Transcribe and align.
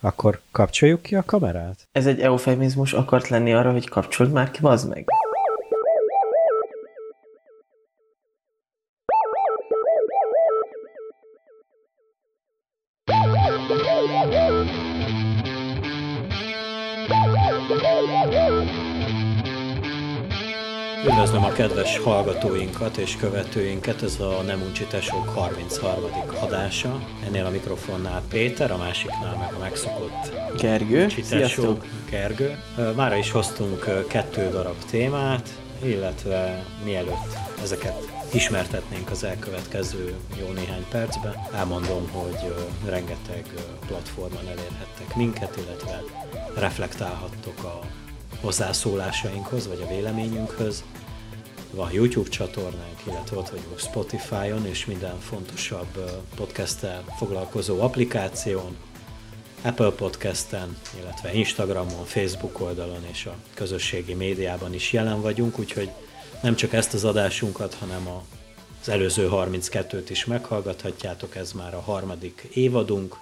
Akkor 0.00 0.40
kapcsoljuk 0.50 1.02
ki 1.02 1.14
a 1.14 1.22
kamerát? 1.26 1.88
Ez 1.92 2.06
egy 2.06 2.20
eufemizmus 2.20 2.92
akart 2.92 3.28
lenni 3.28 3.54
arra, 3.54 3.72
hogy 3.72 3.88
kapcsold 3.88 4.32
már 4.32 4.50
ki, 4.50 4.60
bazd 4.60 4.88
meg. 4.88 5.08
Üdvözlöm 21.30 21.52
a 21.52 21.56
kedves 21.56 21.98
hallgatóinkat 21.98 22.96
és 22.96 23.16
követőinket, 23.16 24.02
ez 24.02 24.20
a 24.20 24.42
Nem 24.42 24.62
Uncsi 24.62 24.84
Tesók 24.84 25.28
33. 25.28 26.10
adása. 26.40 27.02
Ennél 27.26 27.44
a 27.44 27.50
mikrofonnál 27.50 28.22
Péter, 28.28 28.70
a 28.70 28.76
másiknál 28.76 29.36
meg 29.36 29.52
a 29.52 29.58
megszokott 29.58 30.32
Gergő, 30.56 31.02
Uncsi 31.02 31.20
Tesó, 31.20 31.36
sziasztok! 31.36 31.86
Gergő. 32.10 32.58
Mára 32.96 33.16
is 33.16 33.30
hoztunk 33.30 34.06
kettő 34.08 34.48
darab 34.50 34.76
témát, 34.90 35.48
illetve 35.82 36.64
mielőtt 36.84 37.36
ezeket 37.62 38.26
ismertetnénk 38.32 39.10
az 39.10 39.24
elkövetkező 39.24 40.14
jó 40.40 40.52
néhány 40.52 40.86
percben. 40.90 41.34
Elmondom, 41.54 42.08
hogy 42.12 42.54
rengeteg 42.84 43.44
platformon 43.86 44.44
elérhettek 44.44 45.16
minket, 45.16 45.56
illetve 45.56 46.02
reflektálhattok 46.56 47.64
a 47.64 47.80
hozzászólásainkhoz, 48.40 49.68
vagy 49.68 49.82
a 49.84 49.88
véleményünkhöz. 49.88 50.84
Van 51.72 51.92
YouTube 51.92 52.28
csatornánk, 52.28 53.00
illetve 53.06 53.36
ott 53.36 53.48
vagyunk 53.48 53.78
Spotify-on, 53.78 54.66
és 54.66 54.86
minden 54.86 55.20
fontosabb 55.20 56.22
podcasttel 56.34 57.04
foglalkozó 57.18 57.80
applikáción, 57.80 58.76
Apple 59.62 59.90
Podcasten, 59.90 60.78
illetve 61.00 61.32
Instagramon, 61.32 62.04
Facebook 62.04 62.60
oldalon 62.60 63.04
és 63.12 63.26
a 63.26 63.34
közösségi 63.54 64.14
médiában 64.14 64.74
is 64.74 64.92
jelen 64.92 65.20
vagyunk, 65.20 65.58
úgyhogy 65.58 65.90
nem 66.42 66.54
csak 66.54 66.72
ezt 66.72 66.94
az 66.94 67.04
adásunkat, 67.04 67.74
hanem 67.74 68.08
a, 68.08 68.24
az 68.80 68.88
előző 68.88 69.28
32-t 69.32 70.06
is 70.08 70.24
meghallgathatjátok, 70.24 71.36
ez 71.36 71.52
már 71.52 71.74
a 71.74 71.80
harmadik 71.80 72.48
évadunk, 72.54 73.16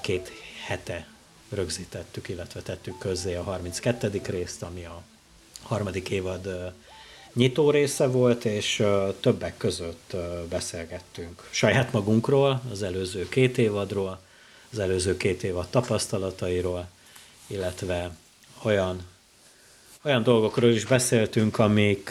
két 0.00 0.32
hete 0.66 1.06
rögzítettük, 1.48 2.28
illetve 2.28 2.60
tettük 2.60 2.98
közzé 2.98 3.34
a 3.34 3.42
32. 3.42 4.20
részt, 4.26 4.62
ami 4.62 4.84
a 4.84 5.02
harmadik 5.62 6.10
évad 6.10 6.72
nyitó 7.34 7.70
része 7.70 8.06
volt, 8.06 8.44
és 8.44 8.82
többek 9.20 9.56
között 9.56 10.16
beszélgettünk 10.48 11.48
saját 11.50 11.92
magunkról, 11.92 12.62
az 12.72 12.82
előző 12.82 13.28
két 13.28 13.58
évadról, 13.58 14.20
az 14.72 14.78
előző 14.78 15.16
két 15.16 15.42
évad 15.42 15.68
tapasztalatairól, 15.68 16.88
illetve 17.46 18.10
olyan, 18.62 19.06
olyan 20.04 20.22
dolgokról 20.22 20.70
is 20.70 20.84
beszéltünk, 20.84 21.58
amik 21.58 22.10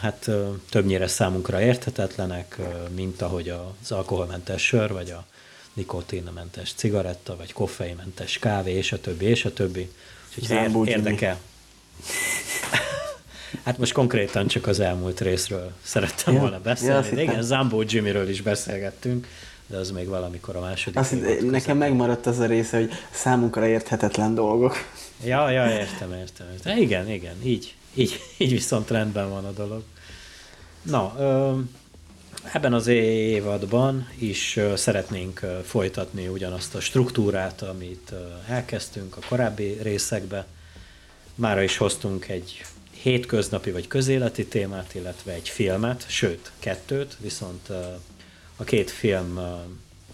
hát 0.00 0.30
többnyire 0.70 1.06
számunkra 1.06 1.60
érthetetlenek, 1.60 2.58
mint 2.94 3.22
ahogy 3.22 3.48
az 3.48 3.92
alkoholmentes 3.92 4.62
sör, 4.62 4.92
vagy 4.92 5.10
a 5.10 5.24
nikotinmentes 5.72 6.72
cigaretta, 6.76 7.36
vagy 7.36 7.52
koffeinmentes 7.52 8.38
kávé, 8.38 8.72
és 8.72 8.92
a 8.92 9.00
többi, 9.00 9.24
és 9.24 9.44
a 9.44 9.52
többi. 9.52 9.90
Úgyhogy 10.38 10.56
ér- 10.56 10.88
érdekel. 10.88 11.40
hát 13.62 13.78
most 13.78 13.92
konkrétan 13.92 14.46
csak 14.46 14.66
az 14.66 14.80
elmúlt 14.80 15.20
részről 15.20 15.72
szerettem 15.82 16.34
ja, 16.34 16.40
volna 16.40 16.60
beszélni. 16.60 17.16
Ja, 17.16 17.22
igen, 17.22 17.42
Zambó 17.42 17.82
Jimmyről 17.86 18.28
is 18.28 18.42
beszélgettünk, 18.42 19.26
de 19.66 19.76
az 19.76 19.90
még 19.90 20.08
valamikor 20.08 20.56
a 20.56 20.60
második 20.60 20.98
azt 20.98 21.12
Nekem 21.20 21.50
között. 21.50 21.78
megmaradt 21.78 22.26
az 22.26 22.38
a 22.38 22.46
része, 22.46 22.78
hogy 22.78 22.90
számunkra 23.10 23.66
érthetetlen 23.66 24.34
dolgok. 24.34 24.76
Ja, 25.24 25.50
ja, 25.50 25.70
értem, 25.70 26.12
értem. 26.12 26.46
értem. 26.52 26.78
Igen, 26.78 27.10
igen, 27.10 27.34
így, 27.42 27.74
így, 27.94 28.20
így 28.38 28.50
viszont 28.50 28.90
rendben 28.90 29.30
van 29.30 29.44
a 29.44 29.50
dolog. 29.50 29.82
Na, 30.82 31.14
Ebben 32.52 32.72
az 32.72 32.86
évadban 32.86 34.08
is 34.18 34.60
szeretnénk 34.74 35.40
folytatni 35.64 36.28
ugyanazt 36.28 36.74
a 36.74 36.80
struktúrát, 36.80 37.62
amit 37.62 38.12
elkezdtünk 38.48 39.16
a 39.16 39.20
korábbi 39.28 39.78
részekbe. 39.82 40.46
Mára 41.34 41.62
is 41.62 41.76
hoztunk 41.76 42.28
egy 42.28 42.64
hétköznapi 43.04 43.70
vagy 43.70 43.86
közéleti 43.86 44.46
témát, 44.46 44.94
illetve 44.94 45.32
egy 45.32 45.48
filmet, 45.48 46.04
sőt, 46.08 46.50
kettőt, 46.58 47.16
viszont 47.20 47.68
a 48.56 48.64
két 48.64 48.90
film 48.90 49.38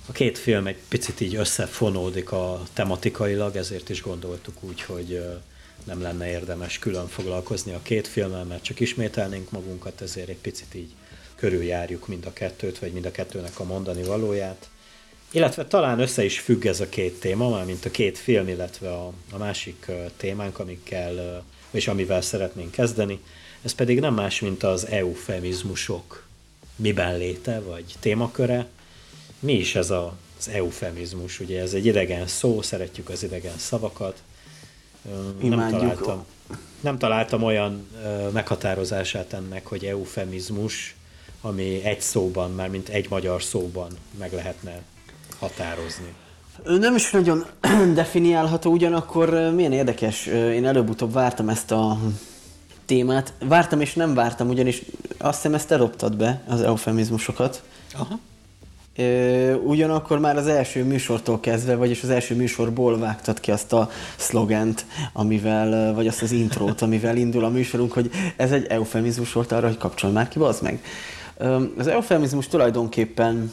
a 0.07 0.13
két 0.13 0.39
film 0.39 0.67
egy 0.67 0.79
picit 0.89 1.21
így 1.21 1.35
összefonódik 1.35 2.33
a 2.33 2.63
tematikailag, 2.73 3.57
ezért 3.57 3.89
is 3.89 4.03
gondoltuk 4.03 4.55
úgy, 4.61 4.83
hogy 4.83 5.23
nem 5.85 6.01
lenne 6.01 6.31
érdemes 6.31 6.79
külön 6.79 7.09
foglalkozni 7.09 7.73
a 7.73 7.81
két 7.83 8.09
filmmel, 8.09 8.45
mert 8.45 8.63
csak 8.63 8.81
ismételnénk 8.81 9.51
magunkat, 9.51 10.01
ezért 10.01 10.29
egy 10.29 10.39
picit 10.41 10.75
így 10.75 10.91
körüljárjuk 11.35 12.09
mind 12.09 12.27
a 12.27 12.33
kettőt, 12.33 12.79
vagy 12.79 12.93
mind 12.93 13.07
a 13.07 13.11
kettőnek 13.11 13.61
a 13.61 13.65
mondani 13.65 14.03
valóját. 14.03 14.69
Illetve 15.31 15.67
talán 15.67 16.01
össze 16.01 16.25
is 16.25 16.39
függ 16.39 16.67
ez 16.67 16.81
a 16.81 16.89
két 16.89 17.21
téma, 17.21 17.49
már 17.49 17.65
mint 17.65 17.85
a 17.85 17.91
két 17.91 18.19
film, 18.19 18.49
illetve 18.49 18.93
a, 18.93 19.13
a 19.33 19.39
másik 19.39 19.87
témánk, 20.17 20.59
amikkel, 20.59 21.45
és 21.71 21.89
amivel 21.89 22.21
szeretnénk 22.21 22.71
kezdeni. 22.71 23.21
Ez 23.63 23.73
pedig 23.73 24.01
nem 24.01 24.15
más, 24.15 24.41
mint 24.41 24.63
az 24.63 24.87
eufemizmusok 24.87 26.29
miben 26.77 27.19
léte, 27.19 27.61
vagy 27.61 27.95
témaköre. 28.01 28.67
Mi 29.39 29.53
is 29.53 29.75
ez 29.75 29.91
a, 29.91 30.17
az 30.39 30.49
eufemizmus? 30.49 31.41
Ugye 31.41 31.61
ez 31.61 31.73
egy 31.73 31.87
idegen 31.87 32.27
szó, 32.27 32.63
szeretjük 32.63 33.09
az 33.09 33.23
idegen 33.23 33.59
szavakat. 33.59 34.23
Nem 35.41 35.71
találtam, 35.71 36.25
nem 36.81 36.99
találtam 36.99 37.43
olyan 37.43 37.89
meghatározását 38.33 39.33
ennek, 39.33 39.67
hogy 39.67 39.85
eufemizmus, 39.85 40.95
ami 41.41 41.85
egy 41.85 42.01
szóban, 42.01 42.55
már 42.55 42.69
mint 42.69 42.89
egy 42.89 43.09
magyar 43.09 43.43
szóban 43.43 43.93
meg 44.19 44.33
lehetne 44.33 44.83
határozni. 45.39 46.15
Nem 46.65 46.95
is 46.95 47.11
nagyon 47.11 47.45
definiálható, 47.95 48.71
ugyanakkor 48.71 49.53
milyen 49.55 49.73
érdekes, 49.73 50.27
én 50.27 50.67
előbb-utóbb 50.67 51.13
vártam 51.13 51.49
ezt 51.49 51.71
a 51.71 51.99
témát. 52.87 53.33
Vártam 53.45 53.81
és 53.81 53.95
nem 53.95 54.15
vártam, 54.15 54.49
ugyanis 54.49 54.83
azt 55.19 55.35
hiszem 55.35 55.55
ezt 55.55 55.71
eloptad 55.71 56.17
be, 56.17 56.43
az 56.49 56.61
eufemizmusokat. 56.61 57.63
Aha. 57.95 58.19
Ugyanakkor 59.65 60.19
már 60.19 60.37
az 60.37 60.47
első 60.47 60.85
műsortól 60.85 61.41
kezdve, 61.41 61.77
vagyis 61.77 62.03
az 62.03 62.11
első 62.11 62.35
műsorból 62.35 62.99
vágtad 62.99 63.41
ki 63.41 63.51
azt 63.51 63.73
a 63.73 63.91
szlogent, 64.17 64.87
amivel, 65.13 65.95
vagy 65.95 66.07
azt 66.07 66.23
az 66.23 66.33
intrót, 66.33 66.83
amivel 66.87 67.17
indul 67.17 67.45
a 67.45 67.49
műsorunk, 67.49 67.93
hogy 67.93 68.11
ez 68.37 68.53
egy 68.53 68.67
eufemizmus 68.67 69.33
volt 69.33 69.53
arra, 69.53 69.67
hogy 69.67 69.79
kapcsolj 69.79 70.13
már 70.13 70.29
ki, 70.29 70.39
az 70.39 70.61
meg. 70.61 70.83
Az 71.79 71.87
eufemizmus 71.87 72.47
tulajdonképpen, 72.47 73.53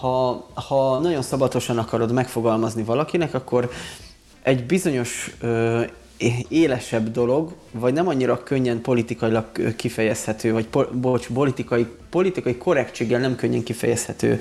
ha, 0.00 0.46
ha 0.54 0.98
nagyon 0.98 1.22
szabatosan 1.22 1.78
akarod 1.78 2.12
megfogalmazni 2.12 2.82
valakinek, 2.82 3.34
akkor 3.34 3.70
egy 4.42 4.66
bizonyos 4.66 5.34
ö, 5.40 5.82
élesebb 6.48 7.10
dolog, 7.10 7.52
vagy 7.70 7.92
nem 7.92 8.08
annyira 8.08 8.42
könnyen 8.42 8.80
politikailag 8.80 9.74
kifejezhető, 9.76 10.52
vagy 10.52 10.66
po, 10.66 10.84
bocs, 10.92 11.26
politikai, 11.26 11.86
politikai 12.10 12.56
korrektséggel 12.56 13.20
nem 13.20 13.36
könnyen 13.36 13.62
kifejezhető 13.62 14.38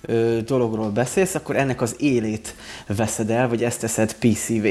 ö, 0.00 0.38
dologról 0.46 0.90
beszélsz, 0.90 1.34
akkor 1.34 1.56
ennek 1.56 1.80
az 1.80 1.96
élét 1.98 2.54
veszed 2.86 3.30
el, 3.30 3.48
vagy 3.48 3.64
ezt 3.64 3.80
teszed 3.80 4.14
PCV. 4.14 4.66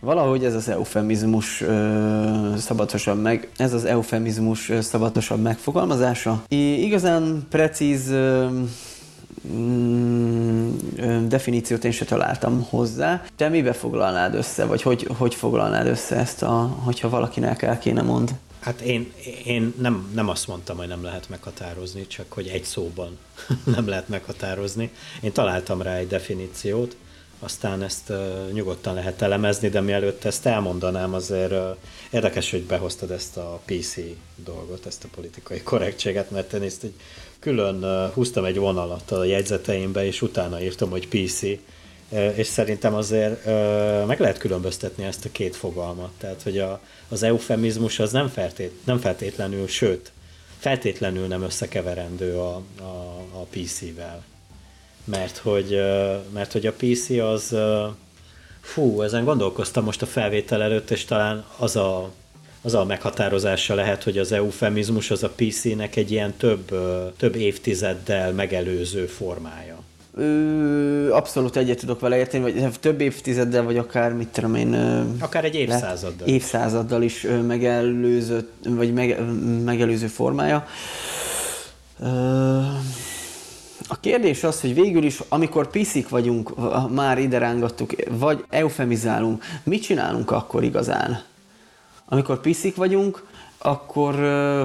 Valahogy 0.00 0.44
ez 0.44 0.54
az 0.54 0.68
eufemizmus 0.68 1.60
ö, 1.60 2.54
szabatosabb 2.56 3.22
meg, 3.22 3.48
ez 3.56 3.72
az 3.72 3.84
eufemizmus 3.84 4.72
szabatosabb 4.80 5.42
megfogalmazása. 5.42 6.44
I, 6.48 6.84
igazán 6.84 7.46
precíz 7.50 8.08
ö, 8.08 8.46
Mm, 9.48 11.28
definíciót 11.28 11.84
én 11.84 11.90
se 11.90 12.04
találtam 12.04 12.66
hozzá. 12.68 13.22
Te 13.36 13.48
mibe 13.48 13.72
foglalnád 13.72 14.34
össze, 14.34 14.64
vagy 14.64 14.82
hogy, 14.82 15.08
hogy 15.16 15.34
foglalnád 15.34 15.86
össze 15.86 16.16
ezt, 16.16 16.42
a, 16.42 16.76
hogyha 16.84 17.08
valakinek 17.08 17.62
el 17.62 17.78
kéne 17.78 18.02
mond? 18.02 18.34
Hát 18.60 18.80
én, 18.80 19.12
én 19.44 19.74
nem, 19.78 20.10
nem 20.14 20.28
azt 20.28 20.48
mondtam, 20.48 20.76
hogy 20.76 20.88
nem 20.88 21.04
lehet 21.04 21.28
meghatározni, 21.28 22.06
csak 22.06 22.32
hogy 22.32 22.46
egy 22.46 22.64
szóban 22.64 23.18
nem 23.76 23.88
lehet 23.88 24.08
meghatározni. 24.08 24.90
Én 25.20 25.32
találtam 25.32 25.82
rá 25.82 25.94
egy 25.94 26.08
definíciót, 26.08 26.96
aztán 27.38 27.82
ezt 27.82 28.10
uh, 28.10 28.50
nyugodtan 28.52 28.94
lehet 28.94 29.22
elemezni, 29.22 29.68
de 29.68 29.80
mielőtt 29.80 30.24
ezt 30.24 30.46
elmondanám, 30.46 31.14
azért 31.14 31.52
uh, 31.52 31.76
érdekes, 32.12 32.50
hogy 32.50 32.62
behoztad 32.62 33.10
ezt 33.10 33.36
a 33.36 33.60
PC 33.64 33.96
dolgot, 34.44 34.86
ezt 34.86 35.04
a 35.04 35.08
politikai 35.14 35.62
korrektséget, 35.62 36.30
mert 36.30 36.52
én 36.52 36.62
ezt 36.62 36.82
egy 36.82 36.94
külön 37.38 38.10
húztam 38.14 38.44
egy 38.44 38.56
vonalat 38.56 39.10
a 39.10 39.24
jegyzeteimbe, 39.24 40.04
és 40.04 40.22
utána 40.22 40.62
írtam, 40.62 40.90
hogy 40.90 41.08
PC, 41.08 41.42
és 42.34 42.46
szerintem 42.46 42.94
azért 42.94 43.44
meg 44.06 44.20
lehet 44.20 44.38
különböztetni 44.38 45.04
ezt 45.04 45.24
a 45.24 45.28
két 45.32 45.56
fogalmat. 45.56 46.10
Tehát, 46.18 46.42
hogy 46.42 46.58
a, 46.58 46.80
az 47.08 47.22
eufemizmus 47.22 47.98
az 47.98 48.12
nem, 48.12 48.28
feltét, 48.28 48.72
nem 48.84 48.98
feltétlenül, 48.98 49.66
sőt, 49.66 50.12
feltétlenül 50.58 51.26
nem 51.26 51.42
összekeverendő 51.42 52.36
a, 52.36 52.62
a, 52.80 53.24
a 53.32 53.46
PC-vel. 53.50 54.24
Mert 55.04 55.36
hogy, 55.36 55.80
mert 56.32 56.52
hogy 56.52 56.66
a 56.66 56.72
PC 56.72 57.10
az 57.10 57.56
Fú, 58.62 59.02
ezen 59.02 59.24
gondolkoztam 59.24 59.84
most 59.84 60.02
a 60.02 60.06
felvétel 60.06 60.62
előtt, 60.62 60.90
és 60.90 61.04
talán 61.04 61.44
az 61.56 61.76
a, 61.76 62.10
az 62.62 62.74
a 62.74 62.84
meghatározása 62.84 63.74
lehet, 63.74 64.02
hogy 64.02 64.18
az 64.18 64.32
eufemizmus 64.32 65.10
az 65.10 65.22
a 65.22 65.30
PC-nek 65.36 65.96
egy 65.96 66.10
ilyen 66.10 66.34
több, 66.36 66.70
több 67.16 67.34
évtizeddel 67.34 68.32
megelőző 68.32 69.06
formája. 69.06 69.78
Ö, 70.16 71.12
abszolút 71.12 71.56
egyet 71.56 71.78
tudok 71.78 72.00
vele 72.00 72.16
érteni, 72.16 72.42
vagy 72.42 72.78
több 72.80 73.00
évtizeddel, 73.00 73.62
vagy 73.62 73.78
akár, 73.78 74.12
mit 74.12 74.28
tudom 74.28 74.54
én... 74.54 74.74
Akár 75.20 75.44
egy 75.44 75.54
évszázaddal. 75.54 76.28
Évszázaddal 76.28 77.02
is 77.02 77.26
megelőző, 77.46 78.48
vagy 78.68 78.92
meg, 78.92 79.20
megelőző 79.64 80.06
formája. 80.06 80.66
Ö, 82.00 82.60
a 83.92 84.00
kérdés 84.00 84.44
az, 84.44 84.60
hogy 84.60 84.74
végül 84.74 85.04
is, 85.04 85.20
amikor 85.28 85.70
piszik 85.70 86.08
vagyunk, 86.08 86.52
már 86.90 87.18
ide 87.18 87.38
rángattuk, 87.38 87.92
vagy 88.10 88.44
eufemizálunk, 88.48 89.44
mit 89.62 89.82
csinálunk 89.82 90.30
akkor 90.30 90.62
igazán? 90.62 91.22
Amikor 92.04 92.40
piszik 92.40 92.76
vagyunk, 92.76 93.24
akkor 93.58 94.14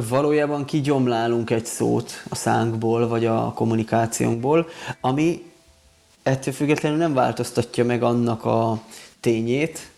valójában 0.10 0.66
kigyomlálunk 0.66 1.50
egy 1.50 1.66
szót 1.66 2.24
a 2.30 2.36
szánkból, 2.36 3.08
vagy 3.08 3.26
a 3.26 3.52
kommunikációnkból, 3.56 4.68
ami 5.02 5.44
ettől 6.24 6.54
függetlenül 6.54 6.98
nem 6.98 7.14
változtatja 7.14 7.86
meg 7.86 8.04
annak 8.04 8.46
a 8.46 8.82
tényét, 9.20 9.92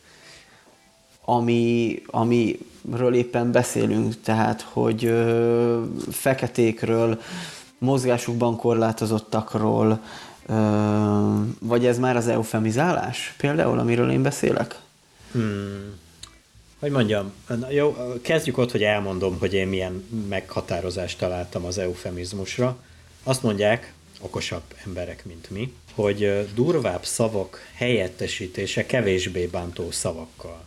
ami, 1.26 2.02
amiről 2.06 3.14
éppen 3.14 3.52
beszélünk, 3.52 4.22
tehát 4.22 4.62
hogy 4.62 5.06
ö, 5.06 5.82
feketékről, 6.12 7.20
mozgásukban 7.80 8.56
korlátozottakról, 8.58 10.02
vagy 11.60 11.86
ez 11.86 12.00
már 12.00 12.16
az 12.16 12.28
eufemizálás 12.28 13.34
például, 13.38 13.80
amiről 13.80 14.12
én 14.12 14.22
beszélek? 14.22 14.80
Hmm. 15.32 15.98
Hogy 16.80 16.92
mondjam, 16.92 17.32
jó, 17.70 17.96
kezdjük 18.22 18.58
ott, 18.58 18.72
hogy 18.72 18.84
elmondom, 18.84 19.40
hogy 19.40 19.54
én 19.54 19.68
milyen 19.68 20.06
meghatározást 20.30 21.18
találtam 21.18 21.66
az 21.66 21.78
eufemizmusra. 21.78 22.78
Azt 23.24 23.44
mondják, 23.44 23.94
okosabb 24.22 24.64
emberek, 24.86 25.26
mint 25.26 25.50
mi, 25.50 25.74
hogy 25.94 26.50
durvább 26.54 27.06
szavak 27.06 27.70
helyettesítése 27.74 28.86
kevésbé 28.86 29.46
bántó 29.46 29.92
szavakkal. 29.92 30.62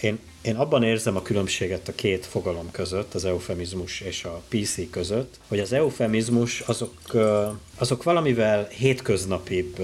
Én, 0.00 0.18
én 0.42 0.56
abban 0.56 0.82
érzem 0.82 1.16
a 1.16 1.22
különbséget 1.22 1.88
a 1.88 1.94
két 1.94 2.26
fogalom 2.26 2.70
között, 2.70 3.14
az 3.14 3.24
eufemizmus 3.24 4.00
és 4.00 4.24
a 4.24 4.42
PC 4.48 4.90
között, 4.90 5.38
hogy 5.48 5.58
az 5.58 5.72
eufemizmus 5.72 6.60
azok, 6.60 6.94
azok 7.78 8.02
valamivel 8.02 8.68
hétköznapibb 8.70 9.76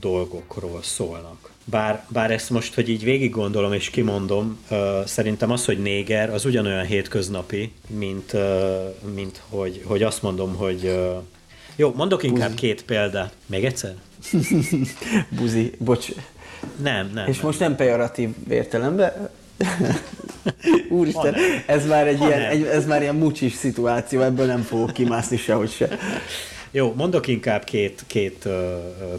dolgokról 0.00 0.82
szólnak. 0.82 1.50
Bár, 1.64 2.06
bár 2.08 2.30
ezt 2.30 2.50
most, 2.50 2.74
hogy 2.74 2.88
így 2.88 3.04
végig 3.04 3.30
gondolom 3.30 3.72
és 3.72 3.90
kimondom, 3.90 4.58
uh, 4.70 5.04
szerintem 5.04 5.50
az, 5.50 5.64
hogy 5.64 5.78
néger, 5.78 6.30
az 6.30 6.44
ugyanolyan 6.44 6.84
hétköznapi, 6.84 7.72
mint, 7.86 8.32
uh, 8.32 9.12
mint 9.14 9.42
hogy, 9.48 9.82
hogy 9.84 10.02
azt 10.02 10.22
mondom, 10.22 10.54
hogy 10.54 10.84
uh, 10.84 11.22
jó, 11.76 11.92
mondok 11.96 12.22
inkább 12.22 12.50
Buzi. 12.50 12.60
két 12.60 12.84
példát. 12.84 13.32
Még 13.46 13.64
egyszer? 13.64 13.94
Buzi, 15.38 15.72
bocs. 15.78 16.08
Nem, 16.82 17.10
nem. 17.14 17.28
És 17.28 17.36
nem. 17.36 17.46
most 17.46 17.58
nem 17.58 17.76
pejoratív 17.76 18.30
értelemben, 18.48 19.30
Úristen, 20.88 21.34
ez 21.66 21.86
már 21.86 22.06
egy 22.06 22.20
ilyen, 22.20 22.40
egy, 22.40 22.62
ez 22.62 22.86
már 22.86 23.02
ilyen 23.02 23.14
mucsis 23.14 23.52
szituáció, 23.52 24.20
ebből 24.20 24.46
nem 24.46 24.62
fogok 24.62 24.92
kimászni 24.92 25.36
sehogy 25.36 25.70
se. 25.70 25.88
Jó, 26.70 26.94
mondok 26.96 27.26
inkább 27.26 27.64
két, 27.64 28.04
két 28.06 28.44
uh, 28.44 28.52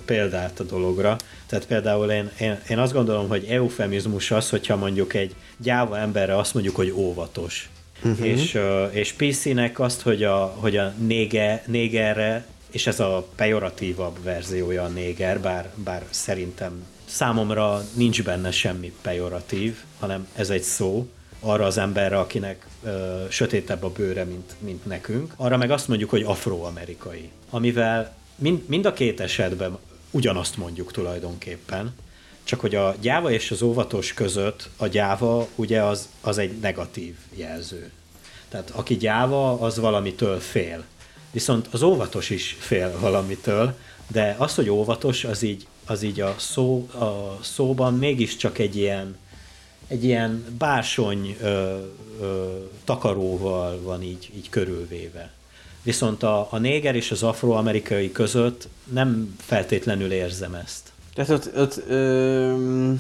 példát 0.06 0.60
a 0.60 0.64
dologra. 0.64 1.18
Tehát 1.46 1.66
például 1.66 2.12
én, 2.12 2.32
én, 2.40 2.60
én 2.70 2.78
azt 2.78 2.94
gondolom, 2.94 3.28
hogy 3.28 3.46
eufemizmus 3.50 4.32
az, 4.32 4.50
hogyha 4.50 4.76
mondjuk 4.76 5.14
egy 5.14 5.36
gyáva 5.58 5.98
emberre 5.98 6.38
azt 6.38 6.54
mondjuk, 6.54 6.76
hogy 6.76 6.92
óvatos. 6.96 7.70
Uh-huh. 8.04 8.28
És, 8.28 8.54
uh, 8.54 8.90
és 8.92 9.14
PC-nek 9.14 9.80
azt, 9.80 10.02
hogy 10.02 10.24
a, 10.24 10.56
hogy 10.58 10.78
a 10.78 10.94
nége, 10.98 11.64
négerre, 11.66 12.46
és 12.72 12.88
ez 12.88 13.00
a 13.00 13.28
pejoratívabb 13.36 14.24
verziója 14.24 14.84
a 14.84 14.88
néger, 14.88 15.40
bár, 15.40 15.70
bár 15.76 16.04
szerintem 16.10 16.86
számomra 17.18 17.82
nincs 17.94 18.24
benne 18.24 18.52
semmi 18.52 18.94
pejoratív, 19.02 19.78
hanem 20.00 20.28
ez 20.36 20.50
egy 20.50 20.62
szó, 20.62 21.08
arra 21.40 21.66
az 21.66 21.78
emberre, 21.78 22.20
akinek 22.20 22.68
ö, 22.84 23.24
sötétebb 23.30 23.84
a 23.84 23.90
bőre, 23.90 24.24
mint, 24.24 24.54
mint 24.60 24.86
nekünk. 24.86 25.34
Arra 25.36 25.58
meg 25.58 25.72
azt 25.72 25.88
mondjuk, 25.88 26.10
hogy 26.10 26.24
afroamerikai. 26.24 27.30
Amivel 27.50 28.16
mind, 28.36 28.68
mind 28.68 28.86
a 28.86 28.94
két 28.94 29.20
esetben 29.20 29.78
ugyanazt 30.12 30.58
mondjuk 30.58 30.92
tulajdonképpen, 30.92 31.96
csak 32.44 32.60
hogy 32.60 32.76
a 32.76 32.96
gyáva 33.02 33.32
és 33.32 33.52
az 33.52 33.62
óvatos 33.62 34.14
között 34.14 34.70
a 34.78 34.88
gyáva 34.88 35.48
ugye 35.56 35.82
az, 35.84 36.10
az 36.22 36.38
egy 36.38 36.58
negatív 36.60 37.16
jelző. 37.36 37.92
Tehát 38.50 38.70
aki 38.70 38.98
gyáva, 38.98 39.60
az 39.60 39.78
valamitől 39.78 40.40
fél. 40.40 40.84
Viszont 41.32 41.68
az 41.72 41.82
óvatos 41.82 42.30
is 42.30 42.56
fél 42.60 43.00
valamitől, 43.00 43.74
de 44.08 44.36
az, 44.38 44.56
hogy 44.56 44.70
óvatos, 44.70 45.24
az 45.24 45.42
így, 45.42 45.68
az 45.88 46.04
így 46.04 46.22
a, 46.22 46.36
szó, 46.38 46.90
a 46.94 47.38
szóban 47.42 47.94
mégiscsak 47.94 48.58
egy 48.58 48.76
ilyen, 48.76 49.18
egy 49.88 50.04
ilyen 50.04 50.46
bársony 50.58 51.38
ö, 51.42 51.78
ö, 52.22 52.58
takaróval 52.84 53.82
van 53.82 54.04
így, 54.04 54.32
így 54.36 54.50
körülvéve. 54.50 55.32
Viszont 55.84 56.24
a, 56.24 56.48
a 56.52 56.58
néger 56.58 56.96
és 56.96 57.12
az 57.12 57.24
afroamerikai 57.24 58.12
között 58.12 58.68
nem 58.84 59.36
feltétlenül 59.40 60.12
érzem 60.12 60.54
ezt. 60.54 60.92
Tehát 61.14 61.32
ott, 61.32 61.58
ott 61.58 61.84
ö, 61.88 62.94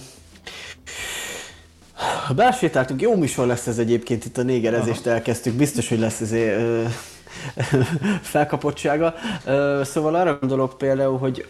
Belsétáltunk, 2.35 3.01
jó 3.01 3.15
műsor 3.15 3.47
lesz 3.47 3.67
ez 3.67 3.77
egyébként, 3.77 4.25
itt 4.25 4.37
a 4.37 4.43
négerezést 4.43 5.05
Aha. 5.05 5.15
elkezdtük, 5.15 5.53
biztos, 5.53 5.89
hogy 5.89 5.99
lesz 5.99 6.21
ezért 6.21 6.57
ö, 6.57 6.83
felkapottsága. 8.21 9.13
Ö, 9.45 9.81
szóval 9.83 10.15
arra 10.15 10.37
gondolok 10.39 10.77
például, 10.77 11.17
hogy 11.17 11.45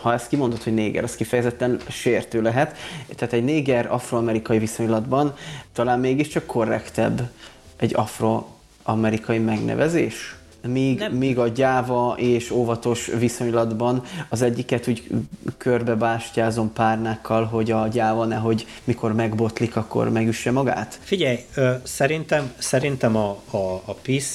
ha 0.00 0.12
ezt 0.12 0.28
kimondod, 0.28 0.62
hogy 0.62 0.74
néger, 0.74 1.04
az 1.04 1.16
kifejezetten 1.16 1.80
sértő 1.88 2.42
lehet. 2.42 2.76
Tehát 3.16 3.34
egy 3.34 3.44
néger 3.44 3.92
afroamerikai 3.92 4.58
viszonylatban 4.58 5.34
talán 5.72 6.00
mégiscsak 6.00 6.46
korrektebb 6.46 7.30
egy 7.76 7.94
afroamerikai 7.94 9.38
megnevezés? 9.38 10.36
Míg, 10.66 10.98
nem. 10.98 11.12
míg 11.12 11.38
a 11.38 11.48
gyáva 11.48 12.14
és 12.18 12.50
óvatos 12.50 13.06
viszonylatban 13.18 14.02
az 14.28 14.42
egyiket 14.42 14.88
úgy 14.88 15.08
körbebástyázom 15.56 16.72
párnákkal, 16.72 17.44
hogy 17.44 17.70
a 17.70 17.88
gyáva 17.88 18.24
nehogy 18.24 18.66
mikor 18.84 19.14
megbotlik, 19.14 19.76
akkor 19.76 20.10
megüsse 20.10 20.50
magát? 20.50 20.98
Figyelj, 21.02 21.38
ö, 21.54 21.72
szerintem, 21.82 22.52
szerintem 22.58 23.16
a, 23.16 23.28
a, 23.50 23.82
a 23.84 23.94
PC 24.02 24.34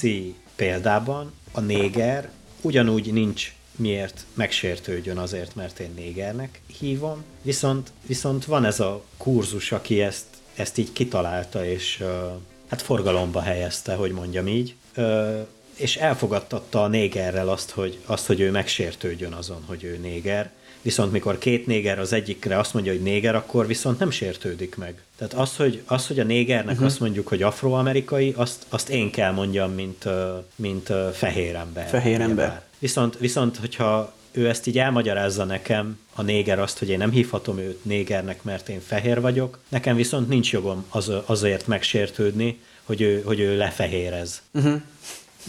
példában 0.56 1.32
a 1.52 1.60
néger 1.60 2.28
ugyanúgy 2.60 3.12
nincs 3.12 3.52
miért 3.76 4.26
megsértődjön 4.34 5.18
azért, 5.18 5.54
mert 5.54 5.78
én 5.78 5.92
négernek 5.96 6.60
hívom, 6.78 7.24
viszont, 7.42 7.92
viszont 8.06 8.44
van 8.44 8.64
ez 8.64 8.80
a 8.80 9.02
kurzus, 9.16 9.72
aki 9.72 10.02
ezt, 10.02 10.24
ezt 10.54 10.78
így 10.78 10.92
kitalálta, 10.92 11.66
és 11.66 12.04
hát 12.68 12.82
forgalomba 12.82 13.40
helyezte, 13.40 13.94
hogy 13.94 14.12
mondjam 14.12 14.46
így, 14.46 14.74
és 15.76 15.96
elfogadtatta 15.96 16.82
a 16.82 16.88
négerrel 16.88 17.48
azt 17.48 17.70
hogy, 17.70 17.98
azt, 18.06 18.26
hogy 18.26 18.40
ő 18.40 18.50
megsértődjön 18.50 19.32
azon, 19.32 19.62
hogy 19.66 19.84
ő 19.84 19.98
néger, 20.02 20.50
viszont 20.82 21.12
mikor 21.12 21.38
két 21.38 21.66
néger 21.66 21.98
az 21.98 22.12
egyikre 22.12 22.58
azt 22.58 22.74
mondja, 22.74 22.92
hogy 22.92 23.02
néger, 23.02 23.34
akkor 23.34 23.66
viszont 23.66 23.98
nem 23.98 24.10
sértődik 24.10 24.76
meg. 24.76 25.02
Tehát 25.16 25.34
az, 25.34 25.56
hogy, 25.56 25.82
az, 25.86 26.06
hogy 26.06 26.20
a 26.20 26.24
négernek 26.24 26.72
uh-huh. 26.72 26.86
azt 26.86 27.00
mondjuk, 27.00 27.28
hogy 27.28 27.42
afroamerikai, 27.42 28.32
azt, 28.36 28.66
azt 28.68 28.88
én 28.88 29.10
kell 29.10 29.32
mondjam, 29.32 29.72
mint, 29.72 30.04
mint 30.56 30.92
fehér 31.12 31.54
ember. 31.54 31.88
Fehér 31.88 32.20
ember. 32.20 32.62
Viszont, 32.82 33.18
viszont, 33.18 33.56
hogyha 33.56 34.12
ő 34.32 34.48
ezt 34.48 34.66
így 34.66 34.78
elmagyarázza 34.78 35.44
nekem, 35.44 35.98
a 36.14 36.22
néger 36.22 36.58
azt, 36.58 36.78
hogy 36.78 36.88
én 36.88 36.98
nem 36.98 37.10
hívhatom 37.10 37.58
őt 37.58 37.84
négernek, 37.84 38.42
mert 38.42 38.68
én 38.68 38.80
fehér 38.80 39.20
vagyok, 39.20 39.58
nekem 39.68 39.96
viszont 39.96 40.28
nincs 40.28 40.52
jogom 40.52 40.84
az, 40.88 41.10
azért 41.26 41.66
megsértődni, 41.66 42.58
hogy 42.82 43.00
ő, 43.00 43.22
hogy 43.24 43.40
ő 43.40 43.56
lefehérez. 43.56 44.42
Uh-huh. 44.52 44.80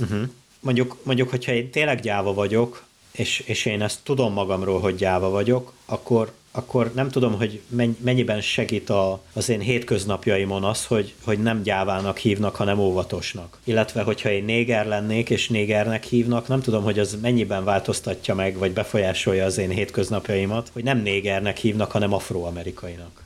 Uh-huh. 0.02 0.30
Mondjuk, 0.60 0.98
mondjuk, 1.04 1.30
hogyha 1.30 1.52
én 1.52 1.72
tényleg 1.72 2.00
gyáva 2.00 2.34
vagyok, 2.34 2.84
és, 3.12 3.40
és 3.40 3.66
én 3.66 3.82
ezt 3.82 4.00
tudom 4.04 4.34
magamról, 4.34 4.80
hogy 4.80 4.96
gyáva 4.96 5.30
vagyok, 5.30 5.74
akkor, 5.86 6.34
akkor 6.56 6.92
nem 6.94 7.10
tudom, 7.10 7.38
hogy 7.38 7.62
mennyiben 7.98 8.42
segít 8.42 8.90
a, 8.90 9.22
az 9.34 9.50
én 9.50 9.60
hétköznapjaimon 9.60 10.64
az, 10.64 10.86
hogy, 10.86 11.14
hogy 11.24 11.40
nem 11.40 11.62
gyávának 11.62 12.18
hívnak, 12.18 12.56
hanem 12.56 12.80
óvatosnak. 12.80 13.58
Illetve, 13.64 14.02
hogyha 14.02 14.30
én 14.30 14.44
néger 14.44 14.88
lennék, 14.88 15.30
és 15.30 15.50
négernek 15.50 16.04
hívnak, 16.04 16.48
nem 16.48 16.62
tudom, 16.62 16.84
hogy 16.84 17.00
az 17.00 17.18
mennyiben 17.22 17.64
változtatja 17.64 18.36
meg, 18.36 18.58
vagy 18.58 18.72
befolyásolja 18.72 19.46
az 19.46 19.58
én 19.58 19.70
hétköznapjaimat, 19.70 20.70
hogy 20.74 20.84
nem 20.84 20.98
négernek 20.98 21.58
hívnak, 21.58 21.92
hanem 21.92 22.14
afroamerikainak. 22.14 23.24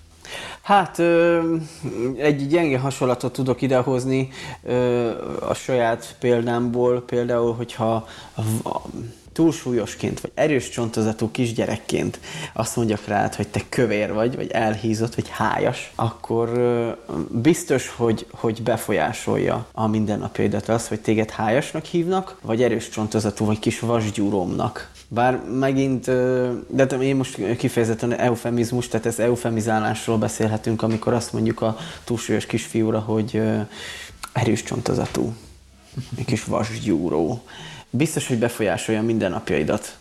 Hát 0.62 1.00
egy 2.17 2.48
gyenge 2.48 2.77
hasonlatot 2.77 3.34
tudok 3.34 3.62
idehozni 3.62 4.29
a 5.39 5.53
saját 5.53 6.15
példámból, 6.19 7.01
például, 7.01 7.53
hogyha 7.53 8.07
túlsúlyosként, 9.38 10.20
vagy 10.20 10.32
erős 10.34 10.70
csontozatú 10.70 11.32
kisgyerekként 11.32 12.20
azt 12.53 12.75
mondjak 12.75 13.08
rád, 13.08 13.36
hogy 13.36 13.48
te 13.48 13.62
kövér 13.70 14.13
vagy, 14.13 14.36
vagy 14.36 14.51
elhízott, 14.51 15.15
vagy 15.15 15.27
hájas, 15.29 15.91
akkor 15.96 16.50
biztos, 17.29 17.88
hogy, 17.88 18.25
hogy 18.32 18.63
befolyásolja 18.63 19.65
a 19.72 19.88
mindennapjaidat 19.88 20.70
az, 20.70 20.88
hogy 20.88 21.00
téged 21.00 21.29
hájasnak 21.29 21.86
hívnak, 21.86 22.38
vagy 22.41 22.63
erős 22.63 22.89
csontozatú, 22.89 23.46
vagy 23.46 23.60
kis 23.60 23.79
vasgyúrómnak. 23.79 24.91
Bár 25.08 25.41
megint, 25.60 26.06
de 26.67 26.86
én 27.01 27.15
most 27.15 27.56
kifejezetten 27.58 28.13
eufemizmus, 28.13 28.88
tehát 28.88 29.06
ez 29.06 29.20
eufemizálásról 29.20 30.17
beszélhetünk, 30.17 30.82
amikor 30.82 31.13
azt 31.13 31.34
mondjuk 31.34 31.62
a 31.62 31.77
túlsúlyos 32.03 32.46
kisfiúra, 32.46 33.00
hogy 33.00 33.41
erős 34.34 34.63
csontozatú, 34.63 35.34
egy 36.17 36.25
kis 36.25 36.44
vasgyúró. 36.44 37.44
Biztos, 37.89 38.27
hogy 38.27 38.38
befolyásolja 38.38 39.01
minden 39.01 39.32
napjaidat. 39.32 39.98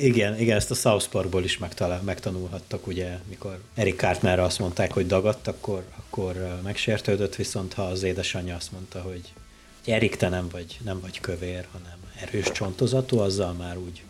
Igen, 0.00 0.40
igen, 0.40 0.56
ezt 0.56 0.70
a 0.70 0.74
South 0.74 1.08
Parkból 1.08 1.44
is 1.44 1.58
megtalál, 1.58 2.02
megtanulhattak, 2.02 2.86
ugye, 2.86 3.18
mikor 3.28 3.58
Eric 3.74 3.96
Cartnerre 3.96 4.42
azt 4.42 4.58
mondták, 4.58 4.92
hogy 4.92 5.06
dagadt, 5.06 5.48
akkor, 5.48 5.84
akkor 5.96 6.60
megsértődött, 6.62 7.34
viszont 7.34 7.72
ha 7.72 7.82
az 7.82 8.02
édesanyja 8.02 8.54
azt 8.56 8.72
mondta, 8.72 9.00
hogy 9.00 9.32
Erik, 9.86 10.16
te 10.16 10.28
nem 10.28 10.48
vagy, 10.52 10.78
nem 10.84 11.00
vagy 11.00 11.20
kövér, 11.20 11.66
hanem 11.72 11.96
erős 12.20 12.52
csontozatú, 12.52 13.18
azzal 13.18 13.52
már 13.52 13.76
úgy 13.76 14.02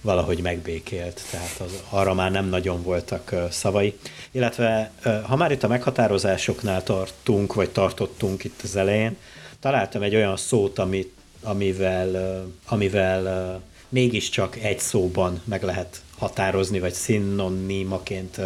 valahogy 0.00 0.40
megbékélt, 0.40 1.20
tehát 1.30 1.60
az, 1.60 1.82
arra 1.88 2.14
már 2.14 2.30
nem 2.30 2.48
nagyon 2.48 2.82
voltak 2.82 3.34
szavai. 3.50 3.98
Illetve 4.30 4.90
ha 5.22 5.36
már 5.36 5.50
itt 5.50 5.62
a 5.62 5.68
meghatározásoknál 5.68 6.82
tartunk, 6.82 7.54
vagy 7.54 7.70
tartottunk 7.70 8.44
itt 8.44 8.60
az 8.62 8.76
elején, 8.76 9.16
találtam 9.60 10.02
egy 10.02 10.14
olyan 10.14 10.36
szót, 10.36 10.78
amit, 10.78 11.12
amivel, 11.42 12.44
amivel 12.66 13.60
mégiscsak 13.88 14.56
egy 14.56 14.78
szóban 14.78 15.40
meg 15.44 15.62
lehet 15.62 16.02
határozni, 16.18 16.78
vagy 16.78 16.92
szinonimaként 16.92 18.40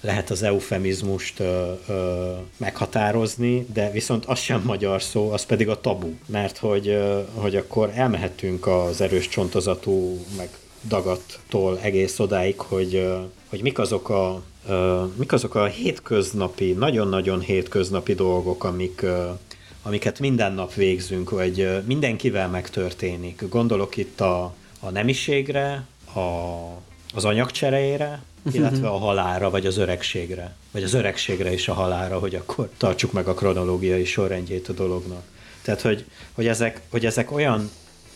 lehet 0.00 0.30
az 0.30 0.42
eufemizmust 0.42 1.40
ö, 1.40 1.72
ö, 1.88 2.32
meghatározni, 2.56 3.66
de 3.72 3.90
viszont 3.90 4.24
az 4.24 4.38
sem 4.38 4.62
magyar 4.64 5.02
szó, 5.02 5.30
az 5.30 5.44
pedig 5.44 5.68
a 5.68 5.80
tabu, 5.80 6.10
mert 6.26 6.58
hogy, 6.58 6.88
ö, 6.88 7.20
hogy 7.34 7.56
akkor 7.56 7.90
elmehetünk 7.94 8.66
az 8.66 9.00
erős 9.00 9.28
csontozatú, 9.28 10.24
meg 10.36 10.48
dagattól 10.88 11.78
egész 11.82 12.18
odáig, 12.18 12.60
hogy, 12.60 13.08
hogy 13.48 13.62
mik 13.62 13.78
azok 13.78 14.08
a 14.08 14.42
mik 15.16 15.32
azok 15.32 15.54
a 15.54 15.64
hétköznapi, 15.64 16.72
nagyon-nagyon 16.72 17.40
hétköznapi 17.40 18.14
dolgok, 18.14 18.64
amik, 18.64 19.04
amiket 19.82 20.18
minden 20.18 20.52
nap 20.52 20.74
végzünk, 20.74 21.30
vagy 21.30 21.82
mindenkivel 21.84 22.48
megtörténik. 22.48 23.48
Gondolok 23.48 23.96
itt 23.96 24.20
a, 24.20 24.54
a 24.80 24.90
nemiségre, 24.90 25.84
a, 26.14 26.20
az 27.14 27.24
anyagcseréjére, 27.24 28.22
illetve 28.52 28.88
a 28.88 28.98
halára, 28.98 29.50
vagy 29.50 29.66
az 29.66 29.76
öregségre. 29.76 30.56
Vagy 30.70 30.82
az 30.82 30.94
öregségre 30.94 31.52
és 31.52 31.68
a 31.68 31.72
halára, 31.72 32.18
hogy 32.18 32.34
akkor 32.34 32.70
tartsuk 32.76 33.12
meg 33.12 33.28
a 33.28 33.34
kronológiai 33.34 34.04
sorrendjét 34.04 34.68
a 34.68 34.72
dolognak. 34.72 35.22
Tehát, 35.62 35.80
hogy, 35.80 36.04
hogy, 36.32 36.46
ezek, 36.46 36.80
hogy 36.90 37.06
ezek 37.06 37.32
olyan 37.32 37.70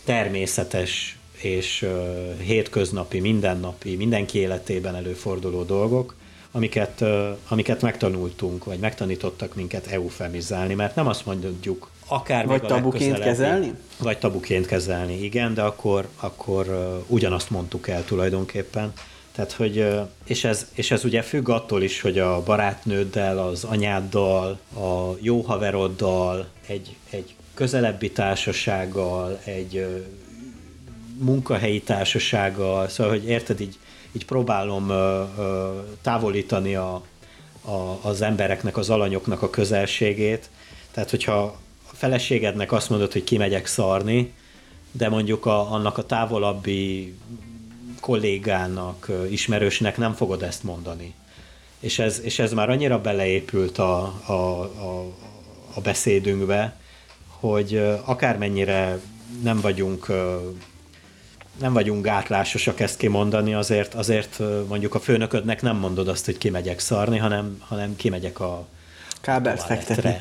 természetes 0.05 1.19
és 1.41 1.83
uh, 1.83 2.39
hétköznapi, 2.39 3.21
mindennapi, 3.21 3.97
mindenki 3.97 4.39
életében 4.39 4.95
előforduló 4.95 5.63
dolgok, 5.63 6.15
amiket, 6.53 7.05
amiket 7.49 7.83
megtanultunk, 7.83 8.65
vagy 8.65 8.79
megtanítottak 8.79 9.55
minket 9.55 9.87
eufemizálni, 9.87 10.75
mert 10.75 10.95
nem 10.95 11.07
azt 11.07 11.27
mondjuk, 11.27 11.91
akár 12.07 12.47
vagy 12.47 12.63
tabuként 12.63 13.19
kezelni? 13.19 13.73
Vagy 13.99 14.19
tabuként 14.19 14.67
kezelni, 14.67 15.23
igen, 15.23 15.55
de 15.55 15.63
akkor, 15.63 16.09
akkor 16.17 16.67
ugyanazt 17.07 17.51
mondtuk 17.51 17.89
el 17.89 18.05
tulajdonképpen. 18.05 18.93
Tehát, 19.33 19.53
hogy, 19.53 19.89
és 20.25 20.45
ez, 20.45 20.67
és 20.73 20.91
ez 20.91 21.05
ugye 21.05 21.23
függ 21.23 21.49
attól 21.49 21.83
is, 21.83 22.01
hogy 22.01 22.19
a 22.19 22.43
barátnőddel, 22.43 23.39
az 23.39 23.65
anyáddal, 23.65 24.59
a 24.75 25.17
jó 25.21 25.41
haveroddal, 25.41 26.47
egy, 26.67 26.97
egy 27.11 27.35
közelebbi 27.55 28.11
társasággal, 28.11 29.39
egy 29.45 29.87
munkahelyi 31.19 31.81
társasággal, 31.81 32.89
szóval, 32.89 33.13
hogy 33.13 33.29
érted, 33.29 33.61
így, 33.61 33.79
így 34.13 34.25
próbálom 34.25 34.93
távolítani 36.03 36.75
a, 36.75 37.03
a, 37.65 37.99
az 38.03 38.23
embereknek, 38.23 38.77
az 38.77 38.91
alanyoknak 38.91 39.43
a 39.43 39.51
közelségét. 39.51 40.51
Tehát, 40.91 41.11
hogyha 41.11 41.43
a 41.93 41.95
feleségednek 41.95 42.73
azt 42.73 42.91
mondod, 42.91 43.13
hogy 43.13 43.25
kimegyek 43.25 43.67
szarni, 43.67 44.33
de 44.93 45.09
mondjuk 45.09 45.47
a, 45.47 45.73
annak 45.73 45.99
a 45.99 46.07
távolabbi 46.07 47.15
kollégának, 48.01 49.11
ismerősnek 49.31 49.97
nem 49.97 50.13
fogod 50.13 50.43
ezt 50.43 50.63
mondani. 50.63 51.15
És 51.81 51.99
ez, 51.99 52.21
és 52.23 52.39
ez 52.39 52.53
már 52.53 52.71
annyira 52.71 53.01
beleépült 53.01 53.79
a, 53.79 54.03
a, 54.27 54.33
a, 54.33 55.13
a 55.75 55.81
beszédünkbe, 55.81 56.77
hogy 57.27 57.83
akármennyire 58.05 59.01
nem 59.43 59.61
vagyunk 59.61 60.07
nem 61.63 61.73
vagyunk 61.73 62.05
gátlásosak 62.05 62.81
ezt 62.81 62.97
kimondani, 62.97 63.55
azért, 63.55 63.95
azért 63.95 64.39
mondjuk 64.69 64.95
a 64.95 65.01
főnöködnek 65.01 65.63
nem 65.63 65.77
mondod 65.77 66.09
azt, 66.09 66.25
hogy 66.25 66.39
kimegyek 66.39 66.79
szarni, 66.79 67.19
hanem, 67.19 67.63
hanem 67.69 67.97
kimegyek 67.97 68.41
a 68.41 68.67
kábelt 69.21 69.63
fektetni. 69.63 70.21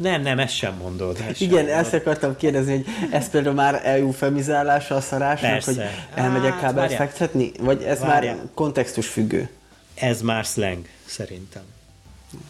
Nem, 0.00 0.22
nem, 0.22 0.38
ezt 0.38 0.54
sem 0.54 0.74
mondod. 0.74 1.18
Ezt 1.28 1.40
Igen, 1.40 1.66
sem 1.66 1.78
ezt 1.78 1.94
akartam 1.94 2.36
kérdezni, 2.36 2.72
hogy 2.72 2.86
ez 3.10 3.30
például 3.30 3.54
már 3.54 3.80
eufemizálása 3.84 4.94
a 4.94 5.00
szarásnak, 5.00 5.50
Persze. 5.50 5.72
hogy 5.72 5.84
elmegyek 6.14 6.52
hát, 6.52 6.60
kábelt 6.60 6.92
fektetni? 6.92 7.52
Vagy 7.60 7.82
ez 7.82 8.00
várjál. 8.00 8.36
már 8.36 8.44
kontextus 8.54 9.06
függő? 9.06 9.48
Ez 9.94 10.22
már 10.22 10.44
slang, 10.44 10.86
szerintem. 11.04 11.62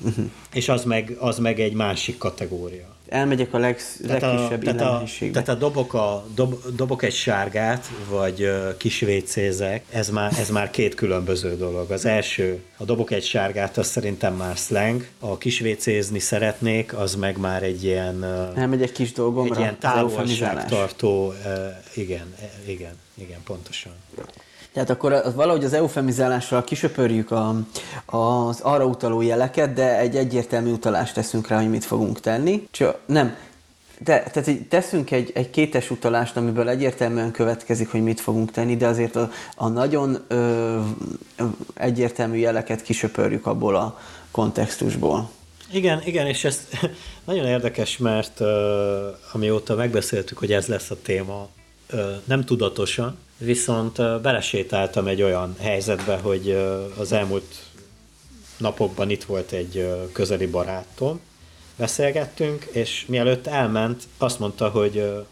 Uh-huh. 0.00 0.24
És 0.52 0.68
az 0.68 0.84
meg, 0.84 1.16
az 1.18 1.38
meg 1.38 1.60
egy 1.60 1.72
másik 1.72 2.18
kategória 2.18 2.89
elmegyek 3.10 3.54
a 3.54 3.58
leg, 3.58 3.80
tehát 4.06 4.20
legkisebb 4.20 4.66
a, 4.66 4.74
tehát, 4.74 4.80
a, 4.80 5.30
tehát 5.32 5.48
a 5.48 5.54
dobok, 5.54 5.94
a, 5.94 6.24
dob, 6.34 6.54
dobok 6.76 7.02
egy 7.02 7.14
sárgát, 7.14 7.90
vagy 8.08 8.42
uh, 8.42 8.76
kis 8.76 9.00
vécézek, 9.00 9.84
ez 9.90 10.10
már, 10.10 10.32
ez 10.38 10.50
már 10.50 10.70
két 10.70 10.94
különböző 10.94 11.56
dolog. 11.56 11.90
Az 11.90 12.04
első, 12.04 12.62
a 12.76 12.84
dobok 12.84 13.10
egy 13.10 13.24
sárgát, 13.24 13.76
az 13.76 13.86
szerintem 13.86 14.34
már 14.34 14.56
slang, 14.56 15.06
a 15.18 15.38
kis 15.38 15.58
vécézni 15.58 16.18
szeretnék, 16.18 16.96
az 16.96 17.14
meg 17.14 17.38
már 17.38 17.62
egy 17.62 17.84
ilyen... 17.84 18.16
Uh, 18.54 18.60
Elmegyek 18.60 18.92
kis 18.92 19.12
dolgomra, 19.12 19.54
egy 19.54 19.60
ilyen 19.60 19.78
távolságtartó, 19.78 21.26
uh, 21.26 21.34
igen, 21.94 22.34
igen, 22.66 22.94
igen, 23.14 23.38
pontosan. 23.44 23.92
Tehát 24.72 24.90
akkor 24.90 25.22
valahogy 25.34 25.64
az 25.64 25.72
eufemizálással 25.72 26.64
kisöpörjük 26.64 27.30
a, 27.30 27.54
az 28.06 28.60
arra 28.60 28.84
utaló 28.84 29.20
jeleket, 29.20 29.72
de 29.72 29.98
egy 29.98 30.16
egyértelmű 30.16 30.70
utalást 30.70 31.14
teszünk 31.14 31.48
rá, 31.48 31.56
hogy 31.56 31.70
mit 31.70 31.84
fogunk 31.84 32.20
tenni. 32.20 32.68
Csak 32.70 32.98
nem, 33.06 33.36
de, 34.04 34.22
tehát 34.32 34.60
teszünk 34.68 35.10
egy, 35.10 35.30
egy 35.34 35.50
kétes 35.50 35.90
utalást, 35.90 36.36
amiből 36.36 36.68
egyértelműen 36.68 37.30
következik, 37.30 37.90
hogy 37.90 38.02
mit 38.02 38.20
fogunk 38.20 38.50
tenni, 38.50 38.76
de 38.76 38.86
azért 38.86 39.16
a, 39.16 39.30
a 39.56 39.68
nagyon 39.68 40.24
ö, 40.28 40.80
egyértelmű 41.74 42.36
jeleket 42.36 42.82
kisöpörjük 42.82 43.46
abból 43.46 43.76
a 43.76 44.00
kontextusból. 44.30 45.30
Igen, 45.72 46.02
igen, 46.04 46.26
és 46.26 46.44
ez 46.44 46.68
nagyon 47.24 47.46
érdekes, 47.46 47.98
mert 47.98 48.40
uh, 48.40 48.48
amióta 49.32 49.74
megbeszéltük, 49.74 50.38
hogy 50.38 50.52
ez 50.52 50.66
lesz 50.66 50.90
a 50.90 50.96
téma, 51.02 51.48
uh, 51.92 52.00
nem 52.24 52.44
tudatosan, 52.44 53.18
viszont 53.40 54.20
belesétáltam 54.22 55.06
egy 55.06 55.22
olyan 55.22 55.56
helyzetbe, 55.58 56.16
hogy 56.16 56.50
az 56.98 57.12
elmúlt 57.12 57.54
napokban 58.56 59.10
itt 59.10 59.24
volt 59.24 59.52
egy 59.52 59.88
közeli 60.12 60.46
barátom, 60.46 61.20
beszélgettünk, 61.76 62.64
és 62.70 63.04
mielőtt 63.08 63.46
elment, 63.46 64.02
azt 64.18 64.38
mondta, 64.38 64.68
hogy 64.68 65.26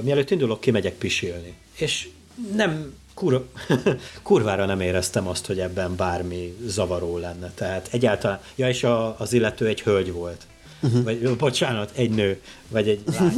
mielőtt 0.00 0.30
indulok, 0.30 0.60
kimegyek 0.60 0.94
pisilni. 0.94 1.54
És 1.78 2.08
nem, 2.54 2.94
kur, 3.14 3.46
kurvára 4.22 4.64
nem 4.64 4.80
éreztem 4.80 5.28
azt, 5.28 5.46
hogy 5.46 5.60
ebben 5.60 5.96
bármi 5.96 6.56
zavaró 6.66 7.18
lenne. 7.18 7.52
Tehát 7.54 7.88
egyáltalán, 7.92 8.40
ja, 8.54 8.68
és 8.68 8.84
a, 8.84 9.18
az 9.18 9.32
illető 9.32 9.66
egy 9.66 9.82
hölgy 9.82 10.12
volt. 10.12 10.46
Uh-huh. 10.82 11.02
Vagy, 11.02 11.36
bocsánat, 11.36 11.90
egy 11.94 12.10
nő, 12.10 12.40
vagy 12.68 12.88
egy 12.88 13.02
lány. 13.18 13.34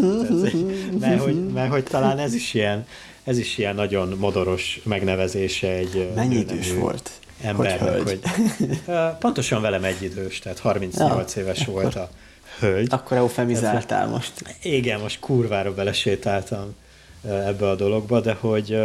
mert, 1.01 1.23
hogy, 1.23 1.47
mert 1.47 1.71
hogy 1.71 1.85
talán 1.85 2.19
ez 2.19 2.35
is 2.35 2.55
ilyen 2.55 2.87
ez 3.25 3.38
is 3.38 3.59
ilyen 3.59 3.75
nagyon 3.75 4.09
modoros 4.19 4.81
megnevezése 4.85 5.69
egy 5.69 6.11
Mennyi 6.14 6.37
idős 6.37 6.73
volt? 6.73 7.11
Embernek, 7.40 8.02
hogy, 8.02 8.21
hogy 8.59 8.81
pontosan 9.19 9.62
velem 9.62 9.85
egyidős, 9.85 10.38
tehát 10.38 10.59
38 10.59 11.37
ja, 11.37 11.43
éves 11.43 11.61
akkor, 11.61 11.83
volt 11.83 11.95
a 11.95 12.11
hölgy. 12.59 12.87
Akkor 12.90 13.16
eufemizáltál 13.16 14.09
most. 14.09 14.33
Igen, 14.62 15.00
most 15.00 15.21
kurvára 15.21 15.75
belesétáltam 15.75 16.75
ebbe 17.25 17.69
a 17.69 17.75
dologba, 17.75 18.21
de 18.21 18.33
hogy, 18.40 18.78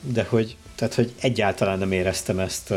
de 0.00 0.26
hogy, 0.28 0.56
tehát, 0.74 0.94
hogy 0.94 1.12
egyáltalán 1.20 1.78
nem 1.78 1.92
éreztem 1.92 2.38
ezt, 2.38 2.74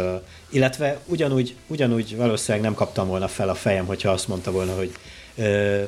illetve 0.50 1.00
ugyanúgy, 1.06 1.56
ugyanúgy 1.68 2.18
valószínűleg 2.18 2.66
nem 2.66 2.74
kaptam 2.74 3.08
volna 3.08 3.28
fel 3.28 3.50
a 3.50 3.56
fejem, 3.56 3.86
hogyha 3.86 4.12
azt 4.12 4.28
mondta 4.28 4.52
volna, 4.52 4.76
hogy 4.76 4.92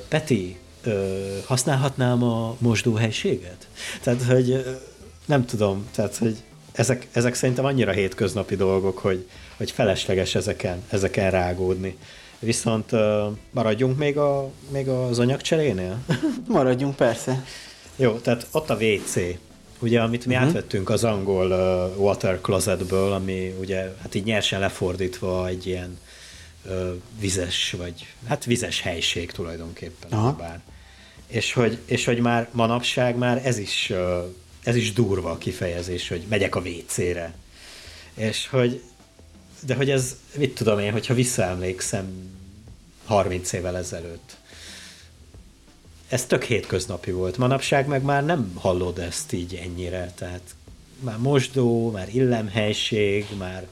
Peti, 0.07 0.57
használhatnám 1.45 2.23
a 2.23 2.55
mosdóhelységet? 2.59 3.67
Tehát, 4.01 4.23
hogy 4.23 4.65
nem 5.25 5.45
tudom, 5.45 5.87
tehát, 5.91 6.17
hogy 6.17 6.37
ezek, 6.71 7.07
ezek 7.11 7.33
szerintem 7.33 7.65
annyira 7.65 7.91
hétköznapi 7.91 8.55
dolgok, 8.55 8.97
hogy, 8.97 9.27
hogy 9.57 9.71
felesleges 9.71 10.35
ezeken, 10.35 10.83
ezeken 10.89 11.31
rágódni. 11.31 11.97
Viszont 12.39 12.91
uh, 12.91 13.25
maradjunk 13.51 13.97
még, 13.97 14.17
a, 14.17 14.49
még 14.69 14.87
az 14.87 15.19
anyagcserénél? 15.19 15.97
Maradjunk, 16.47 16.95
persze. 16.95 17.43
Jó, 17.95 18.17
tehát 18.17 18.47
ott 18.51 18.69
a 18.69 18.77
WC, 18.79 19.15
ugye, 19.79 20.01
amit 20.01 20.25
mi 20.25 20.33
uh-huh. 20.33 20.47
átvettünk 20.47 20.89
az 20.89 21.03
angol 21.03 21.51
uh, 21.51 22.01
water 22.01 22.41
closetből, 22.41 23.11
ami 23.11 23.55
ugye, 23.59 23.95
hát 24.01 24.15
így 24.15 24.23
nyersen 24.23 24.59
lefordítva 24.59 25.47
egy 25.47 25.67
ilyen 25.67 25.97
uh, 26.65 26.91
vizes, 27.19 27.75
vagy 27.77 28.07
hát 28.27 28.45
vizes 28.45 28.81
helység 28.81 29.31
tulajdonképpen. 29.31 30.11
Aha. 30.11 30.31
Bár. 30.31 30.59
És 31.27 31.53
hogy, 31.53 31.77
és 31.85 32.05
hogy 32.05 32.19
már 32.19 32.47
manapság 32.51 33.17
már 33.17 33.41
ez 33.45 33.57
is, 33.57 33.89
uh, 33.89 33.97
ez 34.65 34.75
is 34.75 34.93
durva 34.93 35.31
a 35.31 35.37
kifejezés, 35.37 36.07
hogy 36.07 36.23
megyek 36.29 36.55
a 36.55 36.59
WC-re. 36.59 37.33
És 38.13 38.47
hogy, 38.47 38.81
de 39.65 39.75
hogy 39.75 39.89
ez, 39.89 40.15
mit 40.37 40.55
tudom 40.55 40.79
én, 40.79 40.91
hogyha 40.91 41.13
visszaemlékszem 41.13 42.33
30 43.05 43.51
évvel 43.51 43.77
ezelőtt, 43.77 44.37
ez 46.07 46.25
tök 46.25 46.43
hétköznapi 46.43 47.11
volt. 47.11 47.37
Manapság 47.37 47.87
meg 47.87 48.03
már 48.03 48.25
nem 48.25 48.51
hallod 48.55 48.99
ezt 48.99 49.33
így 49.33 49.55
ennyire, 49.55 50.11
tehát 50.15 50.55
már 50.99 51.17
mosdó, 51.17 51.91
már 51.91 52.07
illemhelység, 52.11 53.25
már, 53.37 53.67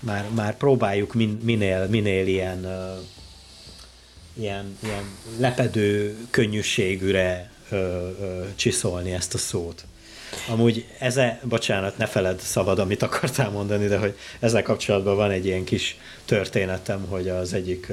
már, 0.00 0.28
már 0.34 0.56
próbáljuk 0.56 1.14
min, 1.14 1.40
minél, 1.42 1.86
minél 1.86 2.26
ilyen, 2.26 2.64
uh, 2.64 3.04
ilyen, 4.42 4.78
ilyen 4.82 5.04
lepedő 5.38 6.16
könnyűségűre 6.30 7.50
uh, 7.70 7.78
uh, 7.78 8.46
csiszolni 8.54 9.12
ezt 9.12 9.34
a 9.34 9.38
szót. 9.38 9.84
Amúgy 10.48 10.84
eze, 10.98 11.40
bocsánat, 11.42 11.98
ne 11.98 12.06
feled 12.06 12.40
szabad, 12.40 12.78
amit 12.78 13.02
akartál 13.02 13.50
mondani, 13.50 13.86
de 13.86 13.98
hogy 13.98 14.16
ezzel 14.40 14.62
kapcsolatban 14.62 15.16
van 15.16 15.30
egy 15.30 15.46
ilyen 15.46 15.64
kis 15.64 15.98
történetem, 16.24 17.06
hogy 17.08 17.28
az 17.28 17.52
egyik 17.52 17.92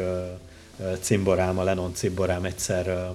cimborám, 1.00 1.60
a 1.60 1.64
Lennon 1.64 1.94
cimborám 1.94 2.44
egyszer 2.44 3.14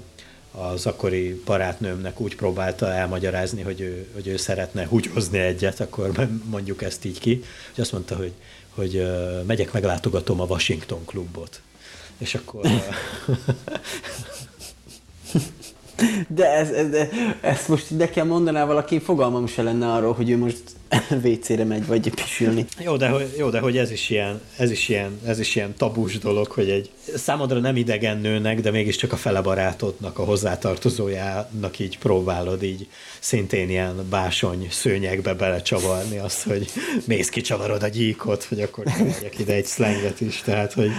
az 0.51 0.87
akkori 0.87 1.43
barátnőmnek 1.45 2.21
úgy 2.21 2.37
próbálta 2.37 2.93
elmagyarázni, 2.93 3.63
hogy 3.63 3.81
ő, 3.81 4.09
hogy 4.15 4.27
ő 4.27 4.37
szeretne 4.37 4.87
húgyozni 4.87 5.39
egyet, 5.39 5.81
akkor 5.81 6.29
mondjuk 6.45 6.83
ezt 6.83 7.05
így 7.05 7.19
ki, 7.19 7.45
hogy 7.75 7.81
azt 7.81 7.93
mondta, 7.93 8.17
hogy, 8.17 8.33
hogy 8.69 9.07
megyek, 9.47 9.73
meglátogatom 9.73 10.41
a 10.41 10.45
Washington 10.45 11.05
klubot. 11.05 11.61
És 12.19 12.35
akkor... 12.35 12.67
De, 16.29 16.47
ez, 16.47 16.71
ez, 16.71 16.89
de 16.89 17.09
ezt 17.41 17.69
most 17.69 17.91
nekem 17.91 18.27
mondaná 18.27 18.65
valaki, 18.65 18.99
fogalmam 18.99 19.47
se 19.47 19.63
lenne 19.63 19.93
arról, 19.93 20.13
hogy 20.13 20.31
ő 20.31 20.39
most 20.39 20.63
WC-re 21.25 21.65
megy, 21.65 21.87
vagy 21.87 22.11
pisülni. 22.15 22.67
Jó, 22.79 22.97
de, 22.97 23.13
jó, 23.37 23.51
de 23.51 23.59
hogy 23.59 23.79
ez 23.79 23.91
is, 23.91 24.11
ilyen, 24.11 24.41
ez, 24.57 24.71
is 24.71 24.89
ilyen, 24.89 25.21
ez 25.27 25.39
is 25.39 25.55
ilyen 25.55 25.75
tabus 25.77 26.19
dolog, 26.19 26.47
hogy 26.47 26.71
egy 26.71 26.91
számodra 27.17 27.59
nem 27.59 27.77
idegen 27.77 28.19
nőnek, 28.19 28.61
de 28.61 28.71
mégiscsak 28.71 29.13
a 29.13 29.17
fele 29.17 29.41
barátodnak, 29.41 30.19
a 30.19 30.25
hozzátartozójának 30.25 31.79
így 31.79 31.99
próbálod 31.99 32.63
így 32.63 32.89
szintén 33.19 33.69
ilyen 33.71 34.07
básony 34.11 34.67
szőnyegbe 34.71 35.35
belecsavarni 35.35 36.19
azt, 36.19 36.43
hogy 36.43 36.71
mész 37.05 37.29
kicsavarod 37.29 37.83
a 37.83 37.89
gyíkot, 37.89 38.45
hogy 38.45 38.61
akkor 38.61 38.85
megyek 38.85 39.39
ide 39.39 39.55
egy 39.55 39.67
szlenget 39.67 40.21
is, 40.21 40.41
tehát 40.41 40.73
hogy 40.73 40.91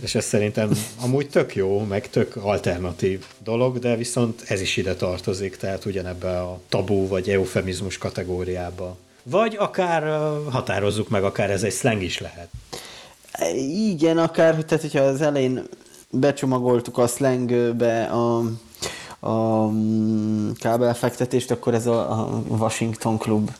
és 0.00 0.14
ez 0.14 0.24
szerintem 0.24 0.70
amúgy 1.00 1.28
tök 1.28 1.54
jó, 1.54 1.78
meg 1.78 2.10
tök 2.10 2.36
alternatív 2.36 3.24
dolog, 3.42 3.78
de 3.78 3.96
viszont 3.96 4.42
ez 4.46 4.60
is 4.60 4.76
ide 4.76 4.94
tartozik, 4.94 5.56
tehát 5.56 5.84
ugyanebbe 5.84 6.40
a 6.40 6.60
tabú 6.68 7.08
vagy 7.08 7.30
eufemizmus 7.30 7.98
kategóriába. 7.98 8.89
Vagy 9.22 9.56
akár 9.58 10.02
határozzuk 10.50 11.08
meg, 11.08 11.24
akár 11.24 11.50
ez 11.50 11.62
egy 11.62 11.72
slang 11.72 12.02
is 12.02 12.18
lehet. 12.20 12.48
Igen, 13.90 14.18
akár, 14.18 14.54
tehát 14.54 14.82
hogyha 14.82 15.00
az 15.00 15.20
elején 15.20 15.66
becsomagoltuk 16.10 16.98
a 16.98 17.06
slangbe 17.06 18.04
a 18.04 18.42
a 19.20 19.66
mm, 19.66 20.50
kábelfektetést, 20.58 21.50
akkor 21.50 21.74
ez 21.74 21.86
a, 21.86 22.10
a 22.10 22.40
Washington 22.48 23.18
Club, 23.18 23.50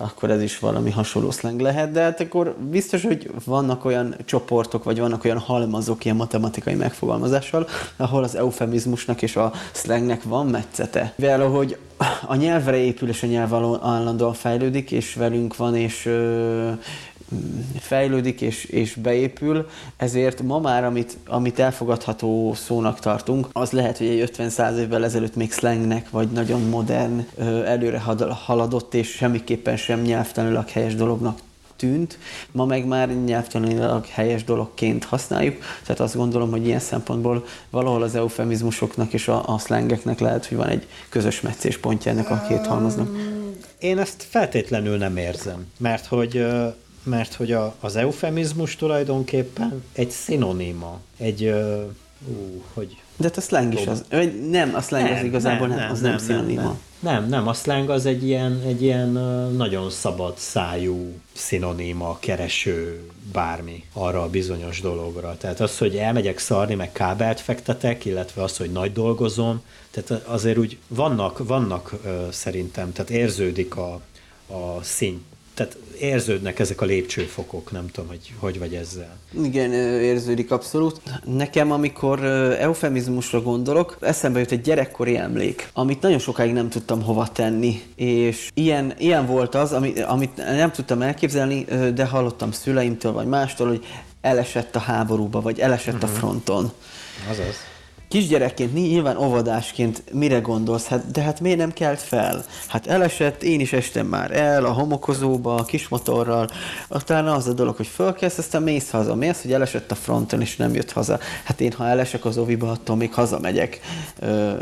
akkor 0.00 0.30
ez 0.30 0.42
is 0.42 0.58
valami 0.58 0.90
hasonló 0.90 1.30
slang 1.30 1.60
lehet, 1.60 1.92
de 1.92 2.02
hát 2.02 2.20
akkor 2.20 2.56
biztos, 2.70 3.02
hogy 3.02 3.30
vannak 3.44 3.84
olyan 3.84 4.14
csoportok, 4.24 4.84
vagy 4.84 4.98
vannak 4.98 5.24
olyan 5.24 5.38
halmazok 5.38 6.04
ilyen 6.04 6.16
matematikai 6.16 6.74
megfogalmazással, 6.74 7.68
ahol 7.96 8.22
az 8.22 8.36
eufemizmusnak 8.36 9.22
és 9.22 9.36
a 9.36 9.52
slangnek 9.72 10.22
van 10.22 10.46
metszete. 10.46 11.12
Mivel 11.16 11.40
ahogy 11.42 11.76
a 12.26 12.34
nyelvre 12.34 12.76
épül, 12.76 13.08
és 13.08 13.22
a 13.22 13.26
nyelv 13.26 13.54
állandóan 13.82 14.32
fejlődik, 14.32 14.90
és 14.90 15.14
velünk 15.14 15.56
van, 15.56 15.76
és 15.76 16.06
ö, 16.06 16.70
fejlődik 17.78 18.40
és, 18.40 18.64
és 18.64 18.94
beépül, 18.94 19.68
ezért 19.96 20.42
ma 20.42 20.58
már, 20.58 20.84
amit, 20.84 21.16
amit 21.26 21.58
elfogadható 21.58 22.54
szónak 22.54 23.00
tartunk, 23.00 23.48
az 23.52 23.70
lehet, 23.70 23.98
hogy 23.98 24.06
egy 24.06 24.30
50-100 24.36 24.76
évvel 24.76 25.04
ezelőtt 25.04 25.34
még 25.34 25.52
slangnek, 25.52 26.10
vagy 26.10 26.28
nagyon 26.28 26.68
modern, 26.68 27.26
előre 27.64 28.02
haladott, 28.44 28.94
és 28.94 29.08
semmiképpen 29.08 29.76
sem 29.76 30.00
nyelvtanilag 30.00 30.68
helyes 30.68 30.94
dolognak 30.94 31.38
tűnt, 31.80 32.18
ma 32.52 32.64
meg 32.64 32.86
már 32.86 33.08
nyelvtanilag 33.24 34.06
helyes 34.06 34.44
dologként 34.44 35.04
használjuk, 35.04 35.56
tehát 35.82 36.00
azt 36.00 36.16
gondolom, 36.16 36.50
hogy 36.50 36.66
ilyen 36.66 36.78
szempontból 36.80 37.44
valahol 37.70 38.02
az 38.02 38.14
eufemizmusoknak 38.14 39.12
és 39.12 39.28
a, 39.28 39.48
a 39.48 39.58
slangeknek 39.58 40.18
lehet, 40.18 40.46
hogy 40.46 40.56
van 40.56 40.68
egy 40.68 40.86
közös 41.08 41.40
meccéspontja 41.40 42.10
ennek 42.10 42.30
a 42.30 42.44
két 42.48 42.66
halmaznak. 42.66 43.08
Én 43.78 43.98
ezt 43.98 44.26
feltétlenül 44.28 44.96
nem 44.96 45.16
érzem, 45.16 45.66
mert 45.78 46.06
hogy 46.06 46.46
mert 47.10 47.34
hogy 47.34 47.52
a, 47.52 47.74
az 47.80 47.96
eufemizmus 47.96 48.76
tulajdonképpen 48.76 49.84
egy 49.92 50.10
szinoníma, 50.10 51.00
egy, 51.16 51.44
uh, 51.44 51.80
ú, 52.28 52.62
hogy... 52.74 52.96
De 53.16 53.24
hát 53.26 53.36
a 53.36 53.40
slang 53.40 53.74
is 53.74 53.86
az, 53.86 54.04
vagy 54.10 54.48
nem, 54.48 54.74
a 54.74 54.80
slang 54.80 55.04
nem, 55.04 55.18
az 55.18 55.24
igazából 55.24 55.66
nem, 55.66 55.78
nem 55.78 55.90
az 55.90 56.00
nem, 56.00 56.10
nem 56.10 56.18
szinoníma. 56.18 56.62
Nem, 56.62 56.78
nem, 56.98 57.28
nem, 57.28 57.48
a 57.48 57.52
slang 57.52 57.90
az 57.90 58.06
egy 58.06 58.26
ilyen, 58.26 58.62
egy 58.66 58.82
ilyen 58.82 59.08
nagyon 59.56 59.90
szabad 59.90 60.38
szájú 60.38 61.12
szinoníma, 61.32 62.18
kereső, 62.20 63.00
bármi 63.32 63.84
arra 63.92 64.22
a 64.22 64.30
bizonyos 64.30 64.80
dologra. 64.80 65.36
Tehát 65.36 65.60
az, 65.60 65.78
hogy 65.78 65.96
elmegyek 65.96 66.38
szarni, 66.38 66.74
meg 66.74 66.92
kábelt 66.92 67.40
fektetek, 67.40 68.04
illetve 68.04 68.42
az, 68.42 68.56
hogy 68.56 68.72
nagy 68.72 68.92
dolgozom, 68.92 69.62
tehát 69.90 70.26
azért 70.26 70.58
úgy 70.58 70.78
vannak, 70.88 71.46
vannak 71.46 71.94
szerintem, 72.30 72.92
tehát 72.92 73.10
érződik 73.10 73.76
a, 73.76 74.00
a 74.46 74.82
szint 74.82 75.20
tehát 75.60 75.76
érződnek 76.00 76.58
ezek 76.58 76.80
a 76.80 76.84
lépcsőfokok, 76.84 77.72
nem 77.72 77.86
tudom, 77.92 78.08
hogy 78.08 78.32
hogy 78.38 78.58
vagy 78.58 78.74
ezzel. 78.74 79.16
Igen, 79.42 79.72
érződik 80.02 80.50
abszolút. 80.50 81.00
Nekem, 81.24 81.72
amikor 81.72 82.24
eufemizmusra 82.58 83.42
gondolok, 83.42 83.96
eszembe 84.00 84.38
jut 84.38 84.50
egy 84.50 84.60
gyerekkori 84.60 85.16
emlék, 85.16 85.68
amit 85.72 86.02
nagyon 86.02 86.18
sokáig 86.18 86.52
nem 86.52 86.68
tudtam 86.68 87.02
hova 87.02 87.28
tenni, 87.28 87.82
és 87.94 88.50
ilyen, 88.54 88.94
ilyen 88.98 89.26
volt 89.26 89.54
az, 89.54 89.72
amit, 89.72 89.98
amit 89.98 90.36
nem 90.36 90.70
tudtam 90.70 91.02
elképzelni, 91.02 91.64
de 91.94 92.04
hallottam 92.04 92.52
szüleimtől 92.52 93.12
vagy 93.12 93.26
mástól, 93.26 93.68
hogy 93.68 93.84
elesett 94.20 94.76
a 94.76 94.78
háborúba, 94.78 95.40
vagy 95.40 95.60
elesett 95.60 95.94
uh-huh. 95.94 96.08
a 96.08 96.12
mhm. 96.12 96.20
fronton. 96.20 96.72
Azaz 97.30 97.69
kisgyerekként, 98.10 98.72
nyilván 98.72 99.16
óvodásként 99.16 100.02
mire 100.12 100.38
gondolsz? 100.38 100.86
Hát, 100.86 101.10
de 101.10 101.22
hát 101.22 101.40
miért 101.40 101.58
nem 101.58 101.72
kelt 101.72 102.00
fel? 102.00 102.44
Hát 102.66 102.86
elesett, 102.86 103.42
én 103.42 103.60
is 103.60 103.72
estem 103.72 104.06
már 104.06 104.30
el 104.36 104.64
a 104.64 104.72
homokozóba, 104.72 105.54
a 105.54 105.64
kismotorral, 105.64 106.48
utána 106.88 107.34
az 107.34 107.46
a 107.46 107.52
dolog, 107.52 107.76
hogy 107.76 107.86
fölkelsz, 107.86 108.38
aztán 108.38 108.62
mész 108.62 108.90
haza. 108.90 109.14
Mi 109.14 109.28
az, 109.28 109.42
hogy 109.42 109.52
elesett 109.52 109.90
a 109.90 109.94
fronton, 109.94 110.40
és 110.40 110.56
nem 110.56 110.74
jött 110.74 110.92
haza? 110.92 111.18
Hát 111.44 111.60
én, 111.60 111.72
ha 111.72 111.86
elesek 111.86 112.24
az 112.24 112.38
oviba, 112.38 112.70
attól 112.70 112.96
még 112.96 113.14
hazamegyek. 113.14 113.80
Ö, 114.18 114.52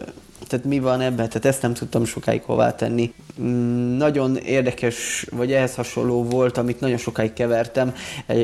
tehát 0.48 0.64
mi 0.64 0.78
van 0.78 1.00
ebben? 1.00 1.28
Tehát 1.28 1.44
ezt 1.44 1.62
nem 1.62 1.74
tudtam 1.74 2.04
sokáig 2.04 2.42
hová 2.42 2.74
tenni. 2.74 3.14
Mm, 3.40 3.96
nagyon 3.96 4.37
érdekes, 4.37 5.26
vagy 5.30 5.52
ehhez 5.52 5.74
hasonló 5.74 6.24
volt, 6.24 6.58
amit 6.58 6.80
nagyon 6.80 6.96
sokáig 6.96 7.32
kevertem, 7.32 7.94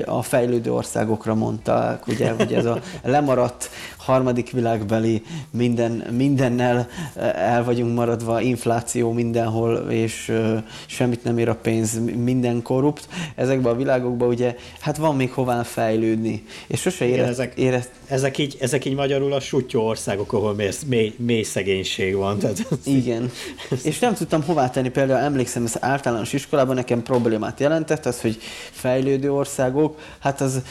a 0.04 0.22
fejlődő 0.22 0.72
országokra 0.72 1.34
mondták, 1.34 2.06
ugye, 2.06 2.30
hogy 2.30 2.54
ez 2.54 2.64
a 2.64 2.80
lemaradt 3.02 3.70
harmadik 4.04 4.50
világbeli 4.50 5.22
minden, 5.50 5.92
mindennel 6.10 6.88
el 7.34 7.64
vagyunk 7.64 7.94
maradva, 7.94 8.40
infláció 8.40 9.12
mindenhol, 9.12 9.76
és 9.90 10.32
semmit 10.86 11.24
nem 11.24 11.38
ér 11.38 11.48
a 11.48 11.54
pénz, 11.54 12.00
minden 12.16 12.62
korrupt. 12.62 13.08
Ezekben 13.34 13.72
a 13.72 13.76
világokban 13.76 14.28
ugye, 14.28 14.56
hát 14.80 14.96
van 14.96 15.16
még 15.16 15.32
hová 15.32 15.62
fejlődni. 15.62 16.44
És 16.66 16.80
sose 16.80 17.04
érez, 17.04 17.28
ezek, 17.28 17.54
érez... 17.56 17.88
ezek, 18.06 18.38
így, 18.38 18.56
ezek 18.60 18.84
így 18.84 18.94
magyarul 18.94 19.32
a 19.32 19.40
sutyó 19.40 19.86
országok, 19.86 20.32
ahol 20.32 20.54
mély, 20.54 20.70
mély, 20.86 21.14
mély 21.16 21.42
szegénység 21.42 22.14
van. 22.14 22.38
Tehát 22.38 22.66
Igen. 22.84 23.30
és 23.82 23.98
nem 23.98 24.14
tudtam 24.14 24.42
hová 24.42 24.70
tenni, 24.70 24.88
például 24.88 25.24
emlékszem, 25.24 25.64
ez 25.64 25.74
általános 25.80 26.32
iskolában 26.32 26.74
nekem 26.74 27.02
problémát 27.02 27.60
jelentett, 27.60 28.06
az, 28.06 28.20
hogy 28.20 28.38
fejlődő 28.70 29.32
országok, 29.32 29.98
hát 30.18 30.40
az 30.40 30.62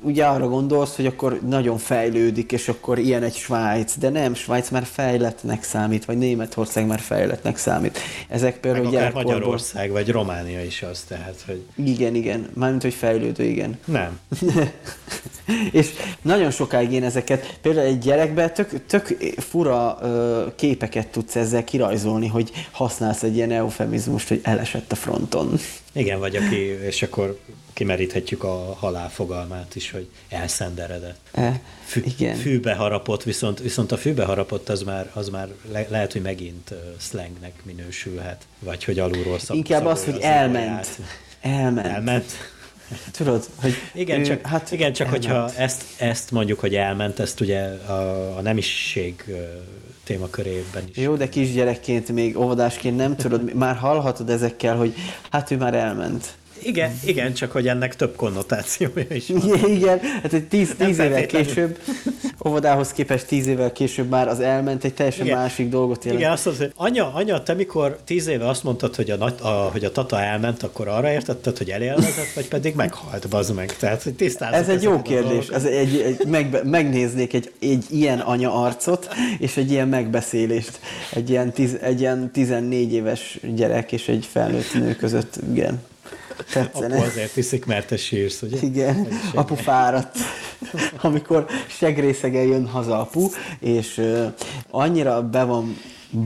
ugye 0.00 0.24
arra 0.24 0.48
gondolsz, 0.48 0.96
hogy 0.96 1.06
akkor 1.06 1.40
nagyon 1.48 1.78
fejlődik, 1.78 2.52
és 2.52 2.68
akkor 2.68 2.98
ilyen 2.98 3.22
egy 3.22 3.34
Svájc, 3.34 3.98
de 3.98 4.08
nem, 4.08 4.34
Svájc 4.34 4.68
már 4.68 4.84
fejlettnek 4.84 5.62
számít, 5.62 6.04
vagy 6.04 6.18
Németország 6.18 6.86
már 6.86 7.00
fejlettnek 7.00 7.56
számít. 7.56 7.98
Ezek 8.28 8.58
például 8.60 8.84
Meg 8.84 8.94
akár 8.94 9.12
Magyarország, 9.12 9.90
vagy 9.90 10.10
Románia 10.10 10.64
is 10.64 10.82
az, 10.82 11.04
tehát, 11.08 11.42
hogy... 11.46 11.62
Igen, 11.84 12.14
igen, 12.14 12.50
mármint, 12.54 12.82
hogy 12.82 12.94
fejlődő, 12.94 13.44
igen. 13.44 13.78
Nem. 13.84 14.18
és 15.80 15.88
nagyon 16.22 16.50
sokáig 16.50 16.92
én 16.92 17.04
ezeket, 17.04 17.58
például 17.62 17.86
egy 17.86 17.98
gyerekben 17.98 18.54
tök, 18.54 18.86
tök 18.86 19.16
fura 19.36 19.98
ö, 20.02 20.44
képeket 20.56 21.08
tudsz 21.08 21.36
ezzel 21.36 21.64
kirajzolni, 21.64 22.26
hogy 22.26 22.50
használsz 22.70 23.22
egy 23.22 23.36
ilyen 23.36 23.50
eufemizmust, 23.50 24.28
hogy 24.28 24.40
elesett 24.42 24.92
a 24.92 24.94
fronton. 24.94 25.58
Igen, 25.92 26.18
vagy 26.18 26.36
aki, 26.36 26.56
és 26.86 27.02
akkor 27.02 27.38
kimeríthetjük 27.80 28.44
a 28.44 28.76
halál 28.78 29.10
fogalmát 29.10 29.74
is, 29.74 29.90
hogy 29.90 30.08
elszenderedett. 30.28 31.18
E, 31.32 31.60
Fű, 31.84 32.02
igen. 32.04 32.36
Fűbe 32.36 32.74
harapott, 32.74 33.22
viszont, 33.22 33.60
viszont 33.60 33.92
a 33.92 33.96
fűbe 33.96 34.24
harapott 34.24 34.68
az 34.68 34.82
már, 34.82 35.10
az 35.12 35.28
már 35.28 35.48
le, 35.72 35.86
lehet, 35.88 36.12
hogy 36.12 36.22
megint 36.22 36.74
slangnek 36.98 37.52
minősülhet, 37.62 38.46
vagy 38.58 38.84
hogy 38.84 38.98
alulról 38.98 39.38
szab, 39.38 39.56
Inkább 39.56 39.86
az, 39.86 40.04
hogy 40.04 40.18
elment. 40.20 40.88
Elment. 41.40 41.86
Elment. 41.86 42.32
Tudod, 43.16 43.44
hogy 43.56 43.74
igen, 43.94 44.20
ő, 44.20 44.24
csak, 44.24 44.46
hát 44.46 44.72
igen, 44.72 44.92
csak 44.92 45.06
elment. 45.06 45.24
hogyha 45.24 45.52
ezt, 45.54 45.84
ezt 45.98 46.30
mondjuk, 46.30 46.60
hogy 46.60 46.74
elment, 46.74 47.18
ezt 47.18 47.40
ugye 47.40 47.60
a, 47.68 48.36
a 48.36 48.40
nemisség 48.40 49.24
témakörében 50.04 50.82
is. 50.88 50.96
Jó, 50.96 51.16
de 51.16 51.28
kisgyerekként, 51.28 52.12
még 52.12 52.38
óvodásként 52.38 52.96
nem 52.96 53.16
tudod, 53.16 53.54
már 53.64 53.76
hallhatod 53.76 54.30
ezekkel, 54.30 54.76
hogy 54.76 54.94
hát 55.30 55.50
ő 55.50 55.56
már 55.56 55.74
elment. 55.74 56.38
Igen, 56.62 56.98
igen, 57.04 57.32
csak 57.32 57.52
hogy 57.52 57.68
ennek 57.68 57.96
több 57.96 58.16
konnotációja 58.16 59.04
is 59.08 59.28
van. 59.28 59.54
Igen, 59.54 59.70
igen 59.70 59.98
hát 60.22 60.32
egy 60.32 60.48
tíz, 60.48 60.74
tíz 60.78 60.98
évvel 60.98 61.26
később, 61.26 61.78
óvodához 62.46 62.92
képest 62.92 63.26
tíz 63.26 63.46
évvel 63.46 63.72
később 63.72 64.08
már 64.08 64.28
az 64.28 64.40
elment, 64.40 64.84
egy 64.84 64.94
teljesen 64.94 65.26
igen. 65.26 65.38
másik 65.38 65.68
dolgot 65.68 66.04
jelent. 66.04 66.20
Igen, 66.20 66.32
azt 66.32 66.44
mondod, 66.44 66.62
hogy 66.62 66.72
anya, 66.86 67.14
anya, 67.14 67.42
te 67.42 67.54
mikor 67.54 67.98
tíz 68.04 68.26
éve 68.26 68.48
azt 68.48 68.64
mondtad, 68.64 68.94
hogy 68.94 69.10
a, 69.10 69.16
nagy, 69.16 69.34
a, 69.42 69.48
hogy 69.48 69.84
a 69.84 69.92
tata 69.92 70.20
elment, 70.20 70.62
akkor 70.62 70.88
arra 70.88 71.10
értetted, 71.10 71.58
hogy 71.58 71.70
elélvezett, 71.70 72.32
vagy 72.34 72.48
pedig 72.48 72.74
meghalt, 72.74 73.28
bazd 73.28 73.54
meg. 73.54 73.76
Tehát, 73.76 74.02
hogy 74.02 74.12
Ez 74.52 74.68
egy 74.68 74.82
jó 74.82 75.02
kérdés. 75.02 75.48
Ez 75.48 75.64
egy, 75.64 76.00
egy, 76.00 76.26
megbe, 76.26 76.60
megnéznék 76.64 77.34
egy, 77.34 77.52
egy 77.60 77.84
ilyen 77.88 78.18
anya 78.18 78.54
arcot, 78.62 79.08
és 79.38 79.56
egy 79.56 79.70
ilyen 79.70 79.88
megbeszélést. 79.88 80.80
Egy 81.12 81.30
ilyen, 81.30 81.52
tiz, 81.52 81.76
egy 81.80 82.00
ilyen 82.00 82.30
14 82.32 82.92
éves 82.92 83.38
gyerek 83.54 83.92
és 83.92 84.08
egy 84.08 84.28
felnőtt 84.32 84.74
nő 84.74 84.94
között, 84.94 85.38
igen. 85.50 85.80
Tetszene. 86.52 86.94
Apu 86.94 87.04
azért 87.04 87.36
iszik, 87.36 87.66
mert 87.66 87.86
te 87.86 87.96
sírsz, 87.96 88.42
ugye? 88.42 88.58
Igen, 88.60 89.08
apu 89.34 89.54
fáradt. 89.54 90.16
Amikor 91.02 91.46
segrészeggel 91.66 92.42
jön 92.42 92.66
haza 92.66 93.00
apu, 93.00 93.28
és 93.58 94.02
annyira 94.70 95.22
be 95.22 95.44
van 95.44 95.76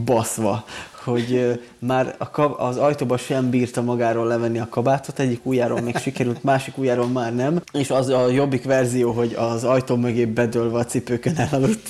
baszva, 0.04 0.64
hogy 1.04 1.60
már 1.78 2.14
a 2.18 2.30
kab- 2.30 2.60
az 2.60 2.76
ajtóba 2.76 3.16
sem 3.16 3.50
bírta 3.50 3.82
magáról 3.82 4.26
levenni 4.26 4.58
a 4.58 4.68
kabátot, 4.68 5.18
egyik 5.18 5.46
ujjáról 5.46 5.80
még 5.80 5.96
sikerült, 5.96 6.42
másik 6.42 6.78
ujjáról 6.78 7.06
már 7.06 7.34
nem, 7.34 7.62
és 7.72 7.90
az 7.90 8.08
a 8.08 8.28
jobbik 8.28 8.64
verzió, 8.64 9.12
hogy 9.12 9.34
az 9.34 9.64
ajtó 9.64 9.96
mögé 9.96 10.24
bedőlve 10.24 10.78
a 10.78 10.84
cipőkön 10.84 11.36
elaludt. 11.36 11.88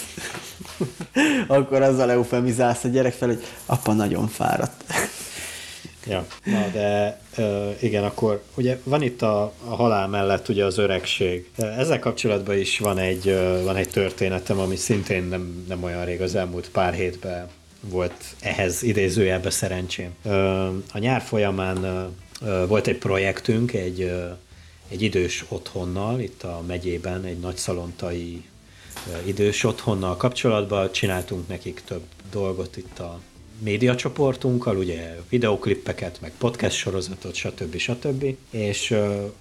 Akkor 1.46 1.82
azzal 1.82 2.10
eufemizálsz 2.10 2.84
a 2.84 2.88
gyerek 2.88 3.12
fel, 3.12 3.28
hogy 3.28 3.44
apa 3.66 3.92
nagyon 3.92 4.28
fáradt. 4.28 4.84
Ja, 6.06 6.26
na 6.44 6.68
de 6.72 7.20
igen, 7.80 8.04
akkor 8.04 8.42
ugye 8.54 8.78
van 8.82 9.02
itt 9.02 9.22
a, 9.22 9.42
a 9.64 9.74
halál 9.74 10.08
mellett 10.08 10.48
ugye 10.48 10.64
az 10.64 10.78
öregség. 10.78 11.50
Ezzel 11.56 11.98
kapcsolatban 11.98 12.58
is 12.58 12.78
van 12.78 12.98
egy, 12.98 13.38
van 13.64 13.76
egy 13.76 13.88
történetem, 13.88 14.58
ami 14.58 14.76
szintén 14.76 15.24
nem, 15.24 15.64
nem 15.68 15.82
olyan 15.82 16.04
rég, 16.04 16.20
az 16.20 16.34
elmúlt 16.34 16.70
pár 16.70 16.94
hétben 16.94 17.48
volt 17.80 18.14
ehhez 18.40 18.82
idézőjelbe 18.82 19.50
szerencsém. 19.50 20.14
A 20.92 20.98
nyár 20.98 21.20
folyamán 21.20 22.08
volt 22.68 22.86
egy 22.86 22.98
projektünk, 22.98 23.72
egy, 23.72 24.12
egy 24.88 25.02
idős 25.02 25.44
otthonnal, 25.48 26.20
itt 26.20 26.42
a 26.42 26.62
megyében, 26.66 27.24
egy 27.24 27.38
nagyszalontai 27.38 28.44
idős 29.24 29.64
otthonnal 29.64 30.16
kapcsolatban 30.16 30.92
csináltunk 30.92 31.48
nekik 31.48 31.82
több 31.84 32.02
dolgot 32.30 32.76
itt 32.76 32.98
a 32.98 33.20
médiacsoportunkkal, 33.58 34.76
ugye 34.76 35.16
videoklippeket, 35.28 36.20
meg 36.20 36.32
podcast 36.38 36.76
sorozatot, 36.76 37.34
stb. 37.34 37.76
stb. 37.76 38.36
És 38.50 38.94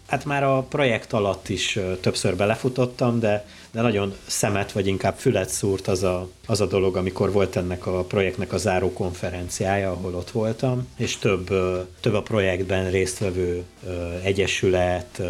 hát 0.08 0.26
már 0.26 0.44
a 0.44 0.62
projekt 0.62 1.14
alatt 1.14 1.50
is 1.50 1.80
többször 2.02 2.36
belefutottam, 2.36 3.20
de, 3.20 3.46
de 3.72 3.82
nagyon 3.82 4.14
szemet, 4.28 4.72
vagy 4.72 4.88
inkább 4.88 5.16
fület 5.18 5.50
szúrt 5.50 5.88
az 5.88 6.04
a, 6.04 6.30
az 6.48 6.62
a 6.62 6.66
dolog, 6.66 6.96
amikor 6.96 7.32
volt 7.32 7.56
ennek 7.56 7.86
a 7.86 8.04
projektnek 8.04 8.54
a 8.54 8.58
záró 8.58 8.94
konferenciája, 8.94 9.92
ahol 9.92 10.16
ott 10.16 10.32
voltam, 10.32 10.88
és 10.98 11.18
több, 11.18 11.48
több 12.00 12.14
a 12.14 12.22
projektben 12.22 12.92
résztvevő 12.92 13.64
egyesület, 14.24 15.22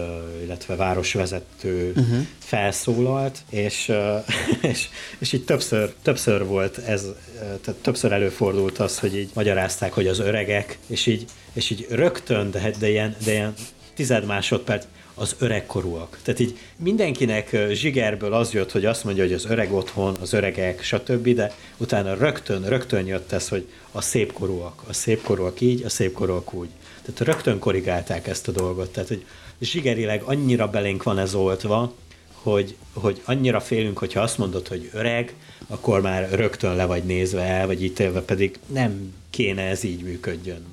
illetve 0.43 0.76
városvezető 0.76 1.93
uh-huh. 1.95 2.26
felszólalt, 2.39 3.38
és, 3.49 3.91
és, 4.71 4.89
és 5.17 5.34
így 5.34 5.45
többször, 5.45 5.93
többször 6.02 6.45
volt 6.45 6.78
ez, 6.78 7.06
tehát 7.39 7.82
többször 7.82 8.12
előfordult 8.12 8.78
az, 8.80 8.99
hogy 8.99 9.17
így 9.17 9.30
magyarázták, 9.34 9.93
hogy 9.93 10.08
az 10.08 10.19
öregek, 10.19 10.78
és 10.88 11.06
így, 11.06 11.26
és 11.54 11.69
így 11.69 11.88
rögtön, 11.89 12.52
de, 12.52 12.71
de, 12.80 12.89
ilyen, 12.89 13.15
de 13.26 13.32
ilyen 13.32 13.54
tized 13.93 14.26
másodperc, 14.26 14.86
az 15.15 15.36
öregkorúak. 15.39 16.19
Tehát 16.23 16.39
így 16.39 16.58
mindenkinek 16.76 17.58
zsigerből 17.71 18.34
az 18.34 18.54
jött, 18.54 18.71
hogy 18.71 18.86
azt 18.86 19.04
mondja, 19.04 19.23
hogy 19.23 19.34
az 19.34 19.45
öreg 19.45 19.73
otthon, 19.73 20.15
az 20.21 20.34
öregek, 20.34 20.84
stb., 20.84 21.30
de 21.30 21.52
utána 21.78 22.13
rögtön, 22.13 22.63
rögtön 22.63 23.06
jött 23.08 23.32
ez, 23.32 23.47
hogy 23.49 23.67
a 23.91 24.02
szépkorúak, 24.02 24.84
a 24.88 24.93
szépkorúak 24.93 25.62
így, 25.62 25.84
a 25.84 25.89
szépkorúak 25.89 26.54
úgy. 26.54 26.69
Tehát 27.02 27.19
rögtön 27.19 27.60
korrigálták 27.60 28.28
ezt 28.28 28.47
a 28.47 28.52
dolgot. 28.52 28.91
Tehát, 28.91 29.10
hogy 29.10 29.26
zsigerileg 29.60 30.21
annyira 30.21 30.67
belénk 30.69 31.04
van 31.04 31.17
ez 31.17 31.36
oltva, 31.36 31.93
hogy, 32.34 32.76
hogy 32.93 33.21
annyira 33.26 33.60
félünk, 33.60 33.97
hogyha 33.97 34.21
azt 34.21 34.38
mondod, 34.38 34.67
hogy 34.67 34.89
öreg, 34.93 35.34
akkor 35.67 36.02
már 36.02 36.30
rögtön 36.32 36.76
le 36.76 36.86
vagy 36.86 37.04
nézve 37.04 37.41
el, 37.41 37.65
vagy 37.65 37.84
ítélve, 37.84 38.21
pedig 38.21 38.60
nem 38.65 39.13
kéne 39.30 39.62
ez 39.62 39.84
így 39.84 40.04
működjön, 40.04 40.65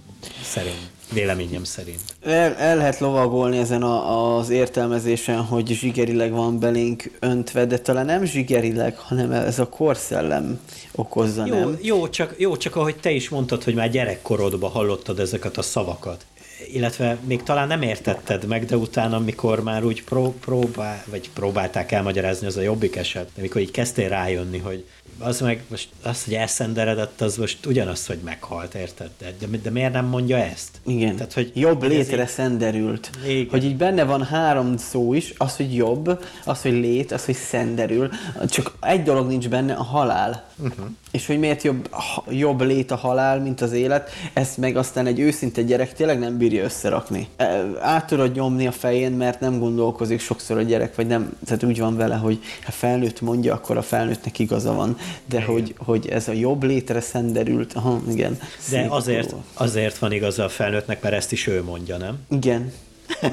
szerint. 0.43 0.91
Véleményem 1.13 1.65
szerint. 1.65 2.01
El, 2.23 2.55
el 2.55 2.77
lehet 2.77 2.99
lovagolni 2.99 3.59
ezen 3.59 3.83
a, 3.83 4.37
az 4.37 4.51
értelmezésen, 4.51 5.41
hogy 5.41 5.67
zsigerileg 5.69 6.33
van 6.33 6.59
belénk 6.59 7.11
öntve, 7.21 7.65
de 7.65 7.79
talán 7.79 8.07
nem 8.07 8.25
zsigerileg, 8.25 8.99
hanem 8.99 9.33
ez 9.33 9.59
a 9.59 9.69
korszellem 9.69 10.61
okozza, 10.95 11.47
jó, 11.47 11.55
nem? 11.55 11.79
Jó 11.83 12.09
csak, 12.09 12.35
jó, 12.39 12.57
csak 12.57 12.77
ahogy 12.77 12.97
te 12.97 13.11
is 13.11 13.29
mondtad, 13.29 13.65
hogy 13.65 13.75
már 13.75 13.91
gyerekkorodban 13.91 14.71
hallottad 14.71 15.19
ezeket 15.19 15.57
a 15.57 15.63
szavakat 15.63 16.25
illetve 16.73 17.19
még 17.25 17.43
talán 17.43 17.69
nem 17.69 17.83
értetted 17.83 18.45
meg, 18.47 18.65
de 18.65 18.77
utána, 18.77 19.17
amikor 19.17 19.63
már 19.63 19.85
úgy 19.85 20.05
pró- 20.05 20.39
próbál, 20.41 21.05
vagy 21.07 21.31
próbálták 21.31 21.93
elmagyarázni, 21.93 22.47
az 22.47 22.57
a 22.57 22.61
jobbik 22.61 22.97
eset, 22.97 23.31
amikor 23.39 23.61
így 23.61 23.71
kezdtél 23.71 24.09
rájönni, 24.09 24.59
hogy 24.59 24.85
az 25.19 25.41
meg 25.41 25.63
most 25.69 25.89
az, 26.03 26.25
hogy 26.25 26.35
elszenderedett, 26.35 27.21
az 27.21 27.37
most 27.37 27.67
ugyanaz, 27.67 28.07
hogy 28.07 28.19
meghalt, 28.25 28.75
érted? 28.75 29.11
De, 29.19 29.35
de, 29.39 29.57
de 29.63 29.71
miért 29.71 29.93
nem 29.93 30.05
mondja 30.05 30.37
ezt? 30.37 30.81
Igen. 30.87 31.17
Tehát, 31.17 31.33
hogy 31.33 31.51
jobb 31.55 31.83
létre 31.83 32.23
így... 32.23 32.29
szenderült. 32.29 33.11
Igen. 33.27 33.47
Hogy 33.51 33.65
így 33.65 33.77
benne 33.77 34.05
van 34.05 34.25
három 34.25 34.77
szó 34.77 35.15
is, 35.15 35.35
az, 35.37 35.57
hogy 35.57 35.75
jobb, 35.75 36.25
az, 36.45 36.63
hogy 36.63 36.73
lét, 36.73 37.13
az, 37.13 37.25
hogy 37.25 37.35
szenderül. 37.35 38.11
Csak 38.49 38.77
egy 38.81 39.03
dolog 39.03 39.27
nincs 39.27 39.49
benne, 39.49 39.75
a 39.75 39.83
halál. 39.83 40.49
Uh-huh. 40.59 40.87
És 41.11 41.27
hogy 41.27 41.39
miért 41.39 41.63
jobb, 41.63 41.89
jobb 42.29 42.61
lét 42.61 42.91
a 42.91 42.97
halál, 42.97 43.41
mint 43.41 43.61
az 43.61 43.73
élet, 43.73 44.11
ezt 44.33 44.57
meg 44.57 44.77
aztán 44.77 45.07
egy 45.07 45.19
őszinte 45.19 45.63
gyerek 45.63 45.93
tényleg 45.93 46.19
nem 46.19 46.39
bírja 46.39 46.65
összerakni. 46.65 47.29
E, 47.37 47.65
át 47.81 48.07
tudod 48.07 48.35
nyomni 48.35 48.67
a 48.67 48.73
fején, 48.73 49.13
mert 49.13 49.41
nem 49.41 49.59
gondolkozik 49.59 50.21
sokszor 50.21 50.59
a 50.59 50.63
gyerek, 50.63 50.95
vagy 50.95 51.07
nem, 51.07 51.33
tehát 51.45 51.65
úgy 51.65 51.79
van 51.79 51.97
vele, 51.97 52.15
hogy 52.15 52.39
ha 52.65 52.71
felnőtt 52.71 53.21
mondja, 53.21 53.55
akkor 53.55 53.77
a 53.77 53.83
felnőttnek 53.83 54.39
igaza 54.39 54.73
van 54.73 54.97
de 55.31 55.43
hogy, 55.43 55.75
hogy 55.79 56.09
ez 56.09 56.29
a 56.29 56.33
jobb 56.33 56.63
létre 56.63 57.01
szenderült, 57.01 57.73
aha, 57.73 58.03
igen. 58.09 58.39
De 58.71 58.87
azért, 58.89 59.35
azért 59.55 59.99
van 59.99 60.13
igaza 60.13 60.45
a 60.45 60.49
felnőttnek, 60.49 61.03
mert 61.03 61.15
ezt 61.15 61.33
is 61.33 61.47
ő 61.47 61.63
mondja, 61.63 61.97
nem? 61.97 62.19
Igen. 62.31 62.73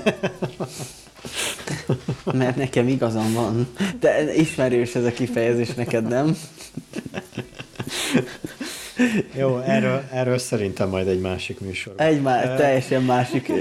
Mert 2.24 2.56
nekem 2.56 2.88
igazam 2.88 3.34
van. 3.34 3.68
De 4.00 4.36
ismerős 4.36 4.96
ez 4.96 5.04
a 5.04 5.12
kifejezés 5.12 5.74
neked, 5.74 6.08
nem? 6.08 6.38
Jó, 9.38 9.60
erről, 9.60 10.04
erről 10.12 10.38
szerintem 10.38 10.90
majd 10.90 11.08
egy 11.08 11.20
másik 11.20 11.60
műsor. 11.60 11.94
Egy 11.98 12.22
má- 12.22 12.56
teljesen 12.56 13.04
másik 13.04 13.52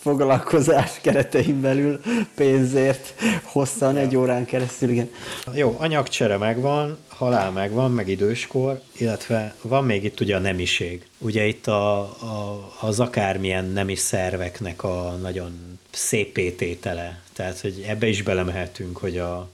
foglalkozás 0.00 0.90
keretein 1.00 1.60
belül 1.60 2.00
pénzért 2.34 3.14
hosszan, 3.42 3.96
egy 3.96 4.16
órán 4.16 4.44
keresztül, 4.44 4.88
igen. 4.88 5.10
Jó, 5.54 5.76
anyagcsere 5.78 6.36
megvan, 6.36 6.98
halál 7.08 7.50
megvan, 7.50 7.92
meg 7.92 8.08
időskor, 8.08 8.80
illetve 8.96 9.54
van 9.62 9.84
még 9.84 10.04
itt 10.04 10.20
ugye 10.20 10.36
a 10.36 10.38
nemiség. 10.38 11.06
Ugye 11.18 11.46
itt 11.46 11.66
a, 11.66 11.98
a, 12.00 12.70
az 12.80 13.00
akármilyen 13.00 13.64
nemi 13.64 13.94
szerveknek 13.94 14.82
a 14.84 15.18
nagyon 15.22 15.78
szép 15.90 16.32
pététele. 16.32 17.20
Tehát, 17.32 17.60
hogy 17.60 17.84
ebbe 17.88 18.06
is 18.06 18.22
belemehetünk, 18.22 18.96
hogy 18.96 19.18
a... 19.18 19.48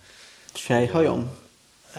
Sejhajom? 0.55 1.31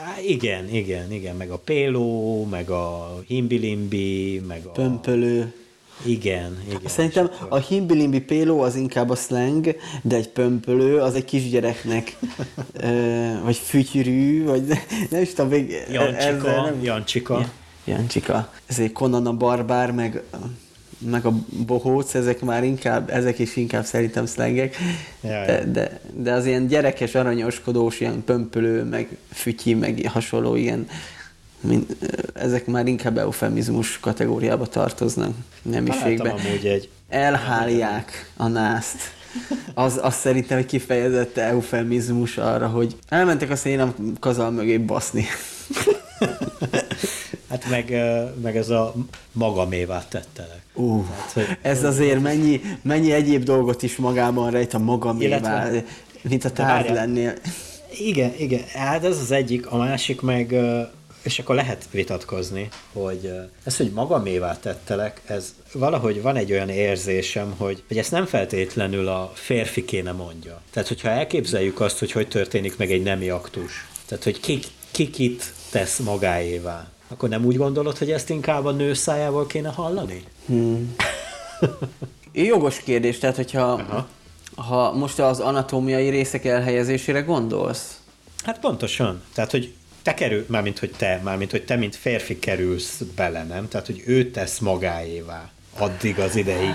Há, 0.04 0.20
igen, 0.22 0.70
igen, 0.70 1.12
igen, 1.12 1.36
meg 1.36 1.50
a 1.50 1.58
péló, 1.58 2.46
meg 2.46 2.70
a 2.70 3.20
himbilimbi, 3.28 4.42
meg 4.48 4.66
a... 4.66 4.70
Pömpölő. 4.70 5.54
Igen, 6.06 6.64
igen. 6.68 6.82
Szerintem 6.86 7.32
a 7.50 7.58
himbilimbi 7.58 8.22
péló 8.22 8.62
az 8.62 8.76
inkább 8.76 9.10
a 9.10 9.16
slang, 9.16 9.76
de 10.02 10.16
egy 10.16 10.30
pömpölő 10.30 10.98
az 10.98 11.16
egy 11.16 11.26
kisgyereknek, 11.26 12.18
ö, 12.74 13.30
vagy 13.44 13.56
fütyűrű, 13.56 14.46
vagy 14.46 14.68
nem 15.12 15.22
is 15.22 15.34
tudom, 15.34 15.50
még 15.52 15.86
Jancsika, 15.92 16.62
nem... 16.62 16.84
Jancsika. 16.84 17.40
Ja, 17.40 17.50
Jancsika. 17.84 18.54
Ez 18.66 18.80
egy 18.80 18.92
Conan 18.92 19.28
a 19.28 19.34
barbár, 19.34 19.92
meg, 19.92 20.24
meg 20.98 21.26
a 21.26 21.34
bohóc, 21.66 22.14
ezek 22.14 22.42
már 22.42 22.64
inkább, 22.64 23.10
ezek 23.10 23.40
is 23.40 23.56
inkább 23.56 23.86
szerintem 23.86 24.26
szlengek, 24.26 24.76
de, 25.22 25.64
de, 25.72 26.00
de 26.14 26.32
az 26.32 26.46
ilyen 26.46 26.68
gyerekes, 26.68 27.16
aranyoskodós, 27.16 28.00
ilyen 28.00 28.24
pömpölő, 28.24 28.84
meg 28.84 29.18
fütyi, 29.34 29.74
meg 29.74 30.02
hasonló 30.08 30.56
ilyen, 30.56 30.88
mind, 31.62 31.98
ezek 32.34 32.66
már 32.66 32.88
inkább 32.88 33.18
eufemizmus 33.18 34.00
kategóriába 34.00 34.66
tartoznak 34.66 35.34
nemiségbe. 35.62 36.30
Amúgy 36.30 36.66
egy... 36.66 36.90
Elhálják 37.10 38.32
a 38.38 38.48
nászt. 38.48 38.98
Az, 39.74 40.00
az 40.02 40.16
szerintem 40.16 40.58
egy 40.58 40.66
kifejezett 40.66 41.38
eufemizmus 41.38 42.38
arra, 42.38 42.68
hogy 42.68 42.96
elmentek 43.10 43.50
a 43.50 43.56
szénam 43.56 43.94
kazal 44.20 44.52
mögé 44.52 44.78
baszni. 44.78 45.26
Hát 47.50 47.70
meg, 47.70 47.90
meg 48.42 48.58
ez 48.58 48.70
a 48.70 48.94
magamévá 49.32 50.06
tettelek. 50.10 50.62
Ú, 50.74 51.06
Tehát, 51.10 51.32
hogy- 51.32 51.58
ez 51.62 51.84
azért 51.84 52.22
mennyi, 52.22 52.62
mennyi 52.82 53.12
egyéb 53.12 53.44
dolgot 53.44 53.84
is 53.84 53.96
magában 53.96 54.52
rejt 54.52 54.74
a 54.74 54.80
magamévá, 54.80 55.38
Illetve- 55.68 55.84
mint 56.22 56.46
a 56.46 56.52
tárgy 56.52 56.90
lennél. 56.90 57.34
Igen, 58.00 58.34
igen, 58.38 58.62
hát 58.74 59.04
ez 59.06 59.18
az 59.20 59.32
egyik, 59.32 59.68
a 59.72 59.78
másik 59.78 60.22
meg, 60.22 60.56
és 61.24 61.40
akkor 61.40 61.56
lehet 61.56 61.88
vitatkozni, 61.92 62.68
hogy 62.94 63.32
ez, 63.64 63.78
hogy 63.78 63.92
magamévá 63.92 64.58
tettelek, 64.60 65.22
ez 65.26 65.54
valahogy 65.74 66.22
van 66.22 66.36
egy 66.36 66.52
olyan 66.52 66.70
érzésem, 66.70 67.54
hogy, 67.58 67.84
hogy 67.88 67.98
ezt 67.98 68.12
nem 68.12 68.26
feltétlenül 68.26 69.08
a 69.08 69.32
férfi 69.34 69.86
kéne 69.86 70.12
mondja. 70.12 70.62
Tehát, 70.72 70.88
hogyha 70.88 71.10
elképzeljük 71.10 71.80
azt, 71.82 72.00
hogy 72.00 72.12
hogy 72.12 72.28
történik 72.28 72.78
meg 72.78 72.92
egy 72.92 73.04
nemi 73.04 73.30
aktus, 73.30 73.88
tehát, 74.08 74.24
hogy 74.24 74.40
ki, 74.40 74.60
ki 74.92 75.10
kit 75.10 75.54
tesz 75.72 75.98
magáévá, 76.00 76.88
akkor 77.08 77.30
nem 77.30 77.46
úgy 77.46 77.58
gondolod, 77.58 77.98
hogy 77.98 78.12
ezt 78.12 78.30
inkább 78.30 78.66
a 78.66 78.72
nő 78.72 78.94
szájából 78.94 79.46
kéne 79.46 79.70
hallani? 79.70 80.24
Jogos 82.34 82.80
kérdés, 82.80 83.18
tehát 83.18 83.36
hogyha 83.36 83.72
Aha. 83.72 84.08
ha 84.56 84.94
most 84.94 85.20
az 85.20 85.40
anatómiai 85.40 86.10
részek 86.10 86.46
elhelyezésére 86.46 87.20
gondolsz, 87.22 88.00
Hát 88.44 88.60
pontosan. 88.60 89.22
Tehát, 89.34 89.52
hogy 89.52 89.74
te 90.02 90.14
kerül, 90.14 90.46
mármint, 90.48 90.80
hogy 90.80 90.92
te, 90.98 91.22
mármint, 91.24 91.52
hogy 91.52 91.66
te, 91.66 91.76
mint 91.76 91.96
férfi 91.96 92.40
kerülsz 92.40 93.02
bele, 93.16 93.44
nem? 93.44 93.68
Tehát, 93.68 93.86
hogy 93.86 94.04
ő 94.06 94.32
tesz 94.32 94.60
magáévá 94.60 95.50
addig 95.78 96.20
az 96.20 96.36
ideig. 96.36 96.74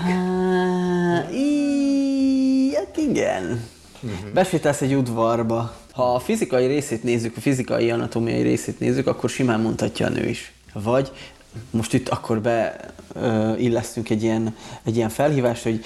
Hát 2.75 2.97
igen. 2.97 3.67
Uh-huh. 4.03 4.29
Besétálsz 4.33 4.81
egy 4.81 4.95
udvarba. 4.95 5.73
Ha 5.91 6.13
a 6.15 6.19
fizikai 6.19 6.67
részét 6.67 7.03
nézzük, 7.03 7.37
a 7.37 7.41
fizikai 7.41 7.91
anatómiai 7.91 8.41
részét 8.41 8.79
nézzük, 8.79 9.07
akkor 9.07 9.29
simán 9.29 9.59
mondhatja 9.59 10.05
a 10.05 10.09
nő 10.09 10.27
is. 10.27 10.53
Vagy 10.73 11.11
most 11.69 11.93
itt 11.93 12.09
akkor 12.09 12.41
beillesztünk 12.41 14.09
egy 14.09 14.23
ilyen, 14.23 14.55
egy 14.83 14.95
ilyen 14.95 15.09
felhívást, 15.09 15.63
hogy 15.63 15.85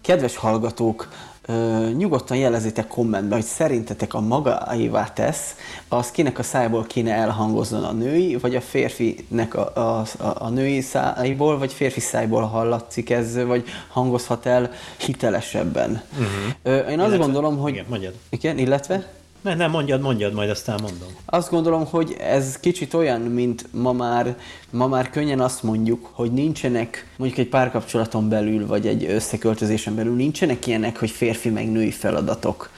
kedves 0.00 0.36
hallgatók, 0.36 1.08
ö, 1.46 1.88
nyugodtan 1.96 2.36
jelezzétek 2.36 2.86
kommentben, 2.86 3.38
hogy 3.38 3.46
szerintetek 3.48 4.14
a 4.14 4.20
magáévá 4.20 5.04
tesz, 5.12 5.54
az 5.88 6.10
kinek 6.10 6.38
a 6.38 6.42
szájából 6.42 6.84
kéne 6.84 7.12
elhangozzon 7.14 7.84
a 7.84 7.92
női, 7.92 8.36
vagy 8.36 8.56
a 8.56 8.60
férfinek 8.60 9.54
a, 9.54 9.70
a, 9.74 10.00
a, 10.00 10.34
a 10.38 10.48
női 10.48 10.80
szájából, 10.80 11.58
vagy 11.58 11.72
férfi 11.72 12.00
szájából 12.00 12.42
hallatszik 12.42 13.10
ez, 13.10 13.42
vagy 13.44 13.64
hangozhat 13.88 14.46
el 14.46 14.70
hitelesebben. 14.96 16.02
Uh-huh. 16.12 16.26
Ö, 16.62 16.76
én 16.76 16.84
azt 16.84 17.08
Illetve- 17.08 17.16
gondolom, 17.18 17.58
hogy... 17.58 17.72
Igen, 17.72 17.84
mondjad. 17.88 18.14
Igen, 18.28 18.58
illetve? 18.58 19.06
Ne, 19.44 19.54
nem, 19.54 19.70
mondjad, 19.70 20.00
mondjad, 20.00 20.32
majd 20.32 20.50
aztán 20.50 20.78
mondom. 20.82 21.08
Azt 21.24 21.50
gondolom, 21.50 21.86
hogy 21.86 22.16
ez 22.20 22.58
kicsit 22.60 22.94
olyan, 22.94 23.20
mint 23.20 23.66
ma 23.72 23.92
már, 23.92 24.36
ma 24.70 24.86
már 24.86 25.10
könnyen 25.10 25.40
azt 25.40 25.62
mondjuk, 25.62 26.10
hogy 26.12 26.32
nincsenek, 26.32 27.06
mondjuk 27.16 27.40
egy 27.40 27.48
párkapcsolaton 27.48 28.28
belül, 28.28 28.66
vagy 28.66 28.86
egy 28.86 29.04
összeköltözésen 29.04 29.94
belül 29.94 30.14
nincsenek 30.14 30.66
ilyenek, 30.66 30.98
hogy 30.98 31.10
férfi 31.10 31.48
meg 31.48 31.70
női 31.70 31.90
feladatok 31.90 32.70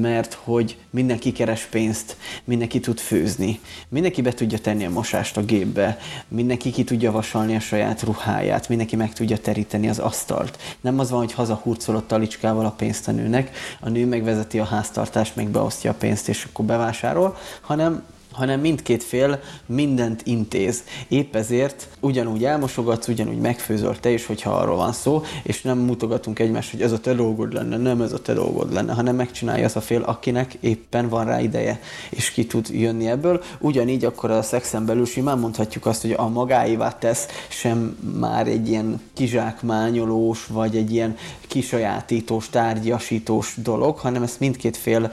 mert 0.00 0.34
hogy 0.44 0.76
mindenki 0.90 1.32
keres 1.32 1.62
pénzt, 1.62 2.16
mindenki 2.44 2.80
tud 2.80 2.98
főzni, 2.98 3.60
mindenki 3.88 4.22
be 4.22 4.32
tudja 4.32 4.58
tenni 4.58 4.84
a 4.84 4.90
mosást 4.90 5.36
a 5.36 5.44
gépbe, 5.44 5.98
mindenki 6.28 6.70
ki 6.70 6.84
tudja 6.84 7.12
vasalni 7.12 7.56
a 7.56 7.60
saját 7.60 8.02
ruháját, 8.02 8.68
mindenki 8.68 8.96
meg 8.96 9.12
tudja 9.12 9.38
teríteni 9.38 9.88
az 9.88 9.98
asztalt. 9.98 10.58
Nem 10.80 10.98
az 10.98 11.10
van, 11.10 11.18
hogy 11.18 11.32
hazahurcolott 11.32 12.08
talicskával 12.08 12.66
a 12.66 12.70
pénzt 12.70 13.08
a 13.08 13.12
nőnek, 13.12 13.56
a 13.80 13.88
nő 13.88 14.06
megvezeti 14.06 14.58
a 14.58 14.64
háztartást, 14.64 15.36
meg 15.36 15.48
beosztja 15.48 15.90
a 15.90 15.94
pénzt, 15.94 16.28
és 16.28 16.44
akkor 16.44 16.64
bevásárol, 16.64 17.36
hanem 17.60 18.02
hanem 18.32 18.60
mindkét 18.60 19.02
fél 19.02 19.40
mindent 19.66 20.22
intéz. 20.24 20.82
Épp 21.08 21.34
ezért 21.36 21.88
ugyanúgy 22.00 22.44
elmosogatsz, 22.44 23.08
ugyanúgy 23.08 23.38
megfőzöl 23.38 24.00
te 24.00 24.10
is, 24.10 24.26
hogyha 24.26 24.50
arról 24.50 24.76
van 24.76 24.92
szó, 24.92 25.22
és 25.42 25.62
nem 25.62 25.78
mutogatunk 25.78 26.38
egymást, 26.38 26.70
hogy 26.70 26.82
ez 26.82 26.92
a 26.92 27.00
te 27.00 27.14
dolgod 27.14 27.52
lenne, 27.52 27.76
nem 27.76 28.00
ez 28.00 28.12
a 28.12 28.22
te 28.22 28.32
dolgod 28.32 28.72
lenne, 28.72 28.92
hanem 28.92 29.16
megcsinálja 29.16 29.64
az 29.64 29.76
a 29.76 29.80
fél, 29.80 30.02
akinek 30.02 30.54
éppen 30.60 31.08
van 31.08 31.24
rá 31.24 31.40
ideje, 31.40 31.80
és 32.10 32.30
ki 32.30 32.46
tud 32.46 32.68
jönni 32.70 33.06
ebből. 33.06 33.42
Ugyanígy 33.58 34.04
akkor 34.04 34.30
a 34.30 34.42
szexen 34.42 34.86
belül 34.86 35.06
simán 35.06 35.38
mondhatjuk 35.38 35.86
azt, 35.86 36.02
hogy 36.02 36.12
a 36.12 36.28
magáévá 36.28 36.98
tesz 36.98 37.26
sem 37.48 37.96
már 38.18 38.46
egy 38.46 38.68
ilyen 38.68 39.00
kizsákmányolós, 39.14 40.46
vagy 40.46 40.76
egy 40.76 40.92
ilyen 40.92 41.16
kisajátítós, 41.48 42.48
tárgyasítós 42.48 43.54
dolog, 43.62 43.98
hanem 43.98 44.22
ezt 44.22 44.40
mindkét 44.40 44.76
fél 44.76 45.12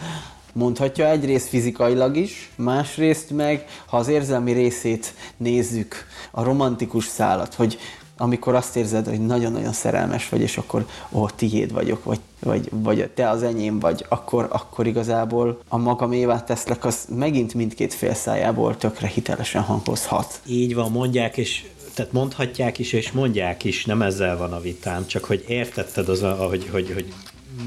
mondhatja 0.54 1.10
egyrészt 1.10 1.48
fizikailag 1.48 2.18
is, 2.18 2.50
másrészt 2.56 3.30
meg, 3.30 3.66
ha 3.86 3.98
az 3.98 4.08
érzelmi 4.08 4.52
részét 4.52 5.14
nézzük, 5.38 5.96
a 6.32 6.44
romantikus 6.44 7.06
szálat, 7.06 7.54
hogy 7.54 7.78
amikor 8.22 8.56
azt 8.56 8.76
érzed, 8.76 9.08
hogy 9.08 9.26
nagyon-nagyon 9.26 9.74
szerelmes 9.74 10.30
vagy, 10.30 10.42
és 10.42 10.58
akkor 10.58 10.86
ó, 11.12 11.30
tiéd 11.30 11.74
vagyok, 11.74 12.04
vagy, 12.04 12.20
vagy, 12.40 12.70
vagy 12.72 13.10
te 13.10 13.30
az 13.30 13.44
enyém 13.44 13.80
vagy, 13.80 14.06
akkor, 14.10 14.48
akkor 14.52 14.88
igazából 14.88 15.60
a 15.68 15.78
magamévá 15.78 16.44
teszlek, 16.44 16.86
az 16.86 17.08
megint 17.16 17.54
mindkét 17.54 17.94
fél 17.94 18.14
szájából 18.14 18.78
tökre 18.78 19.08
hitelesen 19.08 19.62
hangozhat. 19.62 20.42
Így 20.46 20.76
van, 20.76 20.92
mondják, 20.92 21.38
és 21.38 21.66
tehát 21.94 22.12
mondhatják 22.12 22.78
is, 22.78 22.94
és 22.94 23.12
mondják 23.12 23.64
is, 23.64 23.86
nem 23.86 24.02
ezzel 24.02 24.38
van 24.38 24.54
a 24.54 24.60
vitám, 24.60 25.08
csak 25.08 25.24
hogy 25.24 25.46
értetted 25.48 26.10
az, 26.10 26.22
a- 26.24 26.48
hogy, 26.50 26.70
hogy, 26.72 26.92
hogy 26.94 27.14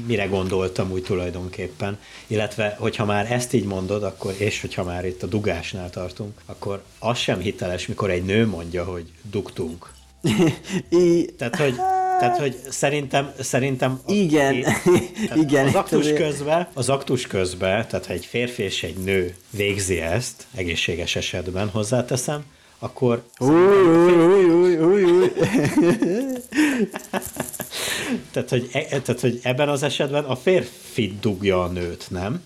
mire 0.05 0.25
gondoltam 0.25 0.91
úgy 0.91 1.03
tulajdonképpen, 1.03 1.99
illetve 2.27 2.75
hogyha 2.79 3.05
már 3.05 3.31
ezt 3.31 3.53
így 3.53 3.65
mondod, 3.65 4.03
akkor, 4.03 4.33
és 4.37 4.61
hogyha 4.61 4.83
már 4.83 5.05
itt 5.05 5.23
a 5.23 5.27
dugásnál 5.27 5.89
tartunk, 5.89 6.41
akkor 6.45 6.83
az 6.99 7.17
sem 7.17 7.39
hiteles, 7.39 7.87
mikor 7.87 8.09
egy 8.09 8.23
nő 8.23 8.47
mondja, 8.47 8.83
hogy 8.83 9.11
dugtunk. 9.21 9.91
I- 10.89 11.25
Tehát, 11.37 11.55
hogy, 11.55 11.75
tehát, 12.19 12.37
hogy 12.37 12.55
szerintem, 12.69 13.31
szerintem 13.39 13.99
Igen, 14.07 14.61
tehát 14.61 15.35
igen. 15.49 15.67
Az 15.67 15.75
aktus 15.75 15.99
azért- 15.99 16.17
közben, 16.17 16.67
az 16.73 16.89
aktus 16.89 17.27
közben, 17.27 17.87
tehát 17.87 18.05
ha 18.05 18.13
egy 18.13 18.25
férfi 18.25 18.63
és 18.63 18.83
egy 18.83 18.95
nő 18.97 19.35
végzi 19.49 19.99
ezt, 19.99 20.45
egészséges 20.55 21.15
esetben 21.15 21.69
hozzáteszem, 21.69 22.43
akkor 22.83 23.23
Új, 23.39 23.49
új, 23.49 24.13
új, 24.13 24.77
új, 24.77 25.03
új. 25.03 25.31
Tehát 28.31 28.49
hogy, 28.49 28.69
e, 28.73 28.81
tehát, 28.81 29.19
hogy 29.19 29.39
ebben 29.43 29.69
az 29.69 29.83
esetben 29.83 30.23
a 30.23 30.35
férfi 30.35 31.17
dugja 31.21 31.63
a 31.63 31.67
nőt, 31.67 32.05
nem? 32.09 32.41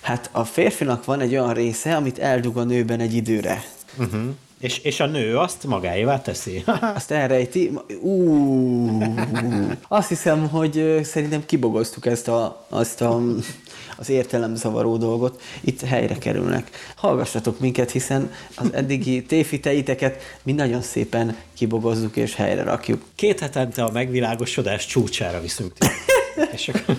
Hát 0.00 0.28
a 0.32 0.44
férfinak 0.44 1.04
van 1.04 1.20
egy 1.20 1.32
olyan 1.32 1.54
része, 1.54 1.96
amit 1.96 2.18
eldug 2.18 2.56
a 2.56 2.64
nőben 2.64 3.00
egy 3.00 3.14
időre. 3.14 3.64
Uh-huh. 3.98 4.34
És, 4.64 4.78
és 4.78 5.00
a 5.00 5.06
nő 5.06 5.38
azt 5.38 5.64
magáévá 5.64 6.20
teszi. 6.20 6.64
Azt 6.94 7.10
elrejti. 7.10 7.70
Ú, 8.00 9.02
azt 9.88 10.08
hiszem, 10.08 10.48
hogy 10.48 11.00
szerintem 11.02 11.44
kibogoztuk 11.46 12.06
ezt 12.06 12.28
a, 12.28 12.66
azt 12.68 13.00
a, 13.00 13.22
az 13.96 14.08
értelemzavaró 14.08 14.96
dolgot. 14.96 15.40
Itt 15.60 15.80
helyre 15.80 16.18
kerülnek. 16.18 16.70
Hallgassatok 16.96 17.60
minket, 17.60 17.90
hiszen 17.90 18.32
az 18.56 18.72
eddigi 18.72 19.22
téfiteiteket 19.22 20.22
mi 20.42 20.52
nagyon 20.52 20.82
szépen 20.82 21.36
kibogozzuk 21.54 22.16
és 22.16 22.34
helyre 22.34 22.62
rakjuk. 22.62 23.02
Két 23.14 23.40
hetente 23.40 23.84
a 23.84 23.90
megvilágosodás 23.90 24.86
csúcsára 24.86 25.40
viszünk. 25.40 25.72
És 26.54 26.68
akkor... 26.68 26.96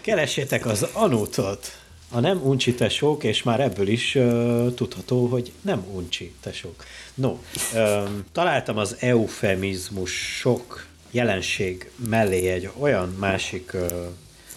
Keressétek 0.00 0.66
az 0.66 0.86
anótot, 0.92 1.83
a 2.14 2.20
nem 2.20 2.40
uncsi 2.42 2.74
tesók, 2.74 3.24
és 3.24 3.42
már 3.42 3.60
ebből 3.60 3.88
is 3.88 4.14
uh, 4.14 4.74
tudható, 4.74 5.26
hogy 5.26 5.52
nem 5.60 5.84
uncsi 5.94 6.32
tesók. 6.40 6.84
No, 7.14 7.28
um, 7.74 8.24
találtam 8.32 8.78
az 8.78 8.96
eufemizmusok 9.00 10.86
jelenség 11.10 11.90
mellé 12.08 12.48
egy 12.48 12.70
olyan 12.78 13.16
másik 13.18 13.70
uh, 13.74 13.90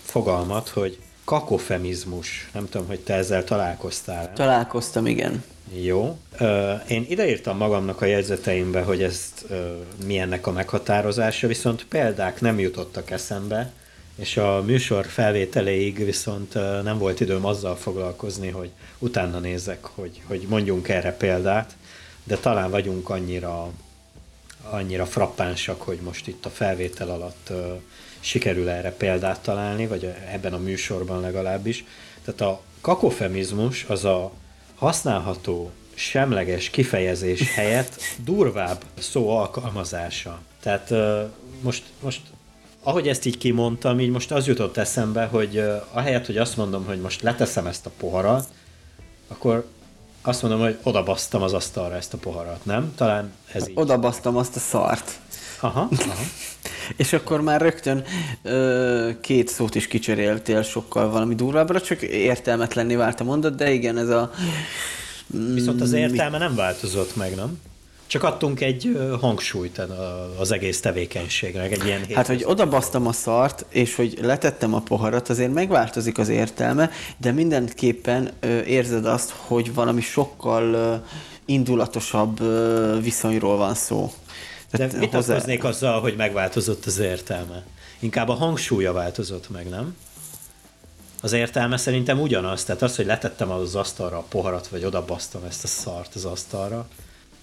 fogalmat, 0.04 0.70
hogy 0.70 0.98
kakofemizmus. 1.24 2.50
Nem 2.54 2.70
tudom, 2.70 2.88
hogy 2.88 3.00
te 3.00 3.14
ezzel 3.14 3.44
találkoztál. 3.44 4.34
Találkoztam, 4.34 5.06
igen. 5.06 5.44
Jó. 5.84 6.18
Ö, 6.38 6.74
Én 6.88 7.06
ideírtam 7.10 7.58
magamnak 7.58 8.02
a 8.02 8.06
jegyzeteimbe, 8.06 8.82
hogy 8.82 9.04
ezt 9.04 9.46
ö, 9.50 9.76
mi 10.06 10.20
ennek 10.20 10.48
a 10.48 10.52
meghatározása, 10.52 11.48
viszont 11.48 11.86
példák 11.86 12.42
nem 12.42 12.60
jutottak 12.60 13.12
eszembe, 13.12 13.72
és 14.18 14.38
a 14.38 14.62
műsor 14.62 15.06
felvételéig 15.06 16.06
viszont 16.06 16.54
nem 16.84 16.98
volt 16.98 17.20
időm 17.20 17.46
azzal 17.46 17.76
foglalkozni, 17.76 18.50
hogy 18.50 18.70
utána 18.98 19.40
nézzek, 19.40 19.86
hogy, 19.86 20.22
hogy 20.26 20.46
mondjunk 20.50 20.88
erre 20.88 21.12
példát, 21.12 21.76
de 22.24 22.38
talán 22.38 22.70
vagyunk 22.70 23.10
annyira, 23.10 23.72
annyira 24.70 25.06
frappánsak, 25.06 25.82
hogy 25.82 26.00
most 26.04 26.28
itt 26.28 26.46
a 26.46 26.50
felvétel 26.50 27.10
alatt 27.10 27.48
ö, 27.50 27.74
sikerül 28.20 28.70
erre 28.70 28.92
példát 28.92 29.42
találni, 29.42 29.88
vagy 29.88 30.14
ebben 30.32 30.54
a 30.54 30.58
műsorban 30.58 31.22
legalábbis. 31.22 31.86
Tehát 32.24 32.42
a 32.42 32.62
kakofemizmus 32.82 33.86
az 33.88 34.06
a 34.06 34.32
használható 34.76 35.72
semleges 35.94 36.70
kifejezés 36.70 37.54
helyett 37.54 38.02
durvább 38.24 38.84
szó 39.00 39.30
alkalmazása. 39.30 40.42
Tehát 40.60 40.94
most, 41.62 41.84
most 42.02 42.22
ahogy 42.88 43.08
ezt 43.08 43.26
így 43.26 43.38
kimondtam, 43.38 44.00
így 44.00 44.10
most 44.10 44.32
az 44.32 44.48
jutott 44.48 44.78
eszembe, 44.78 45.26
hogy 45.26 45.58
ö, 45.58 45.76
ahelyett, 45.92 46.26
hogy 46.26 46.38
azt 46.38 46.58
mondom, 46.58 46.86
hogy 46.86 47.00
most 47.00 47.22
leteszem 47.22 47.68
ezt 47.68 47.86
a 47.86 47.92
poharat, 47.98 48.48
akkor 49.28 49.68
azt 50.22 50.42
mondom, 50.42 50.60
hogy 50.60 50.78
odabasztam 50.84 51.42
az 51.42 51.54
asztalra 51.54 51.96
ezt 51.96 52.14
a 52.14 52.18
poharat, 52.18 52.66
nem? 52.66 52.94
Talán 52.96 53.34
ez 53.52 53.68
így. 53.68 53.78
Odabasztam 53.78 54.38
azt 54.38 54.56
a 54.56 54.60
szart. 54.60 55.20
Aha, 55.60 55.80
aha. 56.10 56.24
És 56.96 57.14
akkor 57.14 57.42
már 57.42 57.62
rögtön 57.62 58.04
ö, 58.42 59.10
két 59.22 59.48
szót 59.48 59.76
is 59.76 59.88
kicseréltél 59.88 60.64
sokkal 60.64 61.10
valami 61.10 61.36
durvábbra, 61.36 61.82
csak 61.82 62.02
értelmetlenné 62.02 62.96
vált 62.96 63.20
a 63.20 63.24
mondat, 63.24 63.56
de 63.56 63.72
igen, 63.72 63.98
ez 63.98 64.10
a... 64.10 64.32
Viszont 65.54 65.82
az 65.82 65.94
értelme 65.94 66.38
nem 66.38 66.56
változott 66.56 67.16
meg, 67.16 67.36
nem? 67.36 67.60
Csak 68.08 68.24
adtunk 68.24 68.62
egy 68.62 69.00
hangsúlyt 69.20 69.82
az 70.40 70.52
egész 70.52 70.80
tevékenységnek, 70.80 71.72
egy 71.72 71.86
ilyen 71.86 72.02
Hát, 72.14 72.28
hogy 72.28 72.44
odabasztam 72.46 73.08
a 73.08 73.12
szart, 73.12 73.66
és 73.70 73.96
hogy 73.96 74.18
letettem 74.22 74.74
a 74.74 74.80
poharat, 74.80 75.30
azért 75.30 75.54
megváltozik 75.54 76.18
az 76.18 76.30
értelme, 76.30 76.90
de 77.18 77.32
mindenképpen 77.32 78.32
érzed 78.66 79.06
azt, 79.06 79.34
hogy 79.38 79.74
valami 79.74 80.02
sokkal 80.02 81.04
indulatosabb 81.46 82.40
viszonyról 83.04 83.58
van 83.58 83.74
szó. 83.74 84.12
De 84.72 84.78
Tehát 84.78 84.98
vitatkoznék 84.98 85.64
azzal, 85.64 86.02
hogy 86.02 86.16
megváltozott 86.16 86.86
az 86.86 87.00
értelme. 87.00 87.64
Inkább 88.00 88.30
a 88.30 88.34
hangsúlya 88.34 88.94
változott 88.94 89.50
meg, 89.50 89.70
nem? 89.70 89.96
Az 91.22 91.34
értelme 91.34 91.78
szerintem 91.78 92.20
ugyanaz. 92.22 92.64
Tehát 92.64 92.82
az, 92.82 92.96
hogy 92.96 93.06
letettem 93.06 93.52
az 93.52 93.76
asztalra 93.76 94.18
a 94.18 94.26
poharat, 94.30 94.68
vagy 94.68 94.84
odabasztam 94.86 95.42
ezt 95.48 95.64
a 95.64 95.68
szart 95.68 96.16
az 96.16 96.26
asztalra. 96.26 96.88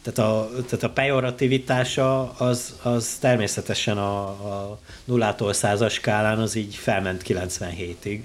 Tehát 0.05 0.31
a, 0.31 0.49
tehát 0.53 0.83
a 0.83 0.90
pejorativitása 0.90 2.33
az, 2.33 2.75
az 2.83 3.17
természetesen 3.21 3.99
a, 3.99 4.27
a 4.27 4.79
nullától 5.05 5.53
százas 5.53 5.93
skálán 5.93 6.38
az 6.38 6.55
így 6.55 6.75
felment 6.75 7.23
97-ig. 7.27 8.21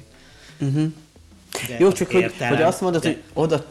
Uh-huh. 0.59 0.91
De 1.67 1.75
Jó, 1.79 1.91
csak 1.91 2.11
hogy, 2.11 2.21
értelem- 2.21 2.53
hogy 2.55 2.63
azt 2.63 2.81
mondod, 2.81 3.01
de- 3.01 3.07
hogy 3.07 3.21
oda, 3.33 3.65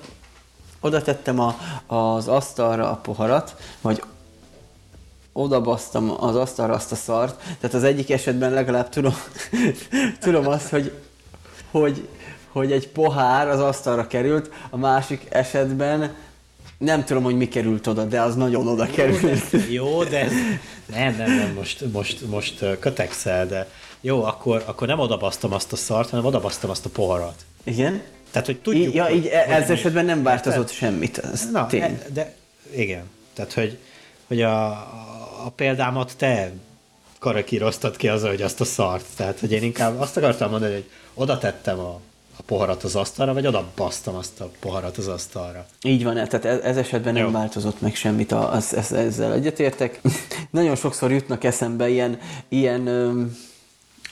oda 0.80 1.02
tettem 1.02 1.40
a, 1.40 1.58
az 1.86 2.28
asztalra 2.28 2.90
a 2.90 2.96
poharat, 2.96 3.56
vagy 3.80 4.02
oda 5.32 5.60
basztam 5.60 6.24
az 6.24 6.36
asztalra 6.36 6.74
azt 6.74 6.92
a 6.92 6.96
szart, 6.96 7.42
tehát 7.60 7.74
az 7.76 7.84
egyik 7.84 8.10
esetben 8.10 8.52
legalább 8.52 8.88
tudom, 8.88 9.14
tudom 10.20 10.46
azt, 10.46 10.68
hogy, 10.68 10.92
hogy, 11.70 12.08
hogy 12.52 12.72
egy 12.72 12.88
pohár 12.88 13.48
az 13.48 13.60
asztalra 13.60 14.06
került, 14.06 14.50
a 14.70 14.76
másik 14.76 15.26
esetben 15.28 16.14
nem 16.78 17.04
tudom, 17.04 17.22
hogy 17.22 17.36
mi 17.36 17.48
került 17.48 17.86
oda, 17.86 18.04
de 18.04 18.20
az 18.20 18.34
nagyon 18.36 18.68
oda 18.68 18.86
került. 18.86 19.42
Jó, 19.70 20.04
de 20.04 20.20
ez- 20.20 20.32
nem, 20.94 21.16
nem, 21.16 21.36
nem, 21.36 21.52
most, 21.54 21.84
most, 21.92 22.26
most 22.26 22.64
kötekszel, 22.80 23.46
de 23.46 23.68
jó, 24.00 24.24
akkor, 24.24 24.62
akkor 24.66 24.86
nem 24.86 24.98
odabasztam 24.98 25.52
azt 25.52 25.72
a 25.72 25.76
szart, 25.76 26.10
hanem 26.10 26.24
odabasztam 26.24 26.70
azt 26.70 26.84
a 26.86 26.88
poharat. 26.88 27.44
Igen? 27.64 28.02
Tehát, 28.30 28.46
hogy 28.46 28.58
tudjuk, 28.60 28.86
Így, 28.86 28.94
ja, 28.94 29.04
hogy, 29.04 29.14
így 29.16 29.26
e- 29.26 29.44
hogy 29.44 29.54
ez 29.62 29.70
esetben 29.70 30.04
nem 30.04 30.22
változott 30.22 30.58
Érted? 30.60 30.74
semmit, 30.76 31.18
ez 31.18 31.50
Na, 31.50 31.66
tény. 31.66 31.82
e- 31.82 32.06
de 32.12 32.34
igen. 32.74 33.02
Tehát, 33.34 33.52
hogy, 33.52 33.78
hogy 34.26 34.42
a, 34.42 34.66
a 35.44 35.52
példámat 35.56 36.12
te 36.16 36.52
karakíroztad 37.18 37.96
ki 37.96 38.08
azzal, 38.08 38.28
hogy 38.30 38.42
azt 38.42 38.60
a 38.60 38.64
szart. 38.64 39.04
Tehát, 39.16 39.40
hogy 39.40 39.52
én 39.52 39.62
inkább 39.62 40.00
azt 40.00 40.16
akartam 40.16 40.50
mondani, 40.50 40.72
hogy 40.72 40.88
oda 41.14 41.38
tettem 41.38 41.78
a, 41.78 42.00
a 42.38 42.42
poharat 42.46 42.82
az 42.84 42.96
asztalra, 42.96 43.32
vagy 43.32 43.46
oda 43.46 43.64
basztam 43.76 44.14
azt 44.14 44.40
a 44.40 44.50
poharat 44.60 44.96
az 44.96 45.06
asztalra. 45.06 45.66
Így 45.82 46.04
van, 46.04 46.14
tehát 46.14 46.44
ez, 46.44 46.60
ez 46.60 46.76
esetben 46.76 47.12
nem 47.12 47.24
Jó. 47.24 47.30
változott 47.30 47.80
meg 47.80 47.94
semmit, 47.94 48.32
a- 48.32 48.52
az, 48.52 48.74
ez, 48.74 48.92
ezzel 48.92 49.32
egyetértek. 49.32 50.00
Nagyon 50.50 50.76
sokszor 50.76 51.10
jutnak 51.12 51.44
eszembe 51.44 51.88
ilyen, 51.88 52.18
ilyen 52.48 52.86
öm, 52.86 53.36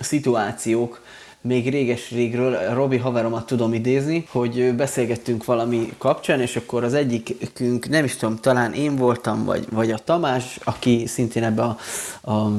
szituációk, 0.00 1.00
még 1.40 1.70
réges-régről, 1.70 2.74
Robi 2.74 2.96
haveromat 2.96 3.46
tudom 3.46 3.74
idézni, 3.74 4.26
hogy 4.30 4.74
beszélgettünk 4.74 5.44
valami 5.44 5.92
kapcsán, 5.98 6.40
és 6.40 6.56
akkor 6.56 6.84
az 6.84 6.94
egyikünk, 6.94 7.88
nem 7.88 8.04
is 8.04 8.16
tudom, 8.16 8.36
talán 8.36 8.72
én 8.72 8.96
voltam, 8.96 9.44
vagy, 9.44 9.66
vagy 9.70 9.90
a 9.90 9.98
Tamás, 9.98 10.58
aki 10.64 11.06
szintén 11.06 11.42
ebbe 11.42 11.62
a, 11.62 11.78
a 12.32 12.50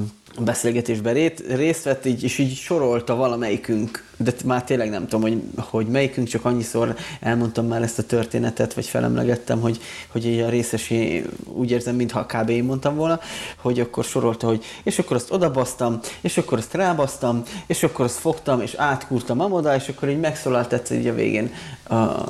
beszélgetésben 0.43 1.13
rét, 1.13 1.43
részt 1.55 1.83
vett, 1.83 2.05
így, 2.05 2.23
és 2.23 2.37
így 2.37 2.55
sorolta 2.55 3.15
valamelyikünk, 3.15 4.05
de 4.17 4.33
már 4.45 4.63
tényleg 4.63 4.89
nem 4.89 5.07
tudom, 5.07 5.21
hogy, 5.21 5.41
hogy 5.55 5.87
melyikünk, 5.87 6.27
csak 6.27 6.45
annyiszor 6.45 6.95
elmondtam 7.19 7.67
már 7.67 7.81
ezt 7.81 7.99
a 7.99 8.03
történetet, 8.03 8.73
vagy 8.73 8.85
felemlegettem, 8.85 9.59
hogy, 9.59 9.79
hogy 10.07 10.25
így 10.25 10.39
a 10.39 10.49
részesé 10.49 11.25
úgy 11.43 11.71
érzem, 11.71 11.95
mintha 11.95 12.25
kb. 12.25 12.49
én 12.49 12.63
mondtam 12.63 12.95
volna, 12.95 13.19
hogy 13.57 13.79
akkor 13.79 14.03
sorolta, 14.03 14.47
hogy 14.47 14.63
és 14.83 14.99
akkor 14.99 15.15
azt 15.15 15.31
odabasztam, 15.31 15.99
és 16.21 16.37
akkor 16.37 16.57
azt 16.57 16.73
rábasztam, 16.73 17.43
és 17.67 17.83
akkor 17.83 18.05
azt 18.05 18.19
fogtam, 18.19 18.61
és 18.61 18.73
átkúrtam 18.73 19.39
amoda, 19.39 19.75
és 19.75 19.87
akkor 19.87 20.09
így 20.09 20.19
megszólalt 20.19 20.73
egyszer 20.73 20.97
így 20.97 21.07
a 21.07 21.13
végén 21.13 21.53
a 21.87 22.25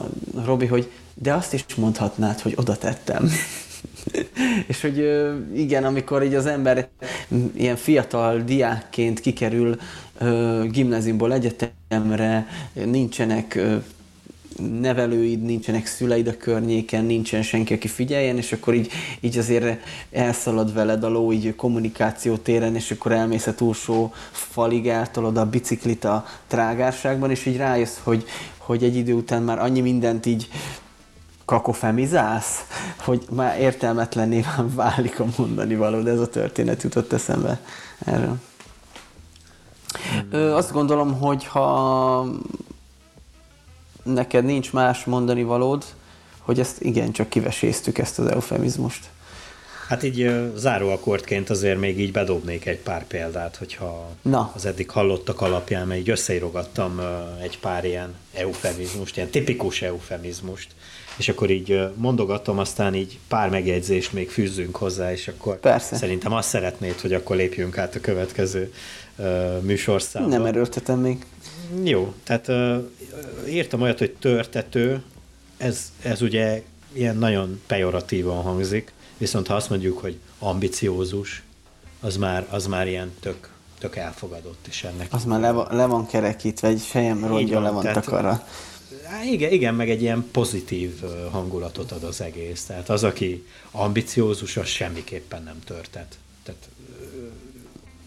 Robi, 0.46 0.66
hogy 0.66 0.92
de 1.14 1.34
azt 1.34 1.54
is 1.54 1.66
mondhatnád, 1.76 2.40
hogy 2.40 2.54
oda 2.56 2.76
tettem. 2.76 3.32
És 4.68 4.82
hogy 4.82 5.28
igen, 5.56 5.84
amikor 5.84 6.24
így 6.24 6.34
az 6.34 6.46
ember 6.46 6.88
ilyen 7.56 7.76
fiatal 7.76 8.40
diákként 8.40 9.20
kikerül 9.20 9.78
gimnáziumból 10.72 11.34
egyetemre, 11.34 12.48
nincsenek 12.74 13.60
nevelőid, 14.82 15.42
nincsenek 15.42 15.86
szüleid 15.86 16.28
a 16.28 16.38
környéken, 16.38 17.06
nincsen 17.06 17.42
senki, 17.42 17.74
aki 17.74 17.88
figyeljen, 17.88 18.38
és 18.38 18.52
akkor 18.52 18.74
így, 18.74 18.92
így 19.20 19.38
azért 19.38 19.82
elszalad 20.12 20.74
veled 20.74 21.04
a 21.04 21.10
ló 21.10 21.32
így 21.32 21.56
kommunikáció 21.56 22.36
téren, 22.36 22.76
és 22.76 22.92
akkor 22.92 23.12
elmész 23.12 23.48
a 23.48 23.56
túlsó 23.56 24.14
falig, 24.32 24.88
eltolod 24.88 25.38
a 25.38 25.50
biciklit 25.50 26.04
a 26.04 26.26
trágárságban, 26.48 27.30
és 27.30 27.46
így 27.46 27.58
rájössz, 27.58 27.98
hogy, 28.04 28.26
hogy 28.58 28.84
egy 28.84 28.96
idő 28.96 29.14
után 29.14 29.44
már 29.44 29.60
annyi 29.60 29.82
mindent 29.82 30.26
így 30.26 30.48
kakofemizálsz, 31.48 32.66
hogy 32.98 33.26
már 33.32 33.60
értelmetlenné 33.60 34.46
válik 34.76 35.20
a 35.20 35.26
mondani 35.38 35.76
való, 35.76 36.02
de 36.02 36.12
ez 36.12 36.20
a 36.20 36.28
történet 36.28 36.84
jutott 36.84 37.14
eszembe 37.14 37.60
erről. 38.06 38.36
Ö, 40.30 40.54
azt 40.54 40.72
gondolom, 40.72 41.20
hogy 41.20 41.46
ha 41.46 42.26
neked 44.04 44.46
nincs 44.46 44.74
más 44.74 45.04
mondani 45.06 45.44
valód, 45.44 45.84
hogy 46.40 46.60
ezt 46.60 46.82
igen, 46.82 47.12
csak 47.12 47.30
kiveséztük 47.30 47.98
ezt 47.98 48.20
az 48.20 48.26
eufemizmust. 48.26 49.10
Hát 49.88 50.04
így 50.04 50.52
záróakordként 50.56 51.50
azért 51.50 51.80
még 51.80 52.00
így 52.00 52.12
bedobnék 52.12 52.66
egy 52.66 52.80
pár 52.80 53.08
példát, 53.08 53.56
hogyha 53.56 54.10
Na. 54.22 54.52
az 54.56 54.66
eddig 54.66 54.90
hallottak 54.90 55.42
alapján, 55.42 55.88
mert 55.88 56.00
így 56.00 56.10
összeirogattam 56.10 57.02
egy 57.42 57.60
pár 57.60 57.86
ilyen 57.86 58.14
eufemizmust, 58.34 59.18
ilyen 59.18 59.30
tipikus 59.30 59.82
eufemizmust, 59.82 60.68
és 61.18 61.30
akkor 61.30 61.50
így 61.50 61.90
mondogatom, 61.96 62.58
aztán 62.58 62.96
így 62.96 63.20
pár 63.28 63.50
megjegyzést 63.50 64.14
még 64.14 64.30
fűzzünk 64.30 64.76
hozzá, 64.76 65.12
és 65.12 65.28
akkor 65.28 65.60
Persze. 65.60 65.96
szerintem 65.96 66.34
azt 66.34 66.50
szeretnéd, 66.50 67.00
hogy 67.00 67.14
akkor 67.14 67.36
lépjünk 67.36 67.78
át 67.78 67.96
a 67.96 68.00
következő 68.00 68.74
uh, 69.16 69.62
műsorszámba. 69.62 70.30
Nem 70.30 70.46
erőltetem 70.46 71.00
még. 71.00 71.26
Jó, 71.84 72.14
tehát 72.24 72.48
uh, 72.48 72.84
írtam 73.50 73.82
olyat, 73.82 74.00
hogy 74.00 74.12
törtető, 74.20 75.04
ez, 75.58 75.92
ez 76.02 76.22
ugye 76.22 76.62
ilyen 76.94 77.18
nagyon 77.18 77.62
pejoratívan 77.68 78.42
hangzik, 78.42 78.94
viszont 79.18 79.48
ha 79.48 79.54
azt 79.54 79.70
mondjuk, 79.70 79.98
hogy 79.98 80.18
ambiciózus, 80.40 81.44
az 82.02 82.18
már, 82.18 82.48
az 82.50 82.68
már 82.68 82.88
ilyen 82.88 83.12
tök, 83.20 83.50
tök 83.80 83.96
elfogadott 83.96 84.68
is 84.68 84.84
ennek. 84.84 85.08
Az 85.14 85.24
már 85.24 85.40
le, 85.40 85.52
van, 85.52 85.68
le 85.72 85.86
van 85.86 86.06
kerekítve, 86.06 86.68
egy 86.68 86.82
fejem 86.82 87.26
rongyol 87.28 87.62
le 87.62 87.70
van 87.70 87.84
tehát, 87.84 88.06
Igen, 89.32 89.52
igen, 89.52 89.76
meg 89.76 89.90
egy 89.90 90.02
ilyen 90.02 90.28
pozitív 90.32 91.02
hangulatot 91.32 91.92
ad 91.92 92.04
az 92.04 92.22
egész. 92.22 92.64
Tehát 92.64 92.90
az, 92.90 93.04
aki 93.04 93.46
ambiciózus, 93.72 94.58
az 94.58 94.68
semmiképpen 94.68 95.44
nem 95.44 95.60
törtet. 95.66 96.18
Tehát 96.44 96.70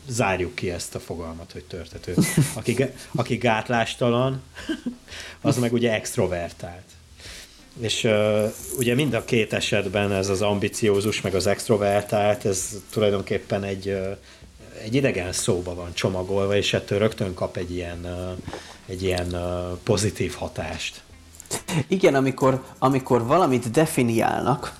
zárjuk 0.09 0.55
ki 0.55 0.71
ezt 0.71 0.95
a 0.95 1.01
fogalmat, 1.01 1.53
hogy 1.53 1.65
törtető. 1.65 2.15
Aki, 2.55 2.77
aki 3.15 3.37
gátlástalan, 3.37 4.43
az 5.41 5.57
meg 5.57 5.73
ugye 5.73 5.93
extrovertált. 5.93 6.85
És 7.81 8.05
uh, 8.05 8.53
ugye 8.79 8.95
mind 8.95 9.15
a 9.15 9.25
két 9.25 9.53
esetben 9.53 10.13
ez 10.13 10.29
az 10.29 10.43
ambiciózus, 10.43 11.21
meg 11.21 11.35
az 11.35 11.47
extrovertált, 11.47 12.45
ez 12.45 12.83
tulajdonképpen 12.91 13.65
egy, 13.65 13.89
uh, 13.89 14.17
egy 14.83 14.95
idegen 14.95 15.33
szóba 15.33 15.75
van 15.75 15.95
csomagolva, 15.95 16.57
és 16.57 16.73
ettől 16.73 16.99
rögtön 16.99 17.35
kap 17.35 17.57
egy 17.57 17.73
ilyen, 17.73 17.99
uh, 18.05 18.39
egy 18.91 19.03
ilyen 19.03 19.37
pozitív 19.83 20.35
hatást. 20.35 21.03
Igen, 21.87 22.15
amikor, 22.15 22.63
amikor 22.79 23.27
valamit 23.27 23.71
definiálnak, 23.71 24.79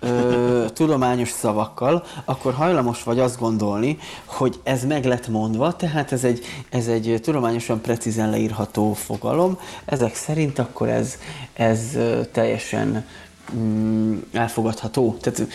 ö, 0.00 0.64
tudományos 0.72 1.28
szavakkal, 1.30 2.04
akkor 2.24 2.54
hajlamos 2.54 3.02
vagy 3.02 3.18
azt 3.18 3.38
gondolni, 3.38 3.98
hogy 4.24 4.60
ez 4.62 4.84
meg 4.84 5.04
lett 5.04 5.28
mondva, 5.28 5.76
tehát 5.76 6.12
ez 6.12 6.24
egy, 6.24 6.44
ez 6.68 6.88
egy 6.88 7.18
tudományosan 7.22 7.80
precízen 7.80 8.30
leírható 8.30 8.92
fogalom. 8.92 9.58
Ezek 9.84 10.14
szerint 10.14 10.58
akkor 10.58 10.88
ez, 10.88 11.18
ez 11.52 11.98
teljesen 12.32 13.06
mm, 13.54 14.16
elfogadható. 14.32 15.16
Tehát 15.20 15.46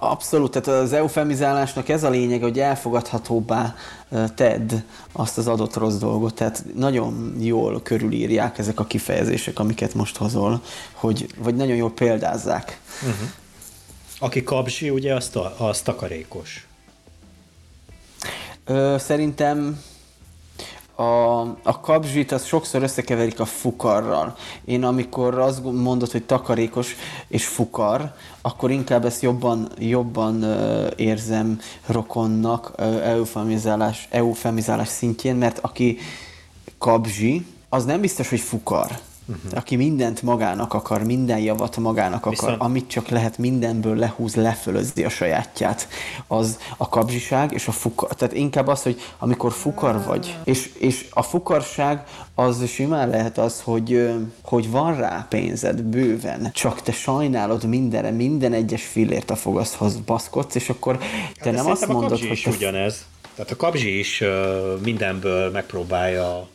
Abszolút, 0.00 0.50
tehát 0.50 0.82
az 0.82 0.92
eufemizálásnak 0.92 1.88
ez 1.88 2.04
a 2.04 2.10
lényeg, 2.10 2.42
hogy 2.42 2.58
elfogadhatóbbá 2.58 3.74
tedd 4.34 4.72
azt 5.12 5.38
az 5.38 5.46
adott 5.46 5.76
rossz 5.76 5.96
dolgot, 5.96 6.34
tehát 6.34 6.64
nagyon 6.74 7.36
jól 7.40 7.82
körülírják 7.82 8.58
ezek 8.58 8.80
a 8.80 8.84
kifejezések, 8.84 9.58
amiket 9.58 9.94
most 9.94 10.16
hozol, 10.16 10.62
hogy, 10.92 11.26
vagy 11.38 11.54
nagyon 11.54 11.76
jól 11.76 11.92
példázzák. 11.92 12.80
Uh-huh. 13.02 13.28
Aki 14.18 14.42
kapzsi, 14.42 14.90
ugye 14.90 15.14
az, 15.14 15.28
ta, 15.28 15.54
az 15.56 15.80
takarékos. 15.80 16.66
Ö, 18.64 18.96
szerintem 18.98 19.82
a, 21.00 21.40
a 21.62 21.80
kapzsit 21.80 22.32
az 22.32 22.44
sokszor 22.44 22.82
összekeverik 22.82 23.40
a 23.40 23.44
fukarral. 23.44 24.36
Én 24.64 24.84
amikor 24.84 25.38
azt 25.38 25.64
mondod, 25.64 26.10
hogy 26.10 26.24
takarékos 26.24 26.96
és 27.28 27.46
fukar, 27.46 28.14
akkor 28.40 28.70
inkább 28.70 29.04
ezt 29.04 29.22
jobban, 29.22 29.68
jobban 29.78 30.44
uh, 30.44 30.86
érzem 30.96 31.60
rokonnak 31.86 32.72
uh, 32.78 33.08
eufemizálás, 33.08 34.08
eufemizálás 34.10 34.88
szintjén, 34.88 35.36
mert 35.36 35.58
aki 35.58 35.98
kapzsi, 36.78 37.46
az 37.68 37.84
nem 37.84 38.00
biztos, 38.00 38.28
hogy 38.28 38.40
fukar 38.40 38.98
uh-huh. 39.30 39.58
aki 39.58 39.76
mindent 39.76 40.22
magának 40.22 40.74
akar, 40.74 41.02
minden 41.02 41.38
javat 41.38 41.76
magának 41.76 42.18
akar, 42.18 42.30
Viszont... 42.30 42.60
amit 42.60 42.88
csak 42.88 43.08
lehet 43.08 43.38
mindenből 43.38 43.96
lehúz, 43.96 44.34
lefölözzi 44.34 45.04
a 45.04 45.08
sajátját, 45.08 45.88
az 46.26 46.58
a 46.76 46.88
kapzsiság 46.88 47.52
és 47.52 47.68
a 47.68 47.72
fukar. 47.72 48.14
Tehát 48.14 48.34
inkább 48.34 48.66
az, 48.66 48.82
hogy 48.82 49.00
amikor 49.18 49.52
fukar 49.52 50.04
vagy, 50.04 50.36
és, 50.44 50.70
és 50.78 51.06
a 51.10 51.22
fukarság 51.22 52.04
az 52.34 52.68
simán 52.68 53.08
lehet 53.08 53.38
az, 53.38 53.60
hogy, 53.64 54.10
hogy 54.42 54.70
van 54.70 54.96
rá 54.96 55.26
pénzed 55.28 55.82
bőven, 55.82 56.50
csak 56.52 56.82
te 56.82 56.92
sajnálod 56.92 57.64
mindenre, 57.64 58.10
minden 58.10 58.52
egyes 58.52 58.84
fillért 58.84 59.30
a 59.30 59.36
fogaszhoz 59.36 59.96
baszkodsz, 59.96 60.54
és 60.54 60.68
akkor 60.68 60.98
te 60.98 61.06
hát 61.44 61.52
nem 61.52 61.66
azt 61.66 61.86
mondod, 61.86 62.18
hogy... 62.18 62.40
Te... 62.44 62.50
ugyanez. 62.50 63.04
Tehát 63.34 63.50
a 63.50 63.56
kapzsi 63.56 63.98
is 63.98 64.22
mindenből 64.82 65.50
megpróbálja 65.50 66.48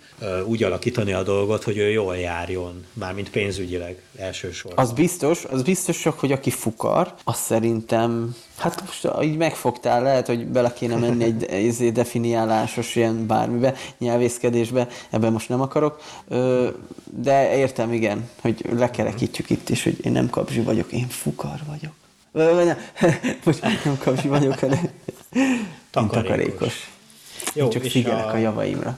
úgy 0.46 0.64
alakítani 0.64 1.14
a 1.14 1.24
dolgot, 1.24 1.64
hogy 1.64 1.78
ő 1.78 1.90
jól 1.90 2.18
járjon, 2.18 2.86
mármint 2.94 3.30
pénzügyileg 3.30 4.02
elsősorban. 4.18 4.86
Az 4.86 4.92
biztos, 4.92 5.46
az 5.46 5.62
biztos 5.62 6.00
csak, 6.00 6.20
hogy 6.20 6.32
aki 6.32 6.50
fukar, 6.50 7.14
az 7.24 7.38
szerintem, 7.38 8.36
hát 8.58 8.84
most 8.86 9.08
így 9.22 9.38
megfogtál, 9.38 10.02
lehet, 10.02 10.28
hogy 10.28 10.46
bele 10.46 10.74
kéne 10.74 10.96
menni 10.96 11.24
egy, 11.24 11.46
egy 11.46 11.92
definiálásos 11.92 12.96
ilyen 12.96 13.28
bármibe, 13.28 13.74
nyelvészkedésbe, 13.98 14.88
ebben 15.10 15.32
most 15.32 15.50
nem 15.50 15.62
akarok, 15.62 16.02
de 17.22 17.58
értem, 17.58 17.94
igen, 17.94 18.30
hogy 18.42 18.66
lekerekítjük 18.72 19.50
itt 19.50 19.70
is, 19.70 19.84
hogy 19.84 20.06
én 20.06 20.12
nem 20.12 20.30
kapzsi 20.30 20.62
vagyok, 20.62 20.92
én 20.92 21.08
fukar 21.08 21.60
vagyok. 21.68 21.94
Most 23.44 23.62
nem 23.86 23.98
kapzsi 23.98 24.28
vagyok, 24.28 24.60
hanem 24.60 24.90
takarékos. 25.92 26.90
Jó, 27.54 27.68
csak 27.68 27.84
figyelek 27.84 28.26
a... 28.26 28.34
a 28.34 28.38
javaimra 28.38 28.98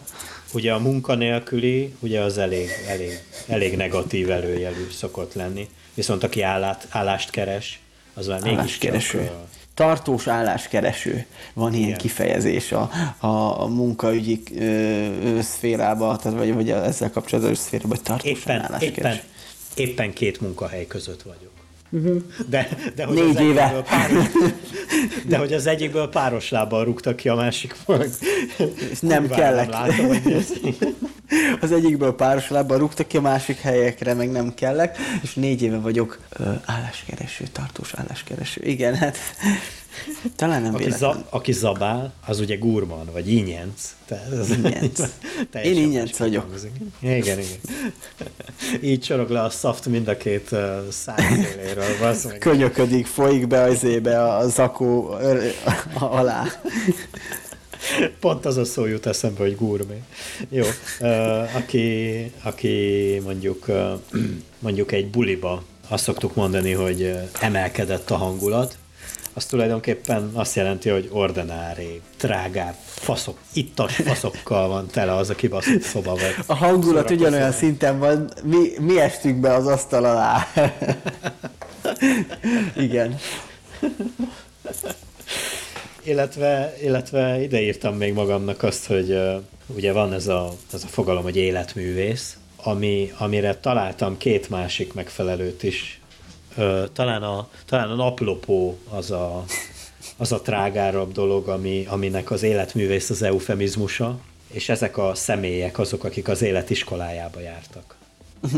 ugye 0.53 0.73
a 0.73 0.79
munkanélküli, 0.79 1.95
ugye 1.99 2.21
az 2.21 2.37
elég, 2.37 2.69
elég, 2.87 3.19
elég 3.47 3.75
negatív 3.75 4.31
előjelű 4.31 4.87
szokott 4.91 5.33
lenni, 5.33 5.69
viszont 5.93 6.23
aki 6.23 6.41
állát, 6.41 6.87
állást 6.89 7.29
keres, 7.29 7.79
az 8.13 8.27
már 8.27 8.41
mégis 8.41 8.77
kereső. 8.77 9.19
A... 9.19 9.47
Tartós 9.73 10.27
álláskereső. 10.27 11.25
Van 11.53 11.73
ilyen 11.73 11.87
Igen. 11.87 11.97
kifejezés 11.97 12.71
a, 12.71 12.89
a, 13.17 13.61
a 13.61 13.67
munkaügyi 13.67 14.41
ö, 14.59 15.41
szférában, 15.41 16.17
tehát 16.17 16.37
vagy, 16.37 16.53
vagy 16.53 16.69
ezzel 16.69 17.11
kapcsolatos 17.11 17.57
szférában, 17.57 17.91
hogy 17.91 18.01
tartós 18.01 18.29
éppen, 18.29 18.61
álláskereső. 18.61 18.97
Éppen, 18.97 19.21
éppen 19.75 20.13
két 20.13 20.41
munkahely 20.41 20.87
között 20.87 21.21
vagyok. 21.21 21.51
Uh-huh. 21.89 22.23
De, 22.49 22.69
de 22.95 23.05
hogy 23.05 23.15
Négy 23.15 23.35
az 23.35 23.41
éve. 23.41 23.83
Páros, 23.89 24.25
de 25.27 25.38
hogy 25.38 25.53
az 25.53 25.65
egyikből 25.65 26.09
páros 26.09 26.49
lábbal 26.49 26.83
rúgtak 26.83 27.15
ki, 27.15 27.29
a 27.29 27.35
másik 27.35 27.75
meg. 27.85 28.09
Nem 28.99 29.27
kellett. 29.27 29.69
Nem 29.69 29.88
látom, 29.88 30.07
hogy 30.07 30.45
az 31.61 31.71
egyikből 31.71 32.15
páros 32.15 32.49
lábbal 32.49 32.78
rúgtak 32.78 33.07
ki, 33.07 33.17
a 33.17 33.21
másik 33.21 33.59
helyekre 33.59 34.13
meg 34.13 34.32
nem 34.32 34.53
kellek, 34.53 34.97
és 35.21 35.34
négy 35.34 35.61
éve 35.61 35.78
vagyok 35.78 36.19
ö, 36.30 36.51
álláskereső, 36.65 37.45
tartós 37.51 37.93
álláskereső. 37.93 38.61
Igen, 38.63 38.95
hát 38.95 39.17
talán 40.36 40.61
nem 40.61 40.73
aki, 40.73 40.91
za, 40.91 41.25
aki 41.30 41.51
zabál, 41.51 42.13
az 42.25 42.39
ugye 42.39 42.55
gurman, 42.55 43.09
vagy 43.11 43.32
ínyenc. 43.32 43.95
ínyenc. 44.57 44.99
Én 45.63 45.78
ínyenc 45.78 46.17
vagyok. 46.17 46.45
Hangzik. 46.49 46.71
Igen, 46.99 47.39
igen. 47.39 47.57
Így 48.91 49.01
csorog 49.01 49.30
le 49.30 49.41
a 49.41 49.49
szaft 49.49 49.86
mind 49.86 50.07
a 50.07 50.17
két 50.17 50.51
uh, 50.51 50.89
szájszéléről. 50.89 52.15
Könyöködik, 52.39 53.05
folyik 53.05 53.47
be 53.47 53.61
az 53.61 53.84
ébe 53.84 54.23
a 54.23 54.47
zakó 54.47 55.17
alá. 55.93 56.45
Pont 58.19 58.45
az 58.45 58.57
a 58.57 58.65
szó 58.65 58.86
jut 58.86 59.05
eszembe, 59.05 59.41
hogy 59.41 59.55
gurmé. 59.55 60.01
Jó, 60.49 60.65
aki, 61.55 62.32
aki 62.43 63.21
mondjuk, 63.23 63.65
mondjuk 64.59 64.91
egy 64.91 65.07
buliba 65.07 65.63
azt 65.88 66.03
szoktuk 66.03 66.36
mondani, 66.36 66.71
hogy 66.71 67.15
emelkedett 67.39 68.11
a 68.11 68.15
hangulat, 68.15 68.78
az 69.38 69.45
tulajdonképpen 69.45 70.32
azt 70.34 70.55
jelenti, 70.55 70.89
hogy 70.89 71.09
ordinári, 71.11 72.01
drágább, 72.17 72.75
faszok, 72.86 73.38
ittas 73.53 73.95
faszokkal 73.95 74.67
van 74.67 74.88
tele 74.88 75.15
az 75.15 75.30
a 75.30 75.36
kibaszott 75.36 75.82
szoba. 75.82 76.11
Vagy 76.11 76.36
a 76.45 76.55
hangulat 76.55 77.11
ugyanolyan 77.11 77.51
szinten 77.51 77.99
van, 77.99 78.30
mi, 78.43 78.69
mi 78.80 78.99
estünk 78.99 79.39
be 79.39 79.53
az 79.53 79.67
asztal 79.67 80.05
alá. 80.05 80.47
Igen. 82.75 83.17
Illetve, 86.07 86.77
illetve 86.81 87.41
ide 87.41 87.61
írtam 87.61 87.95
még 87.95 88.13
magamnak 88.13 88.63
azt, 88.63 88.85
hogy 88.85 89.11
uh, 89.11 89.41
ugye 89.65 89.91
van 89.91 90.13
ez 90.13 90.27
a, 90.27 90.53
ez 90.73 90.83
a 90.83 90.87
fogalom, 90.87 91.23
hogy 91.23 91.35
életművész, 91.35 92.37
ami, 92.55 93.11
amire 93.17 93.55
találtam 93.55 94.17
két 94.17 94.49
másik 94.49 94.93
megfelelőt 94.93 95.63
is 95.63 95.99
talán 96.93 97.23
a, 97.23 97.47
talán 97.65 97.89
a 97.89 97.95
naplopó 97.95 98.77
az 98.89 99.11
a, 99.11 99.43
az 100.17 100.31
a 100.31 100.41
trágárabb 100.41 101.11
dolog, 101.11 101.47
ami, 101.47 101.85
aminek 101.89 102.31
az 102.31 102.43
életművész 102.43 103.09
az 103.09 103.21
eufemizmusa, 103.21 104.19
és 104.51 104.69
ezek 104.69 104.97
a 104.97 105.15
személyek 105.15 105.79
azok, 105.79 106.03
akik 106.03 106.27
az 106.27 106.41
életiskolájába 106.41 107.39
jártak. 107.39 107.95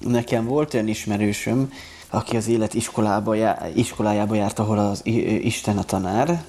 Nekem 0.00 0.44
volt 0.44 0.74
olyan 0.74 0.88
ismerősöm, 0.88 1.72
aki 2.14 2.36
az 2.36 2.48
élet 2.48 2.74
iskolába, 2.74 3.34
já, 3.34 3.58
iskolájába 3.74 4.34
járt, 4.34 4.58
ahol 4.58 4.78
az 4.78 5.00
Isten 5.42 5.78
a 5.78 5.82
tanár, 5.82 6.44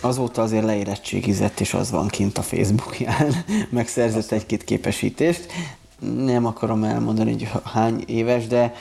azóta 0.00 0.42
azért 0.42 0.64
leérettségizett, 0.64 1.60
és 1.60 1.74
az 1.74 1.90
van 1.90 2.08
kint 2.08 2.38
a 2.38 2.42
Facebookján, 2.42 3.44
megszerzett 3.70 4.30
egy-két 4.30 4.64
képesítést. 4.64 5.46
Nem 6.16 6.46
akarom 6.46 6.84
elmondani, 6.84 7.30
hogy 7.30 7.50
hány 7.64 8.04
éves, 8.06 8.46
de 8.46 8.74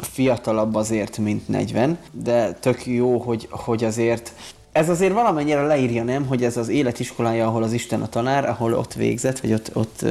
fiatalabb 0.00 0.74
azért, 0.74 1.18
mint 1.18 1.48
40, 1.48 1.98
de 2.12 2.52
tök 2.52 2.86
jó, 2.86 3.18
hogy, 3.18 3.48
hogy 3.50 3.84
azért 3.84 4.32
ez 4.72 4.88
azért 4.88 5.12
valamennyire 5.12 5.62
leírja, 5.62 6.02
nem, 6.02 6.26
hogy 6.26 6.44
ez 6.44 6.56
az 6.56 6.68
életiskolája, 6.68 7.46
ahol 7.46 7.62
az 7.62 7.72
Isten 7.72 8.02
a 8.02 8.08
tanár, 8.08 8.48
ahol 8.48 8.74
ott 8.74 8.94
végzett, 8.94 9.38
vagy 9.40 9.52
ott, 9.52 9.70
ott 9.72 10.04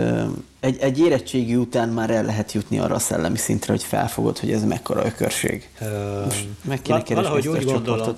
egy, 0.59 0.77
egy 0.79 0.99
érettségi 0.99 1.55
után 1.55 1.89
már 1.89 2.09
el 2.09 2.23
lehet 2.23 2.51
jutni 2.51 2.79
arra 2.79 2.95
a 2.95 2.99
szellemi 2.99 3.37
szintre, 3.37 3.73
hogy 3.73 3.83
felfogod, 3.83 4.37
hogy 4.37 4.51
ez 4.51 4.63
mekkora 4.63 5.05
ökörség. 5.05 5.69
Most 6.25 6.47
meg 6.61 6.81
kéne 6.81 6.97
val- 6.97 7.09
valahogy 7.09 7.47
úgy 7.47 7.65
gondolom, 7.65 8.15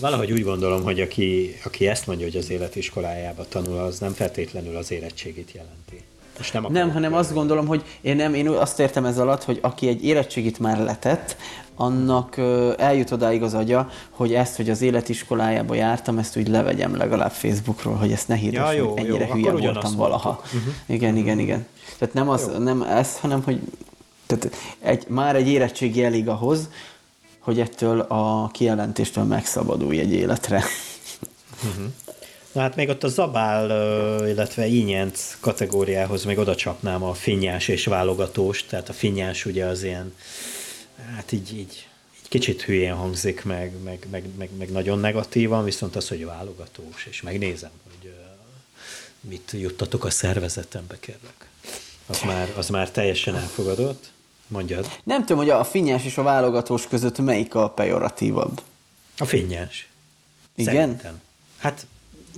Valahogy 0.00 0.32
úgy 0.32 0.42
gondolom, 0.42 0.82
hogy 0.82 1.00
aki, 1.00 1.56
aki 1.64 1.88
ezt 1.88 2.06
mondja, 2.06 2.26
hogy 2.26 2.36
az 2.36 2.50
életiskolájába 2.50 3.44
tanul, 3.48 3.78
az 3.78 3.98
nem 3.98 4.12
feltétlenül 4.12 4.76
az 4.76 4.90
érettségit 4.90 5.52
jelenti. 5.52 6.02
Most 6.36 6.52
nem, 6.52 6.66
nem 6.70 6.90
hanem 6.90 7.14
azt 7.14 7.32
gondolom, 7.32 7.66
hogy 7.66 7.82
én 8.00 8.16
nem, 8.16 8.34
én 8.34 8.48
azt 8.48 8.80
értem 8.80 9.04
ez 9.04 9.18
alatt, 9.18 9.44
hogy 9.44 9.58
aki 9.62 9.88
egy 9.88 10.04
érettségit 10.04 10.58
már 10.58 10.78
letett, 10.78 11.36
annak 11.76 12.36
eljut 12.76 13.10
odáig 13.10 13.42
az 13.42 13.54
agya, 13.54 13.90
hogy 14.10 14.34
ezt, 14.34 14.56
hogy 14.56 14.70
az 14.70 14.82
életiskolájába 14.82 15.74
jártam, 15.74 16.18
ezt 16.18 16.36
úgy 16.36 16.48
levegyem 16.48 16.96
legalább 16.96 17.30
Facebookról, 17.30 17.94
hogy 17.94 18.12
ezt 18.12 18.28
ne 18.28 18.34
hirdessem, 18.34 18.66
ja, 18.66 18.72
jó, 18.72 18.90
hogy 18.90 18.98
ennyire 18.98 19.26
jó, 19.26 19.32
hülye 19.32 19.50
voltam 19.50 19.96
valaha. 19.96 20.42
Uh-huh. 20.44 20.74
Igen, 20.86 21.16
igen, 21.16 21.38
igen. 21.38 21.66
Tehát 21.98 22.14
nem, 22.14 22.28
az, 22.28 22.50
nem 22.58 22.82
ez, 22.82 23.18
hanem 23.18 23.42
hogy 23.42 23.60
tehát 24.26 24.50
egy, 24.78 25.04
már 25.08 25.36
egy 25.36 25.48
érettségi 25.48 26.04
elég 26.04 26.28
ahhoz, 26.28 26.68
hogy 27.38 27.60
ettől 27.60 28.00
a 28.00 28.48
kijelentéstől 28.52 29.24
megszabadulj 29.24 29.98
egy 29.98 30.12
életre. 30.12 30.62
Uh-huh. 31.64 31.92
Na 32.52 32.60
hát 32.60 32.76
még 32.76 32.88
ott 32.88 33.04
a 33.04 33.08
zabál, 33.08 33.70
illetve 34.28 34.66
ínyenc 34.66 35.36
kategóriához 35.40 36.24
még 36.24 36.38
oda 36.38 36.54
csapnám 36.54 37.02
a 37.02 37.14
finnyás 37.14 37.68
és 37.68 37.84
válogatós, 37.84 38.64
tehát 38.64 38.88
a 38.88 38.92
finnyás 38.92 39.46
ugye 39.46 39.64
az 39.64 39.82
ilyen, 39.82 40.14
hát 41.14 41.32
így, 41.32 41.52
így, 41.52 41.88
így 42.20 42.28
kicsit 42.28 42.62
hülyén 42.62 42.94
hangzik, 42.94 43.44
meg, 43.44 43.82
meg, 43.82 44.06
meg, 44.10 44.24
meg, 44.36 44.50
meg 44.56 44.70
nagyon 44.70 44.98
negatívan, 44.98 45.64
viszont 45.64 45.96
az, 45.96 46.08
hogy 46.08 46.24
válogatós, 46.24 47.06
és 47.06 47.22
megnézem, 47.22 47.70
hogy 47.82 48.14
mit 49.20 49.50
juttatok 49.52 50.04
a 50.04 50.10
szervezetembe, 50.10 50.98
kérlek. 51.00 51.48
Az 52.06 52.20
már, 52.20 52.52
az 52.56 52.68
már 52.68 52.90
teljesen 52.90 53.36
elfogadott. 53.36 54.10
Mondjad. 54.48 54.88
Nem 55.04 55.20
tudom, 55.20 55.36
hogy 55.36 55.50
a 55.50 55.64
finnyás 55.64 56.04
és 56.04 56.18
a 56.18 56.22
válogatós 56.22 56.86
között 56.86 57.18
melyik 57.18 57.54
a 57.54 57.70
pejoratívabb. 57.70 58.62
A 59.18 59.24
finnyás. 59.24 59.88
Igen? 60.54 60.74
Szerintem. 60.74 61.20
Hát 61.58 61.86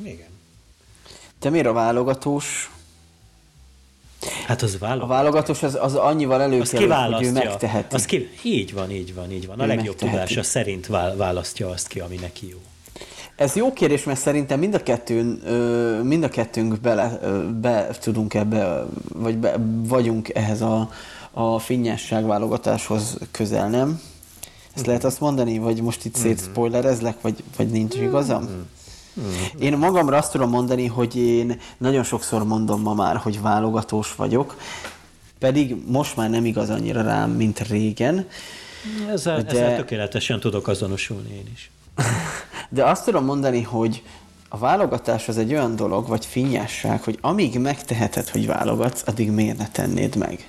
igen. 0.03 0.29
Te 1.39 1.51
miért 1.51 1.67
a 1.67 1.73
válogatós? 1.73 2.71
Hát 4.47 4.62
az 4.62 4.79
válogatós. 4.79 5.11
A 5.11 5.12
válogatós 5.12 5.62
az, 5.62 5.79
az 5.81 5.95
annyival 5.95 6.43
előkerül, 6.43 6.93
hogy 6.93 7.25
ő 7.25 7.33
megteheti. 7.33 7.95
Az 7.95 8.05
ki, 8.05 8.31
így 8.43 8.73
van, 8.73 8.91
így 8.91 9.14
van, 9.14 9.31
így 9.31 9.47
van. 9.47 9.59
A 9.59 9.64
ő 9.64 9.66
legjobb 9.66 9.87
megteheti. 9.87 10.19
tudása 10.19 10.43
szerint 10.43 10.87
választja 11.16 11.69
azt 11.69 11.89
ki, 11.89 12.01
ami 12.01 12.16
neki 12.16 12.49
jó. 12.49 12.59
Ez 13.37 13.57
jó 13.57 13.73
kérdés, 13.73 14.05
mert 14.05 14.21
szerintem 14.21 14.59
mind 14.59 14.75
a 14.75 14.83
kettőn, 14.83 15.27
mind 16.03 16.23
a 16.23 16.29
kettőnk 16.29 16.81
bele, 16.81 17.19
be 17.61 17.89
tudunk 18.01 18.35
ebbe, 18.35 18.87
vagy 19.14 19.39
be, 19.39 19.57
vagyunk 19.83 20.29
ehhez 20.35 20.61
a, 20.61 20.91
a 21.33 21.59
finnyásság 21.59 22.27
válogatáshoz 22.27 23.19
közel, 23.31 23.69
nem? 23.69 23.89
Ezt 23.91 24.79
mm-hmm. 24.79 24.87
lehet 24.87 25.05
azt 25.05 25.21
mondani, 25.21 25.59
vagy 25.59 25.83
most 25.83 26.05
itt 26.05 26.19
mm-hmm. 26.19 26.29
szétszpoilerezlek, 26.29 27.21
vagy, 27.21 27.43
vagy 27.57 27.69
nincs 27.69 27.95
igazam? 27.95 28.43
Mm-hmm. 28.43 28.61
Én 29.59 29.77
magamra 29.77 30.16
azt 30.16 30.33
tudom 30.33 30.51
mondani, 30.51 30.87
hogy 30.87 31.16
én 31.16 31.61
nagyon 31.79 32.03
sokszor 32.03 32.45
mondom 32.45 32.83
ma 32.83 32.95
már, 32.95 33.16
hogy 33.16 33.41
válogatós 33.41 34.14
vagyok, 34.14 34.57
pedig 35.39 35.77
most 35.87 36.16
már 36.16 36.31
nem 36.31 36.45
igaz 36.45 36.71
annyira 36.71 37.03
rám, 37.03 37.31
mint 37.31 37.59
régen. 37.59 38.29
Ezzel, 39.11 39.43
de... 39.43 39.51
ezzel 39.51 39.77
tökéletesen 39.77 40.41
tudok 40.41 40.69
azonosulni 40.69 41.35
én 41.35 41.51
is. 41.53 41.71
De 42.71 42.85
azt 42.85 43.05
tudom 43.05 43.25
mondani, 43.25 43.62
hogy 43.62 44.03
a 44.49 44.59
válogatás 44.59 45.29
az 45.29 45.39
egy 45.39 45.53
olyan 45.53 45.77
dolog, 45.77 46.09
vagy 46.09 46.27
finnyásság, 46.27 47.03
hogy 47.03 47.19
amíg 47.21 47.59
megteheted, 47.59 48.29
hogy 48.29 48.47
válogatsz, 48.47 49.03
addig 49.07 49.31
miért 49.31 49.59
ne 49.59 49.69
tennéd 49.69 50.16
meg? 50.16 50.49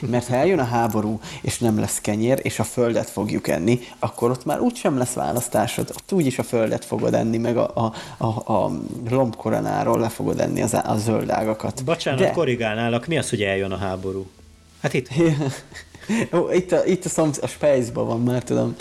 Mert 0.00 0.26
ha 0.26 0.34
eljön 0.34 0.58
a 0.58 0.64
háború, 0.64 1.20
és 1.42 1.58
nem 1.58 1.78
lesz 1.78 2.00
kenyér, 2.00 2.40
és 2.42 2.58
a 2.58 2.64
földet 2.64 3.10
fogjuk 3.10 3.48
enni, 3.48 3.80
akkor 3.98 4.30
ott 4.30 4.44
már 4.44 4.60
úgysem 4.60 4.98
lesz 4.98 5.12
választásod. 5.12 5.90
Ott 5.90 6.12
úgyis 6.12 6.38
a 6.38 6.42
földet 6.42 6.84
fogod 6.84 7.14
enni, 7.14 7.36
meg 7.36 7.56
a, 7.56 7.70
a, 7.74 7.92
a, 8.24 8.52
a 8.52 8.70
lombkoronáról 9.10 9.98
le 9.98 10.08
fogod 10.08 10.40
enni 10.40 10.62
az, 10.62 10.74
a 10.74 10.96
zöld 10.96 11.30
ágakat. 11.30 11.84
Bocsánat, 11.84 12.20
De... 12.20 12.30
korrigálnálak, 12.30 13.06
mi 13.06 13.18
az, 13.18 13.30
hogy 13.30 13.42
eljön 13.42 13.72
a 13.72 13.76
háború? 13.76 14.26
Hát 14.82 14.94
itt. 14.94 15.08
Ó, 16.36 16.50
itt 16.52 16.72
a, 16.72 16.84
itt 16.84 17.04
a, 17.04 17.08
szomsz, 17.08 17.42
a 17.42 17.46
Space-ban 17.46 18.06
van 18.06 18.22
már, 18.22 18.42
tudom. 18.42 18.76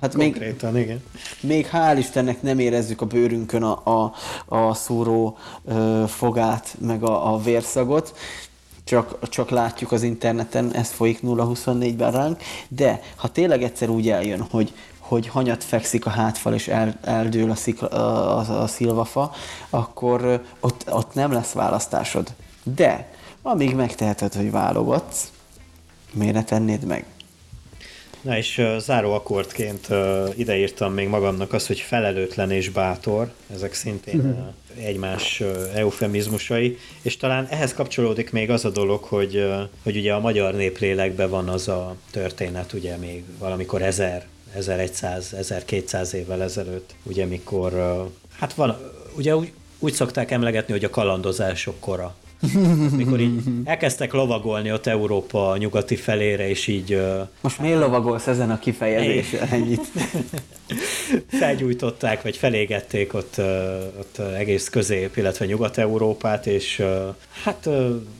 Hát 0.00 0.14
Konkrétan, 0.14 0.72
még, 0.72 0.82
igen. 0.82 1.02
Még 1.40 1.68
hál' 1.72 1.96
Istennek 1.98 2.42
nem 2.42 2.58
érezzük 2.58 3.00
a 3.00 3.06
bőrünkön 3.06 3.62
a, 3.62 3.90
a, 3.90 4.14
a 4.56 4.74
szúró 4.74 5.38
ö, 5.64 6.04
fogát, 6.06 6.76
meg 6.80 7.02
a, 7.02 7.32
a 7.32 7.38
vérszagot, 7.38 8.16
csak, 8.84 9.28
csak 9.28 9.50
látjuk 9.50 9.92
az 9.92 10.02
interneten, 10.02 10.74
ez 10.74 10.90
folyik 10.90 11.20
0-24-ben 11.22 12.12
ránk, 12.12 12.42
de 12.68 13.02
ha 13.16 13.28
tényleg 13.28 13.62
egyszer 13.62 13.88
úgy 13.88 14.08
eljön, 14.08 14.46
hogy, 14.50 14.72
hogy 14.98 15.26
hanyat 15.26 15.64
fekszik 15.64 16.06
a 16.06 16.10
hátfal 16.10 16.54
és 16.54 16.68
el, 16.68 16.98
eldől 17.02 17.50
a, 17.50 17.54
szikla, 17.54 17.88
a, 17.88 18.62
a, 18.62 18.66
szilvafa, 18.66 19.32
akkor 19.70 20.42
ott, 20.60 20.84
ott 20.90 21.14
nem 21.14 21.32
lesz 21.32 21.52
választásod. 21.52 22.32
De 22.62 23.08
amíg 23.42 23.74
megteheted, 23.74 24.34
hogy 24.34 24.50
válogatsz, 24.50 25.30
miért 26.12 26.34
ne 26.34 26.44
tennéd 26.44 26.84
meg? 26.84 27.04
Na 28.20 28.36
és 28.36 28.58
uh, 28.58 28.76
záró 28.76 29.12
akkordként 29.12 29.86
uh, 29.90 30.28
ideírtam 30.36 30.92
még 30.92 31.08
magamnak 31.08 31.52
azt, 31.52 31.66
hogy 31.66 31.80
felelőtlen 31.80 32.50
és 32.50 32.68
bátor, 32.68 33.32
ezek 33.54 33.74
szintén 33.74 34.20
uh, 34.20 34.84
egymás 34.84 35.40
uh, 35.40 35.48
eufemizmusai, 35.74 36.78
és 37.02 37.16
talán 37.16 37.46
ehhez 37.46 37.74
kapcsolódik 37.74 38.32
még 38.32 38.50
az 38.50 38.64
a 38.64 38.70
dolog, 38.70 39.04
hogy, 39.04 39.36
uh, 39.36 39.60
hogy 39.82 39.96
ugye 39.96 40.12
a 40.12 40.20
magyar 40.20 40.54
néplélekben 40.54 41.30
van 41.30 41.48
az 41.48 41.68
a 41.68 41.96
történet, 42.10 42.72
ugye 42.72 42.96
még 42.96 43.24
valamikor 43.38 43.82
1000, 43.82 44.26
1100, 44.54 45.32
1200 45.32 46.14
évvel 46.14 46.42
ezelőtt, 46.42 46.94
ugye 47.02 47.24
mikor, 47.24 47.72
uh, 47.72 48.10
hát 48.38 48.54
van, 48.54 48.76
ugye 49.16 49.36
úgy, 49.36 49.52
úgy 49.78 49.92
szokták 49.92 50.30
emlegetni, 50.30 50.72
hogy 50.72 50.84
a 50.84 50.90
kalandozások 50.90 51.80
kora. 51.80 52.14
Mikor 52.96 53.20
így 53.20 53.42
elkezdtek 53.64 54.12
lovagolni 54.12 54.72
ott 54.72 54.86
Európa 54.86 55.56
nyugati 55.56 55.96
felére, 55.96 56.48
és 56.48 56.66
így... 56.66 57.02
Most 57.40 57.58
miért 57.58 57.78
lovagolsz 57.78 58.26
ezen 58.26 58.50
a 58.50 58.58
kifejezésen 58.58 59.48
ennyit? 59.48 59.86
Felgyújtották, 61.26 62.22
vagy 62.22 62.36
felégették 62.36 63.14
ott, 63.14 63.38
ott 63.98 64.18
egész 64.18 64.68
közép, 64.68 65.16
illetve 65.16 65.46
Nyugat-Európát, 65.46 66.46
és 66.46 66.82
hát... 67.42 67.68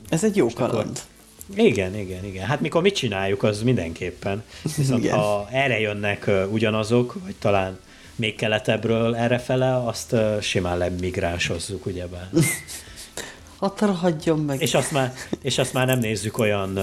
Ez 0.09 0.23
egy 0.23 0.35
jó 0.35 0.47
kaland. 0.47 0.99
Akkor, 1.49 1.65
igen, 1.65 1.95
igen, 1.95 2.25
igen. 2.25 2.45
Hát 2.45 2.61
mikor 2.61 2.81
mit 2.81 2.95
csináljuk, 2.95 3.43
az 3.43 3.63
mindenképpen. 3.63 4.43
Viszont 4.77 5.03
igen. 5.03 5.17
ha 5.17 5.47
erre 5.51 5.79
jönnek 5.79 6.31
ugyanazok, 6.51 7.17
vagy 7.23 7.35
talán 7.39 7.79
még 8.15 8.35
keletebbről 8.35 9.15
errefele, 9.15 9.85
azt 9.85 10.15
simán 10.41 10.77
lemigrásozzuk, 10.77 11.85
ugyebár. 11.85 12.29
Határa 13.61 13.91
hagyjon 13.91 14.39
meg. 14.39 14.61
És 14.61 14.73
azt 14.73 14.91
már, 14.91 15.13
és 15.41 15.57
azt 15.57 15.73
már 15.73 15.87
nem 15.87 15.99
nézzük 15.99 16.37
olyan 16.37 16.79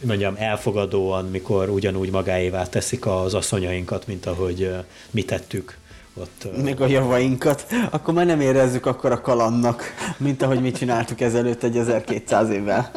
mondjam, 0.00 0.34
elfogadóan, 0.36 1.24
mikor 1.24 1.68
ugyanúgy 1.68 2.10
magáévá 2.10 2.64
teszik 2.64 3.06
az 3.06 3.34
asszonyainkat, 3.34 4.06
mint 4.06 4.26
ahogy 4.26 4.74
mi 5.10 5.24
tettük 5.24 5.78
ott. 6.14 6.62
Még 6.62 6.80
a 6.80 6.86
javainkat, 6.86 7.66
akkor 7.90 8.14
már 8.14 8.26
nem 8.26 8.40
érezzük 8.40 8.86
akkor 8.86 9.12
a 9.12 9.20
kalannak, 9.20 9.82
mint 10.16 10.42
ahogy 10.42 10.60
mi 10.60 10.70
csináltuk 10.70 11.20
ezelőtt 11.20 11.62
egy 11.62 11.76
1200 11.76 12.50
évvel. 12.50 12.90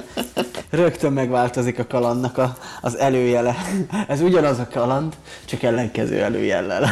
Rögtön 0.69 1.13
megváltozik 1.13 1.79
a 1.79 1.87
kalannak 1.87 2.37
a, 2.37 2.57
az 2.81 2.97
előjele. 2.97 3.55
Ez 4.07 4.21
ugyanaz 4.21 4.59
a 4.59 4.67
kaland, 4.71 5.15
csak 5.45 5.63
ellenkező 5.63 6.21
előjellel. 6.21 6.89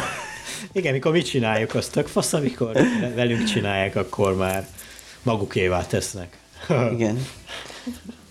Igen, 0.72 0.92
mikor 0.92 1.12
mit 1.12 1.26
csináljuk, 1.26 1.74
az 1.74 1.88
tök 1.88 2.06
fasz, 2.06 2.32
amikor 2.32 2.72
velünk 3.14 3.44
csinálják, 3.44 3.96
akkor 3.96 4.36
már 4.36 4.66
magukévá 5.22 5.86
tesznek. 5.86 6.38
Igen. 6.92 7.26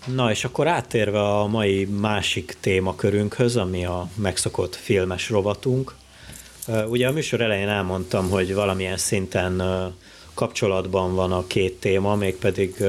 Na 0.06 0.30
és 0.30 0.44
akkor 0.44 0.66
áttérve 0.66 1.20
a 1.20 1.46
mai 1.46 1.84
másik 1.84 2.56
témakörünkhöz, 2.60 3.56
ami 3.56 3.84
a 3.84 4.08
megszokott 4.14 4.74
filmes 4.76 5.30
rovatunk. 5.30 5.94
Ugye 6.88 7.08
a 7.08 7.12
műsor 7.12 7.40
elején 7.40 7.68
elmondtam, 7.68 8.30
hogy 8.30 8.54
valamilyen 8.54 8.96
szinten 8.96 9.62
kapcsolatban 10.34 11.14
van 11.14 11.32
a 11.32 11.46
két 11.46 11.80
téma, 11.80 12.14
mégpedig 12.14 12.84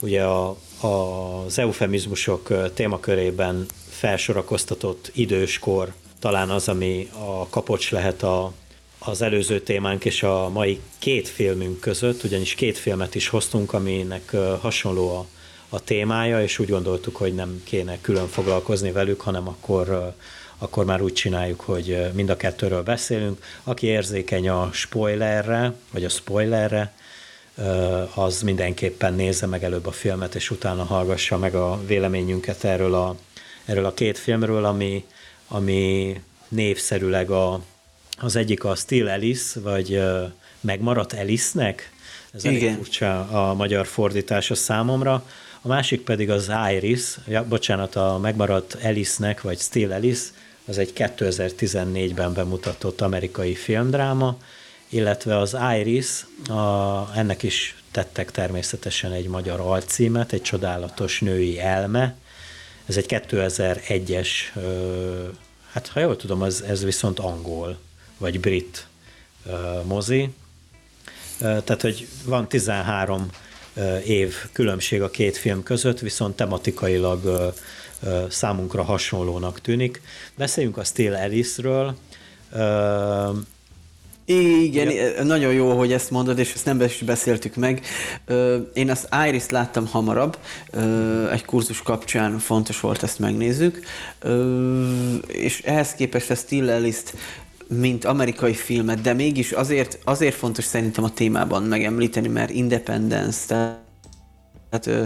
ugye 0.00 0.24
a, 0.24 0.56
a, 0.80 0.86
az 0.86 1.58
eufemizmusok 1.58 2.72
témakörében 2.74 3.66
felsorakoztatott 3.88 5.10
időskor 5.14 5.92
talán 6.18 6.50
az, 6.50 6.68
ami 6.68 7.08
a 7.12 7.48
kapocs 7.48 7.90
lehet 7.90 8.22
a, 8.22 8.52
az 9.04 9.22
előző 9.22 9.60
témánk 9.60 10.04
és 10.04 10.22
a 10.22 10.48
mai 10.48 10.80
két 10.98 11.28
filmünk 11.28 11.80
között, 11.80 12.22
ugyanis 12.22 12.54
két 12.54 12.78
filmet 12.78 13.14
is 13.14 13.28
hoztunk, 13.28 13.72
aminek 13.72 14.36
hasonló 14.60 15.16
a, 15.16 15.26
a 15.68 15.80
témája, 15.80 16.42
és 16.42 16.58
úgy 16.58 16.68
gondoltuk, 16.68 17.16
hogy 17.16 17.34
nem 17.34 17.60
kéne 17.64 18.00
külön 18.00 18.28
foglalkozni 18.28 18.92
velük, 18.92 19.20
hanem 19.20 19.48
akkor, 19.48 20.14
akkor 20.58 20.84
már 20.84 21.02
úgy 21.02 21.12
csináljuk, 21.12 21.60
hogy 21.60 22.10
mind 22.12 22.28
a 22.30 22.36
kettőről 22.36 22.82
beszélünk. 22.82 23.44
Aki 23.62 23.86
érzékeny 23.86 24.48
a 24.48 24.70
spoilerre, 24.72 25.74
vagy 25.90 26.04
a 26.04 26.08
spoilerre, 26.08 26.92
az 28.14 28.42
mindenképpen 28.42 29.14
nézze 29.14 29.46
meg 29.46 29.64
előbb 29.64 29.86
a 29.86 29.92
filmet, 29.92 30.34
és 30.34 30.50
utána 30.50 30.84
hallgassa 30.84 31.38
meg 31.38 31.54
a 31.54 31.80
véleményünket 31.86 32.64
erről 32.64 32.94
a, 32.94 33.16
erről 33.64 33.84
a 33.84 33.94
két 33.94 34.18
filmről, 34.18 34.64
ami, 34.64 35.04
ami 35.48 36.20
névszerűleg 36.48 37.30
a, 37.30 37.60
az 38.18 38.36
egyik 38.36 38.64
a 38.64 38.74
Still 38.74 39.08
Alice, 39.08 39.60
vagy 39.60 40.02
megmaradt 40.60 41.12
Alice-nek, 41.12 41.92
ez 42.32 42.44
Igen. 42.44 42.56
elég 42.56 42.74
furcsa 42.74 43.28
a 43.28 43.54
magyar 43.54 43.86
fordítása 43.86 44.54
számomra. 44.54 45.24
A 45.62 45.68
másik 45.68 46.00
pedig 46.00 46.30
az 46.30 46.50
Iris, 46.72 47.16
ja, 47.26 47.44
bocsánat, 47.48 47.96
a 47.96 48.18
megmaradt 48.18 48.76
Alice-nek, 48.82 49.40
vagy 49.40 49.58
Still 49.58 49.92
Alice, 49.92 50.24
az 50.66 50.78
egy 50.78 50.92
2014-ben 50.96 52.32
bemutatott 52.32 53.00
amerikai 53.00 53.54
filmdráma, 53.54 54.36
illetve 54.88 55.38
az 55.38 55.56
Iris, 55.78 56.26
a, 56.48 57.08
ennek 57.14 57.42
is 57.42 57.76
tettek 57.90 58.30
természetesen 58.30 59.12
egy 59.12 59.26
magyar 59.26 59.60
alcímet, 59.60 60.32
egy 60.32 60.42
csodálatos 60.42 61.20
női 61.20 61.60
elme. 61.60 62.14
Ez 62.86 62.96
egy 62.96 63.06
2001-es, 63.08 64.28
hát 65.72 65.88
ha 65.88 66.00
jól 66.00 66.16
tudom, 66.16 66.42
ez, 66.42 66.60
ez 66.60 66.84
viszont 66.84 67.18
angol, 67.18 67.78
vagy 68.22 68.40
brit 68.40 68.86
mozi. 69.84 70.28
Tehát, 71.38 71.80
hogy 71.80 72.06
van 72.24 72.48
13 72.48 73.26
év 74.06 74.34
különbség 74.52 75.02
a 75.02 75.10
két 75.10 75.36
film 75.36 75.62
között, 75.62 75.98
viszont 75.98 76.36
tematikailag 76.36 77.52
számunkra 78.28 78.82
hasonlónak 78.82 79.60
tűnik. 79.60 80.00
Beszéljünk 80.36 80.76
a 80.76 80.84
Still 80.84 81.14
Alice-ről. 81.14 81.96
Igen, 84.24 84.90
ja. 84.90 85.22
nagyon 85.22 85.52
jó, 85.52 85.78
hogy 85.78 85.92
ezt 85.92 86.10
mondod, 86.10 86.38
és 86.38 86.52
ezt 86.54 86.64
nem 86.64 86.80
is 86.80 86.98
beszéltük 86.98 87.54
meg. 87.54 87.86
Én 88.72 88.90
az 88.90 89.08
Iris 89.26 89.48
láttam 89.48 89.86
hamarabb, 89.86 90.38
egy 91.32 91.44
kurzus 91.44 91.82
kapcsán 91.82 92.38
fontos 92.38 92.80
volt 92.80 93.02
ezt 93.02 93.18
megnézzük, 93.18 93.86
és 95.26 95.60
ehhez 95.62 95.94
képest 95.94 96.30
a 96.30 96.34
Still 96.34 96.68
Alice-t 96.68 97.14
mint 97.78 98.04
amerikai 98.04 98.54
filmet, 98.54 99.00
de 99.00 99.12
mégis 99.12 99.52
azért, 99.52 99.98
azért 100.04 100.34
fontos 100.34 100.64
szerintem 100.64 101.04
a 101.04 101.12
témában 101.12 101.62
megemlíteni, 101.62 102.28
mert 102.28 102.50
Independence, 102.50 103.46
tehát 103.46 104.86
ö, 104.86 105.02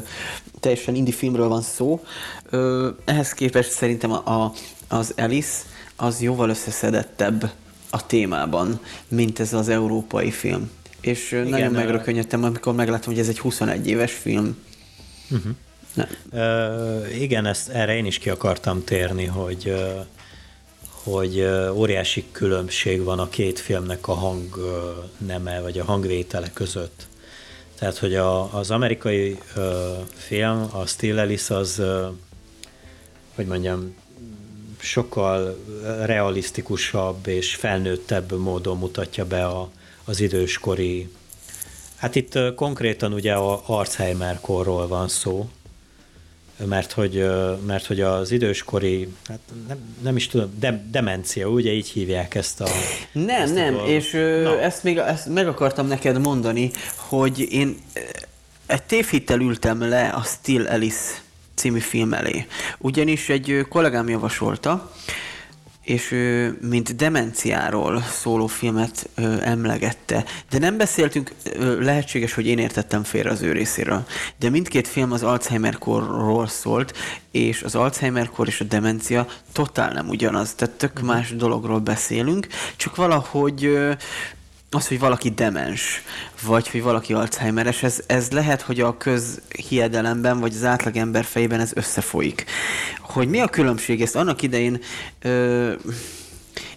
teljesen 0.60 0.94
indie 0.94 1.14
filmről 1.14 1.48
van 1.48 1.62
szó. 1.62 2.04
Ö, 2.50 2.88
ehhez 3.04 3.32
képest 3.32 3.70
szerintem 3.70 4.12
a, 4.12 4.44
a, 4.44 4.52
az 4.88 5.14
Alice 5.16 5.62
az 5.96 6.22
jóval 6.22 6.48
összeszedettebb 6.48 7.50
a 7.90 8.06
témában, 8.06 8.80
mint 9.08 9.40
ez 9.40 9.52
az 9.52 9.68
európai 9.68 10.30
film. 10.30 10.70
És 11.00 11.32
Igen, 11.32 11.46
nagyon 11.46 11.72
megrökönyödtem, 11.72 12.44
amikor 12.44 12.74
megláttam, 12.74 13.12
hogy 13.12 13.22
ez 13.22 13.28
egy 13.28 13.38
21 13.38 13.88
éves 13.88 14.12
film. 14.12 14.56
Uh-huh. 15.30 15.52
Uh, 16.32 17.20
igen, 17.20 17.46
ezt, 17.46 17.68
erre 17.68 17.96
én 17.96 18.06
is 18.06 18.18
ki 18.18 18.30
akartam 18.30 18.84
térni, 18.84 19.24
hogy 19.24 19.74
hogy 21.10 21.48
óriási 21.72 22.24
különbség 22.32 23.02
van 23.02 23.18
a 23.18 23.28
két 23.28 23.58
filmnek 23.58 24.08
a 24.08 24.14
hang 24.14 24.56
neme, 25.18 25.60
vagy 25.60 25.78
a 25.78 25.84
hangvétele 25.84 26.50
között. 26.52 27.06
Tehát, 27.78 27.98
hogy 27.98 28.14
a, 28.14 28.58
az 28.58 28.70
amerikai 28.70 29.38
uh, 29.56 29.62
film, 30.14 30.68
a 30.72 30.86
Still 30.86 31.18
Alice 31.18 31.56
az, 31.56 31.78
uh, 31.78 32.06
hogy 33.34 33.46
mondjam, 33.46 33.94
sokkal 34.78 35.56
realisztikusabb 36.04 37.26
és 37.26 37.54
felnőttebb 37.54 38.32
módon 38.32 38.78
mutatja 38.78 39.24
be 39.24 39.46
a, 39.46 39.70
az 40.04 40.20
időskori. 40.20 41.08
Hát 41.96 42.14
itt 42.14 42.34
uh, 42.34 42.54
konkrétan 42.54 43.12
ugye 43.12 43.32
a 43.32 43.62
Alzheimer 43.66 44.40
korról 44.40 44.88
van 44.88 45.08
szó, 45.08 45.48
mert 46.64 46.92
hogy, 46.92 47.26
mert 47.66 47.86
hogy 47.86 48.00
az 48.00 48.30
időskori, 48.30 49.08
hát 49.28 49.38
nem, 49.68 49.78
nem 50.02 50.16
is 50.16 50.26
tudom, 50.26 50.54
de, 50.58 50.86
demencia, 50.90 51.48
ugye 51.48 51.72
így 51.72 51.88
hívják 51.88 52.34
ezt 52.34 52.60
a... 52.60 52.68
Nem, 53.12 53.42
ezt 53.42 53.54
nem, 53.54 53.76
a 53.78 53.86
és 53.86 54.10
Na. 54.42 54.60
ezt 54.60 54.82
még 54.82 54.98
ezt 54.98 55.26
meg 55.26 55.48
akartam 55.48 55.86
neked 55.86 56.20
mondani, 56.20 56.70
hogy 56.96 57.52
én 57.52 57.76
egy 58.66 58.82
tévhittel 58.82 59.40
ültem 59.40 59.88
le 59.88 60.08
a 60.08 60.22
Still 60.22 60.66
Alice 60.66 61.20
című 61.54 61.78
film 61.78 62.12
elé. 62.12 62.46
Ugyanis 62.78 63.28
egy 63.28 63.66
kollégám 63.68 64.08
javasolta, 64.08 64.92
és 65.86 66.12
ő, 66.12 66.58
mint 66.60 66.96
demenciáról 66.96 68.02
szóló 68.02 68.46
filmet 68.46 69.08
ö, 69.14 69.34
emlegette. 69.42 70.24
De 70.50 70.58
nem 70.58 70.76
beszéltünk, 70.76 71.32
ö, 71.52 71.82
lehetséges, 71.82 72.34
hogy 72.34 72.46
én 72.46 72.58
értettem 72.58 73.04
félre 73.04 73.30
az 73.30 73.42
ő 73.42 73.52
részéről. 73.52 74.06
De 74.38 74.50
mindkét 74.50 74.88
film 74.88 75.12
az 75.12 75.22
Alzheimer-korról 75.22 76.46
szólt, 76.46 76.96
és 77.30 77.62
az 77.62 77.74
Alzheimer-kor 77.74 78.46
és 78.46 78.60
a 78.60 78.64
demencia 78.64 79.26
totál 79.52 79.92
nem 79.92 80.08
ugyanaz. 80.08 80.54
Tehát 80.54 80.74
tök 80.74 80.98
mhm. 80.98 81.06
más 81.06 81.36
dologról 81.36 81.80
beszélünk, 81.80 82.46
csak 82.76 82.96
valahogy 82.96 83.64
ö, 83.64 83.92
az, 84.76 84.88
hogy 84.88 84.98
valaki 84.98 85.30
demens, 85.30 86.02
vagy 86.42 86.68
hogy 86.68 86.82
valaki 86.82 87.12
Alzheimeres, 87.12 87.82
ez, 87.82 88.02
ez 88.06 88.30
lehet, 88.30 88.62
hogy 88.62 88.80
a 88.80 88.96
közhiedelemben, 88.96 90.40
vagy 90.40 90.52
az 90.54 90.64
átlagember 90.64 91.24
fejében 91.24 91.60
ez 91.60 91.70
összefolyik. 91.74 92.44
Hogy 93.00 93.28
mi 93.28 93.40
a 93.40 93.48
különbség? 93.48 94.02
Ezt 94.02 94.16
annak 94.16 94.42
idején 94.42 94.80
ö, 95.22 95.72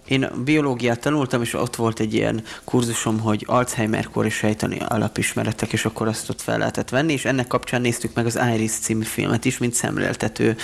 én 0.07 0.29
biológiát 0.43 0.99
tanultam, 0.99 1.41
és 1.41 1.53
ott 1.53 1.75
volt 1.75 1.99
egy 1.99 2.13
ilyen 2.13 2.43
kurzusom, 2.63 3.19
hogy 3.19 3.43
Alzheimer-kor 3.47 4.25
és 4.25 4.33
sejtani 4.33 4.79
alapismeretek, 4.87 5.73
és 5.73 5.85
akkor 5.85 6.07
azt 6.07 6.29
ott 6.29 6.41
fel 6.41 6.57
lehetett 6.57 6.89
venni, 6.89 7.13
és 7.13 7.25
ennek 7.25 7.47
kapcsán 7.47 7.81
néztük 7.81 8.13
meg 8.13 8.25
az 8.25 8.39
Iris 8.53 8.71
című 8.71 9.03
filmet 9.03 9.45
is, 9.45 9.57
mint 9.57 9.73
szemléltető 9.73 10.55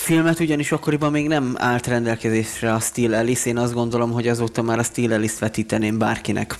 filmet, 0.00 0.40
ugyanis 0.40 0.72
akkoriban 0.72 1.10
még 1.10 1.28
nem 1.28 1.54
állt 1.58 1.86
rendelkezésre 1.86 2.72
a 2.72 2.80
Steel 2.80 3.14
Alice. 3.14 3.48
Én 3.48 3.56
azt 3.56 3.72
gondolom, 3.72 4.10
hogy 4.10 4.28
azóta 4.28 4.62
már 4.62 4.78
a 4.78 4.82
Steel 4.82 5.12
Alice-t 5.12 5.38
vetíteném 5.38 5.98
bárkinek. 5.98 6.58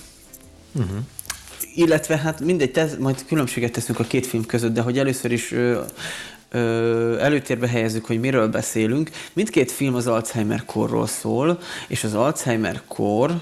Uh-huh. 0.72 0.98
Illetve 1.74 2.16
hát 2.16 2.40
mindegy, 2.40 2.72
tesz, 2.72 2.96
majd 2.98 3.24
különbséget 3.26 3.72
teszünk 3.72 3.98
a 3.98 4.04
két 4.04 4.26
film 4.26 4.46
között, 4.46 4.72
de 4.72 4.80
hogy 4.80 4.98
először 4.98 5.32
is 5.32 5.52
ö, 5.52 5.80
ö, 6.50 7.18
előtérbe 7.18 7.68
helyezzük, 7.68 8.04
hogy 8.04 8.20
miről 8.20 8.48
beszélünk. 8.48 9.10
Mindkét 9.32 9.70
film 9.70 9.94
az 9.94 10.06
Alzheimer 10.06 10.64
korról 10.64 11.06
szól, 11.06 11.60
és 11.88 12.04
az 12.04 12.14
Alzheimer 12.14 12.82
kor 12.88 13.40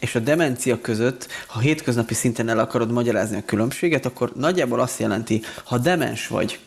és 0.00 0.14
a 0.14 0.18
demencia 0.18 0.80
között, 0.80 1.26
ha 1.46 1.58
hétköznapi 1.58 2.14
szinten 2.14 2.48
el 2.48 2.58
akarod 2.58 2.92
magyarázni 2.92 3.36
a 3.36 3.44
különbséget, 3.44 4.06
akkor 4.06 4.32
nagyjából 4.36 4.80
azt 4.80 5.00
jelenti, 5.00 5.42
ha 5.64 5.78
demens 5.78 6.26
vagy, 6.26 6.58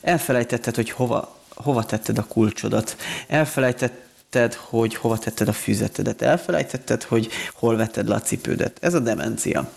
elfelejtetted, 0.00 0.74
hogy 0.74 0.90
hova 0.90 1.40
hova 1.54 1.84
tetted 1.84 2.18
a 2.18 2.24
kulcsodat, 2.24 2.96
elfelejtetted, 3.28 4.54
hogy 4.54 4.94
hova 4.94 5.18
tetted 5.18 5.48
a 5.48 5.52
füzetedet, 5.52 6.22
elfelejtetted, 6.22 7.02
hogy 7.02 7.28
hol 7.54 7.76
vetted 7.76 8.08
le 8.08 8.14
a 8.14 8.20
cipődet. 8.20 8.78
Ez 8.80 8.94
a 8.94 8.98
demencia. 8.98 9.70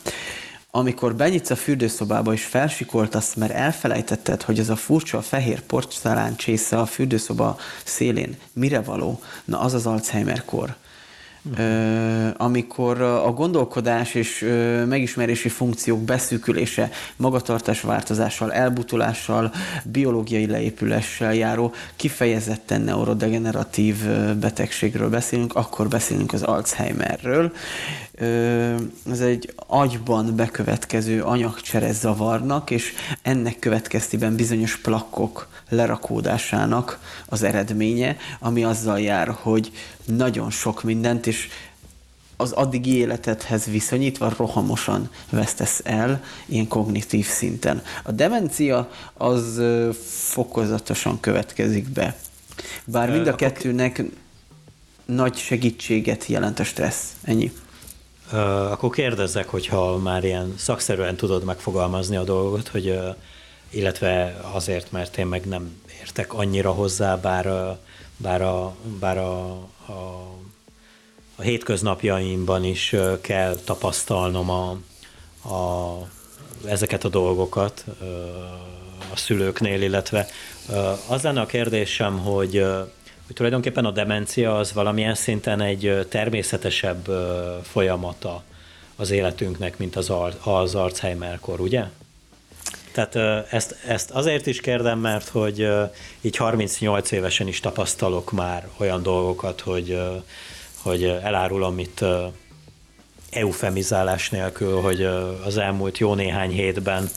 Amikor 0.71 1.15
benyitsz 1.15 1.49
a 1.49 1.55
fürdőszobába 1.55 2.34
és 2.34 2.43
felsikoltasz, 2.43 3.34
mert 3.34 3.51
elfelejtetted, 3.51 4.41
hogy 4.41 4.59
az 4.59 4.69
a 4.69 4.76
furcsa 4.76 5.21
fehér 5.21 5.61
porcelán 5.61 6.36
csésze 6.36 6.80
a 6.80 6.86
fürdőszoba 6.86 7.57
szélén 7.84 8.38
mire 8.53 8.82
való, 8.82 9.21
na 9.45 9.59
az 9.59 9.73
az 9.73 9.86
Amikor 12.37 13.01
a 13.01 13.31
gondolkodás 13.31 14.13
és 14.13 14.45
megismerési 14.87 15.49
funkciók 15.49 15.99
beszűkülése, 15.99 16.89
magatartás 17.15 17.81
változással, 17.81 18.53
elbutulással, 18.53 19.51
biológiai 19.83 20.47
leépüléssel 20.47 21.33
járó 21.33 21.73
kifejezetten 21.95 22.81
neurodegeneratív 22.81 23.95
betegségről 24.39 25.09
beszélünk, 25.09 25.55
akkor 25.55 25.87
beszélünk 25.87 26.33
az 26.33 26.43
Alzheimerről. 26.43 27.51
Ez 29.11 29.20
egy 29.20 29.53
agyban 29.68 30.36
bekövetkező 30.36 31.24
anyagcsere 31.24 31.91
zavarnak, 31.91 32.72
és 32.72 32.93
ennek 33.22 33.59
következtében 33.59 34.36
bizonyos 34.36 34.78
plakkok 34.78 35.47
lerakódásának 35.70 36.99
az 37.26 37.43
eredménye, 37.43 38.18
ami 38.39 38.63
azzal 38.63 38.99
jár, 38.99 39.28
hogy 39.28 39.72
nagyon 40.05 40.51
sok 40.51 40.84
mindent, 40.84 41.28
és 41.28 41.47
az 42.38 42.51
addigi 42.51 42.95
életedhez 42.97 43.66
viszonyítva 43.66 44.34
rohamosan 44.38 45.09
vesztesz 45.30 45.82
el 45.84 46.24
ilyen 46.45 46.68
kognitív 46.68 47.26
szinten. 47.26 47.82
A 48.03 48.11
demencia 48.11 48.91
az 49.13 49.61
fokozatosan 50.07 51.20
következik 51.20 51.89
be. 51.89 52.16
Bár 52.86 53.11
mind 53.11 53.28
a 53.28 53.36
kettőnek 53.36 54.03
nagy 55.05 55.38
segítséget 55.38 56.26
jelent 56.26 56.59
a 56.59 56.63
stressz. 56.63 57.13
Ennyi. 57.24 57.51
Akkor 58.71 58.89
kérdezzek, 58.89 59.49
hogyha 59.49 59.97
már 59.97 60.23
ilyen 60.23 60.53
szakszerűen 60.57 61.15
tudod 61.15 61.43
megfogalmazni 61.43 62.15
a 62.15 62.23
dolgot, 62.23 62.67
hogy 62.67 62.99
illetve 63.69 64.39
azért, 64.53 64.91
mert 64.91 65.17
én 65.17 65.26
meg 65.26 65.45
nem 65.45 65.82
értek 66.01 66.34
annyira 66.34 66.71
hozzá, 66.71 67.15
bár, 67.15 67.78
bár, 68.17 68.41
a, 68.41 68.76
bár 68.99 69.17
a, 69.17 69.51
a, 69.86 70.32
a 71.36 71.41
hétköznapjaimban 71.41 72.63
is 72.63 72.95
kell 73.21 73.55
tapasztalnom 73.55 74.49
a, 74.49 74.78
a, 75.55 76.07
ezeket 76.65 77.03
a 77.03 77.09
dolgokat 77.09 77.86
a 79.13 79.17
szülőknél, 79.17 79.82
illetve 79.82 80.28
az 81.07 81.21
lenne 81.21 81.41
a 81.41 81.45
kérdésem, 81.45 82.19
hogy, 82.19 82.65
hogy 83.26 83.36
tulajdonképpen 83.36 83.86
a 83.86 83.91
demencia 83.91 84.57
az 84.57 84.73
valamilyen 84.73 85.15
szinten 85.15 85.61
egy 85.61 86.07
természetesebb 86.09 87.07
folyamata 87.63 88.43
az 88.95 89.11
életünknek, 89.11 89.78
mint 89.78 89.95
az, 89.95 90.11
az 90.43 90.76
Alzheimer-kor, 90.76 91.59
ugye? 91.59 91.84
Tehát 92.91 93.15
ezt, 93.51 93.76
ezt 93.88 94.11
azért 94.11 94.45
is 94.45 94.61
kérdem, 94.61 94.99
mert 94.99 95.28
hogy 95.28 95.67
így 96.21 96.36
38 96.36 97.11
évesen 97.11 97.47
is 97.47 97.59
tapasztalok 97.59 98.32
már 98.32 98.67
olyan 98.78 99.03
dolgokat, 99.03 99.61
hogy, 99.61 100.01
hogy 100.82 101.03
elárulom 101.03 101.80
itt 101.80 102.05
eufemizálás 103.32 104.30
nélkül, 104.30 104.82
hogy 104.82 105.03
az 105.45 105.57
elmúlt 105.57 105.97
jó 105.97 106.13
néhány 106.13 106.51
hétben, 106.51 107.09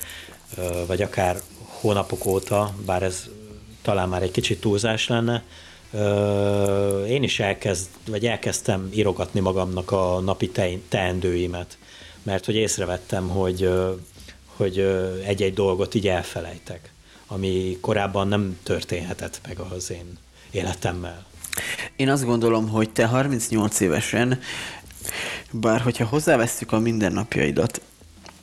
vagy 0.86 1.02
akár 1.02 1.36
hónapok 1.64 2.26
óta, 2.26 2.74
bár 2.86 3.02
ez 3.02 3.28
talán 3.82 4.08
már 4.08 4.22
egy 4.22 4.30
kicsit 4.30 4.60
túlzás 4.60 5.08
lenne, 5.08 5.42
én 7.08 7.22
is 7.22 7.40
elkezd, 7.40 7.88
vagy 8.06 8.26
elkezdtem 8.26 8.88
írogatni 8.94 9.40
magamnak 9.40 9.90
a 9.90 10.20
napi 10.20 10.50
teendőimet, 10.88 11.78
mert 12.22 12.44
hogy 12.44 12.54
észrevettem, 12.54 13.28
hogy, 13.28 13.70
hogy 14.46 14.78
egy-egy 15.24 15.54
dolgot 15.54 15.94
így 15.94 16.08
elfelejtek, 16.08 16.92
ami 17.26 17.78
korábban 17.80 18.28
nem 18.28 18.58
történhetett 18.62 19.40
meg 19.46 19.58
az 19.58 19.90
én 19.90 20.18
életemmel. 20.50 21.26
Én 21.96 22.08
azt 22.08 22.24
gondolom, 22.24 22.68
hogy 22.68 22.90
te 22.90 23.06
38 23.06 23.80
évesen, 23.80 24.40
bár 25.50 25.80
hogyha 25.80 26.06
hozzáveszünk 26.06 26.72
a 26.72 26.78
mindennapjaidat, 26.78 27.80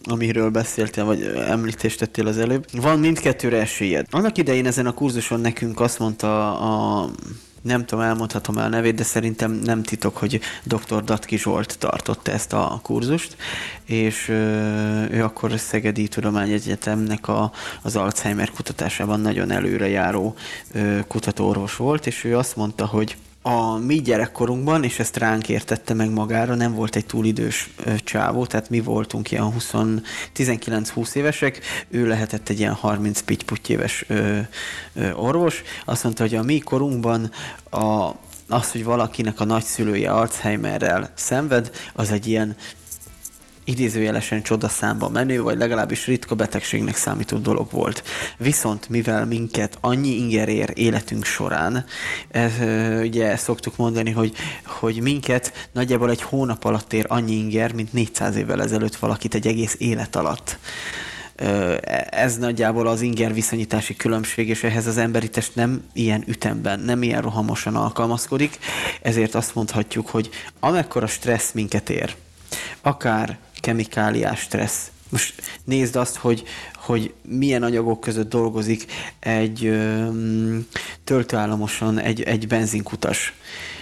amiről 0.06 0.50
beszéltél, 0.50 1.06
vagy 1.06 1.22
említést 1.48 2.00
tettél 2.00 2.28
az 2.28 2.38
előbb. 2.38 2.66
Van 2.72 3.00
mindkettőre 3.00 3.60
esélyed. 3.60 4.06
Annak 4.10 4.38
idején 4.38 4.66
ezen 4.66 4.86
a 4.86 4.94
kurzuson 4.94 5.40
nekünk 5.40 5.80
azt 5.80 6.00
mondta 6.00 6.60
a 6.60 7.10
nem 7.66 7.86
tudom, 7.86 8.04
elmondhatom 8.04 8.58
el 8.58 8.66
a 8.66 8.70
nevét, 8.70 8.96
de 8.96 9.04
szerintem 9.04 9.52
nem 9.52 9.84
titok, 9.84 10.18
hogy 10.18 10.40
dr. 10.64 11.04
Datki 11.04 11.38
Zsolt 11.38 11.78
tartotta 11.80 12.32
ezt 12.32 12.54
a 12.54 12.80
kurzust, 12.84 13.36
és 13.86 14.28
ő 15.10 15.24
akkor 15.24 15.52
a 15.52 15.58
Szegedi 15.58 16.08
Tudományegyetemnek 16.08 17.28
a, 17.28 17.52
az 17.82 17.96
Alzheimer 17.96 18.52
kutatásában 18.52 19.20
nagyon 19.20 19.52
előrejáró 19.52 20.36
kutatóorvos 21.08 21.76
volt, 21.76 22.08
és 22.08 22.24
ő 22.24 22.38
azt 22.38 22.56
mondta, 22.56 22.86
hogy 22.86 23.18
a 23.48 23.78
mi 23.78 24.02
gyerekkorunkban, 24.02 24.84
és 24.84 25.00
ezt 25.00 25.18
ránk 25.18 25.50
értette 25.50 25.94
meg 25.94 26.10
magára, 26.10 26.56
nem 26.56 26.74
volt 26.74 26.96
egy 26.96 27.06
túl 27.06 27.26
idős 27.26 27.70
csávó, 28.04 28.46
tehát 28.46 28.70
mi 28.70 28.80
voltunk 28.80 29.32
ilyen 29.32 29.54
19-20 30.36 31.16
évesek, 31.16 31.60
ő 31.90 32.08
lehetett 32.08 32.50
egy 32.50 32.60
ilyen 32.60 32.74
30 32.74 33.22
pitty 33.22 33.68
éves 33.68 34.06
ö, 34.08 34.40
ö, 34.94 35.12
orvos. 35.12 35.62
Azt 35.86 36.04
mondta, 36.04 36.24
hogy 36.24 36.36
a 36.36 36.44
mi 36.44 36.60
korunkban 36.60 37.32
a, 37.70 38.10
az, 38.48 38.72
hogy 38.72 38.84
valakinek 38.84 39.40
a 39.40 39.46
nagyszülője 39.46 40.12
Alzheimerrel 40.12 41.12
szenved, 41.16 41.72
az 41.94 42.12
egy 42.12 42.28
ilyen 42.28 42.56
idézőjelesen 43.66 44.42
csodaszámba 44.42 45.10
menő, 45.10 45.42
vagy 45.42 45.58
legalábbis 45.58 46.06
ritka 46.06 46.36
betegségnek 46.36 46.96
számító 46.96 47.38
dolog 47.38 47.72
volt. 47.72 48.04
Viszont 48.38 48.90
mivel 48.90 49.26
minket 49.26 49.78
annyi 49.82 50.10
inger 50.10 50.50
ér 50.50 50.72
életünk 50.74 51.26
során, 51.26 51.86
ez, 52.32 52.54
ugye 53.02 53.36
szoktuk 53.36 53.78
mondani, 53.78 54.12
hogy, 54.12 54.34
hogy 54.66 55.02
minket 55.02 55.70
nagyjából 55.72 56.10
egy 56.10 56.22
hónap 56.22 56.66
alatt 56.66 56.94
ér 56.94 57.06
annyi 57.08 57.34
inger, 57.34 57.74
mint 57.74 57.94
400 57.94 58.36
évvel 58.36 58.62
ezelőtt 58.62 58.96
valakit 58.96 59.36
egy 59.36 59.48
egész 59.48 59.76
élet 59.80 60.16
alatt 60.16 60.58
ez 62.10 62.38
nagyjából 62.38 62.88
az 62.88 63.02
inger 63.02 63.34
viszonyítási 63.34 63.96
különbség, 63.96 64.50
és 64.50 64.64
ehhez 64.64 64.88
az 64.88 64.98
emberi 64.98 65.30
test 65.30 65.56
nem 65.56 65.84
ilyen 65.94 66.24
ütemben, 66.28 66.80
nem 66.80 67.04
ilyen 67.04 67.22
rohamosan 67.22 67.76
alkalmazkodik, 67.76 68.60
ezért 69.02 69.36
azt 69.36 69.56
mondhatjuk, 69.56 70.10
hogy 70.10 70.30
amekkora 70.60 71.08
stressz 71.08 71.52
minket 71.52 71.90
ér, 71.90 72.16
akár 72.82 73.38
kemikáliás 73.60 74.40
stressz. 74.40 74.90
Most 75.10 75.34
nézd 75.64 75.96
azt, 75.96 76.16
hogy, 76.16 76.44
hogy 76.76 77.14
milyen 77.22 77.64
anyagok 77.64 78.00
között 78.00 78.30
dolgozik 78.30 78.86
egy 79.20 79.66
ö, 79.66 80.08
egy, 81.98 82.22
egy 82.22 82.48
benzinkutas. 82.48 83.34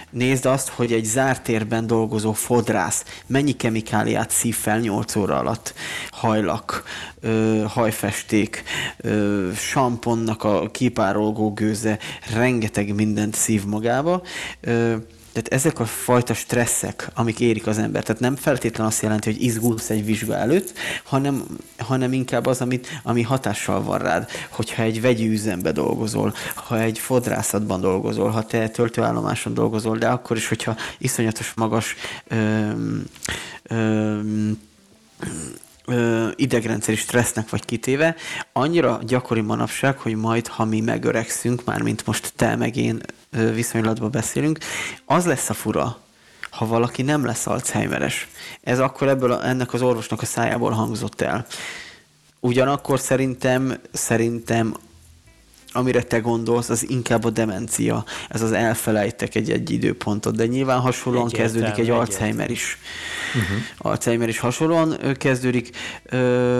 Nézd 0.09 0.45
azt, 0.45 0.69
hogy 0.69 0.93
egy 0.93 1.03
zárt 1.03 1.43
térben 1.43 1.87
dolgozó 1.87 2.33
fodrász 2.33 3.03
mennyi 3.27 3.51
kemikáliát 3.51 4.29
szív 4.29 4.55
fel 4.55 4.79
8 4.79 5.15
óra 5.15 5.37
alatt. 5.37 5.73
Hajlak, 6.11 6.83
ö, 7.19 7.63
hajfesték, 7.67 8.63
ö, 8.97 9.49
samponnak 9.55 10.43
a 10.43 10.69
kipárolgó 10.71 11.53
gőze, 11.53 11.99
rengeteg 12.33 12.95
mindent 12.95 13.35
szív 13.35 13.65
magába. 13.65 14.21
Ö, 14.61 14.95
tehát 15.33 15.53
ezek 15.53 15.79
a 15.79 15.85
fajta 15.85 16.33
stresszek, 16.33 17.09
amik 17.13 17.39
érik 17.39 17.67
az 17.67 17.77
ember, 17.77 18.03
tehát 18.03 18.21
nem 18.21 18.35
feltétlenül 18.35 18.91
azt 18.91 19.01
jelenti, 19.01 19.31
hogy 19.31 19.43
izgulsz 19.43 19.89
egy 19.89 20.05
vizsga 20.05 20.35
előtt, 20.35 20.73
hanem, 21.03 21.43
hanem 21.77 22.13
inkább 22.13 22.45
az, 22.45 22.61
amit, 22.61 22.87
ami 23.03 23.21
hatással 23.21 23.83
van 23.83 23.97
rád. 23.99 24.29
Hogyha 24.49 24.83
egy 24.83 25.01
vegyi 25.01 25.27
üzembe 25.27 25.71
dolgozol, 25.71 26.33
ha 26.55 26.79
egy 26.79 26.99
fodrászatban 26.99 27.81
dolgozol, 27.81 28.29
ha 28.29 28.45
te 28.45 28.69
töltőállomáson 28.69 29.53
dolgozol, 29.53 29.97
de 29.97 30.07
akkor 30.07 30.37
is, 30.37 30.47
hogyha 30.47 30.75
iszonyatos 30.97 31.53
magas 31.55 31.95
öm, 32.27 33.03
öm, 33.63 34.59
ö, 35.85 36.27
idegrendszeri 36.35 36.97
stressznek 36.97 37.49
vagy 37.49 37.65
kitéve, 37.65 38.15
annyira 38.53 38.99
gyakori 39.03 39.41
manapság, 39.41 39.97
hogy 39.97 40.15
majd, 40.15 40.47
ha 40.47 40.65
mi 40.65 40.79
megöregszünk, 40.79 41.63
már 41.65 41.81
mint 41.81 42.05
most 42.05 42.33
te 42.35 42.55
meg 42.55 42.75
én 42.75 43.01
ö, 43.31 43.53
viszonylatban 43.53 44.11
beszélünk, 44.11 44.57
az 45.05 45.25
lesz 45.25 45.49
a 45.49 45.53
fura, 45.53 45.97
ha 46.49 46.65
valaki 46.65 47.01
nem 47.01 47.25
lesz 47.25 47.47
Alzheimeres. 47.47 48.27
Ez 48.61 48.79
akkor 48.79 49.07
ebből 49.07 49.31
a, 49.31 49.47
ennek 49.47 49.73
az 49.73 49.81
orvosnak 49.81 50.21
a 50.21 50.25
szájából 50.25 50.71
hangzott 50.71 51.21
el. 51.21 51.45
Ugyanakkor 52.39 52.99
szerintem, 52.99 53.77
szerintem 53.91 54.75
amire 55.73 56.01
te 56.01 56.19
gondolsz, 56.19 56.69
az 56.69 56.89
inkább 56.89 57.23
a 57.23 57.29
demencia. 57.29 58.05
Ez 58.29 58.41
az 58.41 58.51
elfelejtek 58.51 59.35
egy-egy 59.35 59.71
időpontot, 59.71 60.35
de 60.35 60.45
nyilván 60.45 60.79
hasonlóan 60.79 61.25
Egyértelmű, 61.25 61.59
kezdődik 61.59 61.85
egy 61.85 61.89
Alzheimer 61.99 62.49
is. 62.49 62.77
Uh-huh. 63.35 63.57
Alzheimer 63.77 64.29
is 64.29 64.39
hasonlóan 64.39 64.97
kezdődik. 65.17 65.69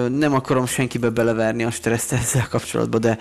Nem 0.10 0.34
akarom 0.34 0.66
senkibe 0.66 1.10
beleverni 1.10 1.64
a 1.64 1.72
stresszt 1.72 2.12
ezzel 2.12 2.48
kapcsolatban, 2.48 3.02
de 3.02 3.18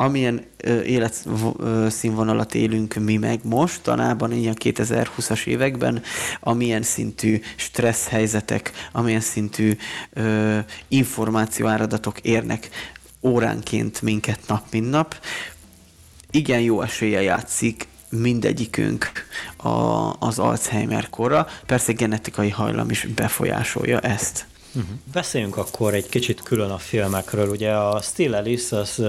amilyen 0.00 0.44
életszínvonalat 0.84 2.54
élünk 2.54 2.94
mi 2.94 3.16
meg 3.16 3.40
most, 3.42 3.82
tanában 3.82 4.32
ilyen 4.32 4.56
2020-as 4.64 5.46
években, 5.46 6.02
amilyen 6.40 6.82
szintű 6.82 7.40
stressz 7.56 8.08
helyzetek, 8.08 8.72
amilyen 8.92 9.20
szintű 9.20 9.76
ö, 10.12 10.58
információáradatok 10.88 12.18
érnek 12.20 12.68
óránként 13.22 14.02
minket 14.02 14.40
nap, 14.46 14.62
mint 14.70 14.90
nap. 14.90 15.20
Igen 16.30 16.60
jó 16.60 16.82
esélye 16.82 17.22
játszik 17.22 17.88
mindegyikünk 18.10 19.10
a, 19.56 19.68
az 20.18 20.38
Alzheimer 20.38 21.08
korra. 21.10 21.46
Persze 21.66 21.92
genetikai 21.92 22.50
hajlam 22.50 22.90
is 22.90 23.06
befolyásolja 23.14 24.00
ezt. 24.00 24.46
Uh-huh. 24.74 24.90
Beszéljünk 25.12 25.56
akkor 25.56 25.94
egy 25.94 26.08
kicsit 26.08 26.42
külön 26.42 26.70
a 26.70 26.78
filmekről. 26.78 27.48
Ugye 27.48 27.72
a 27.72 28.00
Still 28.00 28.34
Alice 28.34 28.76
az 28.76 29.02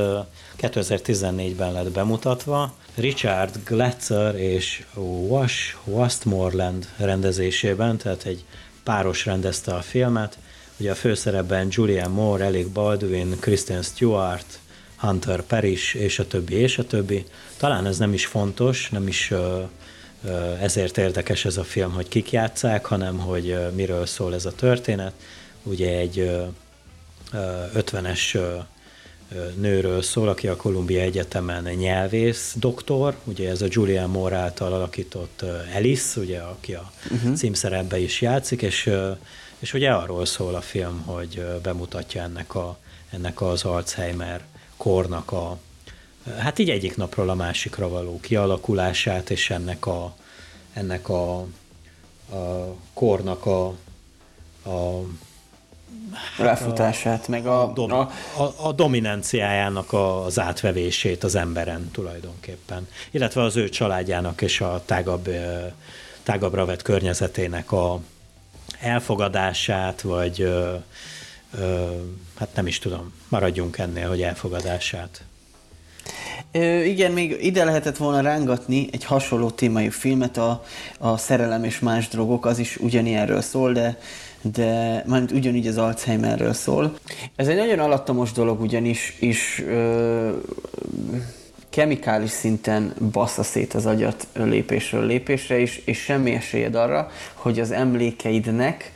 2014-ben 0.62 1.72
lett 1.72 1.91
bemutatva, 1.91 2.74
Richard 2.95 3.60
Gletzer 3.66 4.36
és 4.36 4.84
Wash 5.28 5.76
Westmoreland 5.84 6.88
rendezésében, 6.97 7.97
tehát 7.97 8.24
egy 8.24 8.45
páros 8.84 9.26
rendezte 9.26 9.74
a 9.74 9.82
filmet. 9.82 10.38
Ugye 10.80 10.92
a 10.92 10.96
főszerepben 10.96 11.68
Julian 11.70 12.12
Moore, 12.12 12.46
Alec 12.46 12.68
Baldwin, 12.68 13.40
Kristen 13.40 13.82
Stewart, 13.82 14.60
Hunter 14.96 15.42
Perish, 15.42 15.96
és 15.96 16.20
a 16.20 16.28
többi, 16.28 16.56
és 16.56 16.78
a 16.78 16.86
többi. 16.86 17.26
Talán 17.58 17.86
ez 17.86 17.98
nem 17.98 18.14
is 18.14 18.26
fontos, 18.26 18.90
nem 18.90 19.08
is 19.08 19.34
ezért 20.62 20.98
érdekes 20.98 21.46
ez 21.46 21.58
a 21.58 21.64
film, 21.64 21.92
hogy 21.92 22.08
kik 22.08 22.32
játszák, 22.32 22.86
hanem 22.86 23.18
hogy 23.18 23.58
miről 23.76 24.06
szól 24.06 24.34
ez 24.34 24.46
a 24.46 24.52
történet. 24.52 25.14
Ugye 25.64 25.98
egy 25.98 26.32
50-es 27.76 28.40
nőről 29.56 30.02
szól, 30.02 30.28
aki 30.28 30.48
a 30.48 30.56
Columbia 30.56 31.02
Egyetemen 31.02 31.64
nyelvész 31.64 32.56
doktor, 32.60 33.16
ugye 33.24 33.50
ez 33.50 33.62
a 33.62 33.68
Julian 33.70 34.10
Moore 34.10 34.36
által 34.36 34.74
alakított 34.74 35.46
Alice, 35.76 36.20
ugye, 36.20 36.40
aki 36.40 36.74
a 36.74 36.92
uh-huh. 37.12 37.34
címszerepbe 37.34 38.00
is 38.00 38.22
játszik, 38.22 38.62
és, 38.62 38.90
és 39.60 39.74
ugye 39.74 39.91
arról 39.91 40.26
szól 40.26 40.55
a 40.55 40.62
film, 40.62 41.01
hogy 41.05 41.45
bemutatja 41.62 42.22
ennek, 42.22 42.55
a, 42.55 42.78
ennek 43.10 43.41
az 43.41 43.64
Alzheimer 43.64 44.45
kornak 44.78 45.32
a, 45.32 45.57
hát 46.38 46.60
így 46.60 46.70
egyik 46.70 46.97
napról 46.97 47.30
a 47.30 47.36
másikra 47.36 47.89
való 47.89 48.20
kialakulását, 48.20 49.30
és 49.30 49.49
ennek 49.49 49.86
a, 49.86 50.16
ennek 50.74 51.10
a, 51.10 51.38
a 51.39 51.47
kornak 52.93 53.45
a, 53.45 53.68
a 54.64 55.01
hát 56.14 56.38
lefutását, 56.38 57.26
a, 57.28 57.32
meg 57.32 57.45
a, 57.45 57.64
a, 57.64 57.74
dom, 57.74 57.91
a, 57.91 58.12
a, 58.38 58.68
a 58.68 58.72
dominanciájának 58.72 59.93
az 59.93 60.39
átvevését 60.39 61.24
az 61.24 61.36
emberen 61.36 61.91
tulajdonképpen, 61.91 62.88
illetve 63.12 63.41
az 63.41 63.55
ő 63.55 63.70
családjának 63.70 64.41
és 64.41 64.62
a 64.62 64.82
tágabb, 64.86 65.30
tágabbra 66.24 66.66
vett 66.66 66.82
környezetének 66.82 67.72
a 67.72 67.99
elfogadását, 68.82 70.02
vagy 70.02 70.42
ö, 70.42 70.74
ö, 71.60 71.86
hát 72.40 72.50
nem 72.56 72.68
is 72.68 72.80
tudom, 72.80 73.14
maradjunk 73.28 73.78
ennél, 73.78 74.08
hogy 74.08 74.22
elfogadását. 74.22 75.24
Ö, 76.52 76.84
igen, 76.84 77.12
még 77.12 77.38
ide 77.42 77.64
lehetett 77.64 77.98
volna 77.98 78.22
rángatni 78.22 78.88
egy 78.92 79.04
hasonló 79.04 79.50
témájú 79.50 79.92
filmet, 79.92 80.38
a, 80.38 80.64
a 80.98 81.18
Szerelem 81.18 81.64
és 81.64 81.80
más 81.80 82.08
drogok, 82.08 82.46
az 82.46 82.60
is 82.60 82.78
ugyanilyenről 82.78 83.42
szól, 83.42 83.74
de 83.74 83.98
de 84.42 85.04
mármint 85.08 85.32
ugyanígy 85.32 85.68
az 85.68 85.78
Alzheimerről 85.78 86.54
szól. 86.54 86.98
Ez 87.36 87.48
egy 87.48 87.56
nagyon 87.56 87.80
alattomos 87.80 88.32
dolog, 88.32 88.62
ugyanis 88.62 89.18
is 89.20 89.64
ö, 89.68 90.32
kemikális 91.80 92.30
szinten 92.30 92.94
bassza 93.12 93.44
szét 93.44 93.74
az 93.74 93.86
agyat 93.86 94.28
lépésről 94.34 95.06
lépésre, 95.06 95.60
és, 95.60 95.82
és 95.86 95.98
semmi 96.00 96.32
esélyed 96.32 96.76
arra, 96.76 97.12
hogy 97.34 97.60
az 97.60 97.72
emlékeidnek 97.72 98.92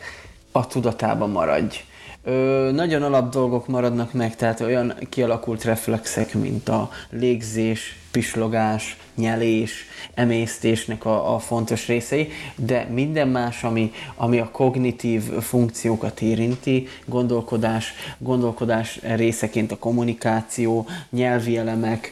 a 0.52 0.68
tudatában 0.68 1.30
maradj. 1.30 1.76
Ö, 2.24 2.70
nagyon 2.74 3.04
alap 3.04 3.32
dolgok 3.32 3.68
maradnak 3.68 4.14
meg, 4.14 4.36
tehát 4.36 4.60
olyan 4.60 4.94
kialakult 5.10 5.64
reflexek, 5.64 6.34
mint 6.34 6.70
a 6.70 6.90
légzés, 7.10 8.00
pislogás, 8.14 8.98
nyelés, 9.16 9.86
emésztésnek 10.14 11.06
a, 11.06 11.36
a 11.36 11.40
fontos 11.40 11.88
részei, 11.88 12.32
de 12.56 12.88
minden 12.92 13.28
más, 13.28 13.64
ami, 13.64 13.92
ami 14.16 14.40
a 14.40 14.50
kognitív 14.52 15.22
funkciókat 15.22 16.22
érinti, 16.22 16.88
gondolkodás, 17.06 17.94
gondolkodás 18.18 19.00
részeként 19.02 19.72
a 19.72 19.78
kommunikáció, 19.78 20.88
nyelvi 21.10 21.58
elemek, 21.58 22.12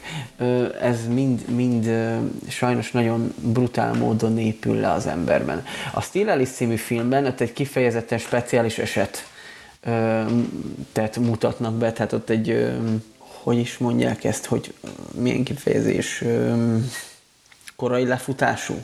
ez 0.80 1.06
mind, 1.08 1.48
mind 1.48 1.90
sajnos 2.48 2.90
nagyon 2.90 3.34
brutál 3.40 3.94
módon 3.94 4.38
épül 4.38 4.76
le 4.76 4.90
az 4.90 5.06
emberben. 5.06 5.64
A 5.92 6.00
Steel 6.00 6.28
Alice 6.28 6.52
című 6.52 6.76
filmben 6.76 7.26
ott 7.26 7.40
egy 7.40 7.52
kifejezetten 7.52 8.18
speciális 8.18 8.78
eset 8.78 9.30
tehát 10.92 11.16
mutatnak 11.16 11.74
be, 11.74 11.92
tehát 11.92 12.12
ott 12.12 12.30
egy, 12.30 12.72
hogy 13.42 13.58
is 13.58 13.78
mondják 13.78 14.24
ezt, 14.24 14.44
hogy 14.44 14.74
milyen 15.14 15.44
kifejezés, 15.44 16.24
korai 17.76 18.06
lefutású, 18.06 18.74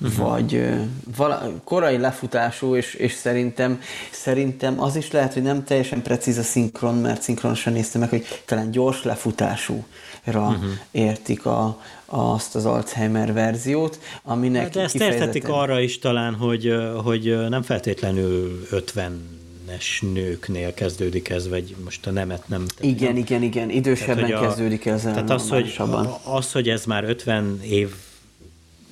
uh-huh. 0.00 0.16
vagy 0.16 0.70
vala, 1.16 1.52
korai 1.64 1.98
lefutású, 1.98 2.76
és, 2.76 2.94
és 2.94 3.12
szerintem, 3.12 3.80
szerintem 4.10 4.80
az 4.80 4.96
is 4.96 5.10
lehet, 5.10 5.32
hogy 5.32 5.42
nem 5.42 5.64
teljesen 5.64 6.02
precíz 6.02 6.38
a 6.38 6.42
szinkron, 6.42 6.94
mert 6.94 7.22
szinkronosan 7.22 7.72
néztem 7.72 8.00
meg, 8.00 8.10
hogy 8.10 8.26
talán 8.44 8.70
gyors 8.70 9.02
lefutásúra 9.02 9.84
uh-huh. 10.24 10.64
értik 10.90 11.46
a, 11.46 11.80
azt 12.06 12.54
az 12.54 12.66
Alzheimer 12.66 13.32
verziót, 13.32 13.98
aminek 14.22 14.70
De 14.70 14.80
ezt 14.80 14.92
kifejezetten... 14.92 15.28
érthetik 15.28 15.48
arra 15.54 15.80
is 15.80 15.98
talán, 15.98 16.34
hogy, 16.34 16.74
hogy 17.04 17.48
nem 17.48 17.62
feltétlenül 17.62 18.66
50 18.70 19.41
es 19.68 20.00
nőknél 20.12 20.74
kezdődik 20.74 21.28
ez, 21.28 21.48
vagy 21.48 21.76
most 21.84 22.06
a 22.06 22.10
nemet 22.10 22.48
nem... 22.48 22.66
Igen, 22.80 23.12
nem. 23.12 23.16
igen, 23.16 23.42
igen, 23.42 23.70
idősebben 23.70 24.26
tehát, 24.26 24.46
kezdődik 24.46 24.86
ez. 24.86 25.02
Tehát 25.02 25.30
az 25.30 25.48
hogy, 25.48 25.80
az, 26.22 26.52
hogy 26.52 26.68
ez 26.68 26.84
már 26.84 27.04
50 27.04 27.60
év 27.62 27.94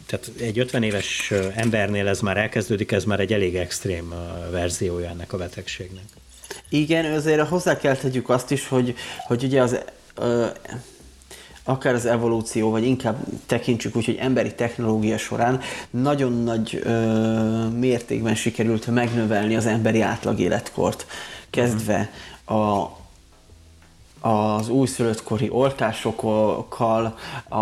tehát 0.07 0.31
egy 0.41 0.59
50 0.59 0.83
éves 0.83 1.33
embernél 1.55 2.09
ez 2.09 2.21
már 2.21 2.37
elkezdődik, 2.37 2.93
ez 2.93 3.05
már 3.05 3.21
egy 3.21 3.33
elég 3.33 3.57
extrém 3.57 4.15
verziója 4.51 5.09
ennek 5.09 5.33
a 5.33 5.37
betegségnek. 5.37 6.05
Igen, 6.69 7.13
azért 7.13 7.49
hozzá 7.49 7.77
kell 7.77 7.97
tegyük 7.97 8.29
azt 8.29 8.51
is, 8.51 8.69
hogy, 8.69 8.95
hogy 9.27 9.45
ugye 9.45 9.63
az 9.63 9.79
ö, 10.15 10.47
akár 11.65 11.95
az 11.95 12.07
evolúció, 12.07 12.71
vagy 12.71 12.85
inkább 12.85 13.17
tekintsük 13.47 13.97
úgy, 13.97 14.05
hogy 14.05 14.19
emberi 14.21 14.55
technológia 14.55 15.19
során 15.19 15.61
nagyon 15.91 16.43
nagy 16.43 16.81
ö, 16.83 17.69
mértékben 17.69 18.35
sikerült 18.35 18.87
megnövelni 18.87 19.57
az 19.57 19.67
emberi 19.67 20.01
átlagéletkort, 20.01 21.07
kezdve 21.51 22.11
a 22.47 22.87
az 24.21 24.69
újszülöttkori 24.69 25.49
oltásokkal, 25.51 27.15
a, 27.49 27.59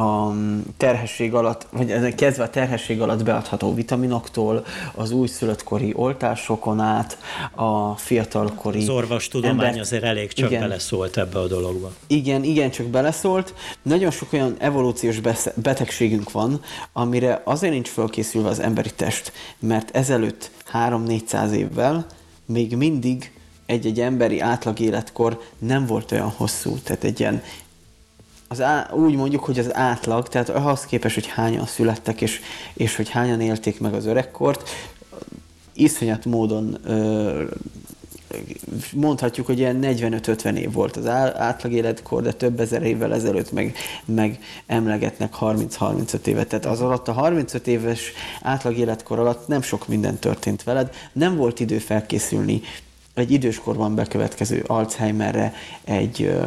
a 0.00 0.34
terhesség 0.76 1.34
alatt, 1.34 1.66
vagy 1.70 2.14
kezdve 2.14 2.42
a 2.44 2.50
terhesség 2.50 3.00
alatt 3.00 3.24
beadható 3.24 3.74
vitaminoktól, 3.74 4.64
az 4.94 5.10
újszülöttkori 5.10 5.92
oltásokon 5.96 6.80
át, 6.80 7.18
a 7.54 7.96
fiatalkori... 7.96 8.82
Az 8.82 8.88
orvostudomány 8.88 9.66
ember... 9.66 9.80
azért 9.80 10.02
elég 10.02 10.32
csak 10.32 10.50
igen, 10.50 10.60
beleszólt 10.60 11.16
ebbe 11.16 11.38
a 11.38 11.46
dologba. 11.46 11.92
Igen, 12.06 12.44
igen, 12.44 12.70
csak 12.70 12.86
beleszólt. 12.86 13.54
Nagyon 13.82 14.10
sok 14.10 14.32
olyan 14.32 14.54
evolúciós 14.58 15.20
betegségünk 15.54 16.32
van, 16.32 16.60
amire 16.92 17.42
azért 17.44 17.72
nincs 17.72 17.88
fölkészülve 17.88 18.48
az 18.48 18.60
emberi 18.60 18.90
test, 18.96 19.32
mert 19.58 19.96
ezelőtt 19.96 20.50
3-400 20.72 21.50
évvel 21.50 22.06
még 22.46 22.76
mindig 22.76 23.30
egy-egy 23.66 24.00
emberi 24.00 24.40
átlag 24.40 24.80
életkor 24.80 25.40
nem 25.58 25.86
volt 25.86 26.12
olyan 26.12 26.32
hosszú, 26.36 26.78
tehát 26.78 27.04
egy 27.04 27.20
ilyen 27.20 27.42
az 28.48 28.60
á, 28.60 28.90
úgy 28.92 29.14
mondjuk, 29.14 29.44
hogy 29.44 29.58
az 29.58 29.74
átlag, 29.74 30.28
tehát 30.28 30.48
ahhoz 30.48 30.86
képest, 30.86 31.14
hogy 31.14 31.26
hányan 31.26 31.66
születtek, 31.66 32.20
és, 32.20 32.40
és 32.74 32.96
hogy 32.96 33.10
hányan 33.10 33.40
élték 33.40 33.80
meg 33.80 33.94
az 33.94 34.06
öregkort, 34.06 34.68
iszonyat 35.72 36.24
módon 36.24 36.78
ö, 36.84 37.44
mondhatjuk, 38.92 39.46
hogy 39.46 39.58
ilyen 39.58 39.78
45-50 39.82 40.54
év 40.56 40.72
volt 40.72 40.96
az 40.96 41.06
átlag 41.06 41.72
életkor, 41.72 42.22
de 42.22 42.32
több 42.32 42.60
ezer 42.60 42.82
évvel 42.82 43.14
ezelőtt 43.14 43.52
meg, 43.52 43.76
meg 44.04 44.38
emlegetnek 44.66 45.34
30-35 45.40 46.26
évet. 46.26 46.48
Tehát 46.48 46.66
az 46.66 46.80
alatt 46.80 47.08
a 47.08 47.12
35 47.12 47.66
éves 47.66 48.12
átlag 48.42 48.76
életkor 48.76 49.18
alatt 49.18 49.48
nem 49.48 49.62
sok 49.62 49.88
minden 49.88 50.18
történt 50.18 50.62
veled, 50.62 50.94
nem 51.12 51.36
volt 51.36 51.60
idő 51.60 51.78
felkészülni 51.78 52.60
egy 53.16 53.30
időskorban 53.30 53.94
bekövetkező 53.94 54.64
Alzheimerre, 54.66 55.54
egy, 55.84 56.38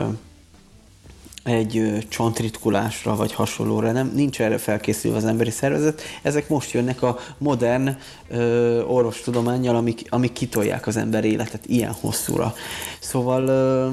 egy 1.43 2.05
csontritkulásra 2.09 3.15
vagy 3.15 3.33
hasonlóra, 3.33 3.91
nem, 3.91 4.11
nincs 4.15 4.41
erre 4.41 4.57
felkészülve 4.57 5.17
az 5.17 5.25
emberi 5.25 5.49
szervezet. 5.49 6.01
Ezek 6.21 6.49
most 6.49 6.71
jönnek 6.71 7.01
a 7.01 7.17
modern 7.37 7.97
ö, 8.27 8.81
orvostudományjal, 8.83 9.75
amik, 9.75 10.01
amik 10.09 10.33
kitolják 10.33 10.87
az 10.87 10.97
ember 10.97 11.25
életet 11.25 11.65
ilyen 11.65 11.91
hosszúra. 12.01 12.53
Szóval 12.99 13.47
ö, 13.47 13.89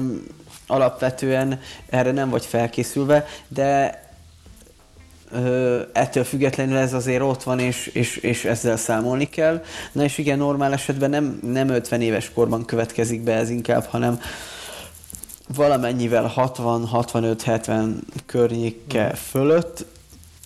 alapvetően 0.67 1.59
erre 1.89 2.11
nem 2.11 2.29
vagy 2.29 2.45
felkészülve, 2.45 3.25
de 3.47 4.01
ettől 5.91 6.23
függetlenül 6.23 6.77
ez 6.77 6.93
azért 6.93 7.21
ott 7.21 7.43
van, 7.43 7.59
és, 7.59 7.87
és, 7.87 8.15
és 8.17 8.45
ezzel 8.45 8.77
számolni 8.77 9.29
kell. 9.29 9.63
Na 9.91 10.03
és 10.03 10.17
igen, 10.17 10.37
normál 10.37 10.73
esetben 10.73 11.09
nem, 11.09 11.39
nem 11.43 11.69
50 11.69 12.01
éves 12.01 12.31
korban 12.33 12.65
következik 12.65 13.21
be 13.21 13.33
ez 13.33 13.49
inkább, 13.49 13.85
hanem 13.85 14.19
valamennyivel 15.55 16.33
60-65-70 16.35 17.87
környéke 18.25 19.07
mm. 19.07 19.13
fölött. 19.13 19.85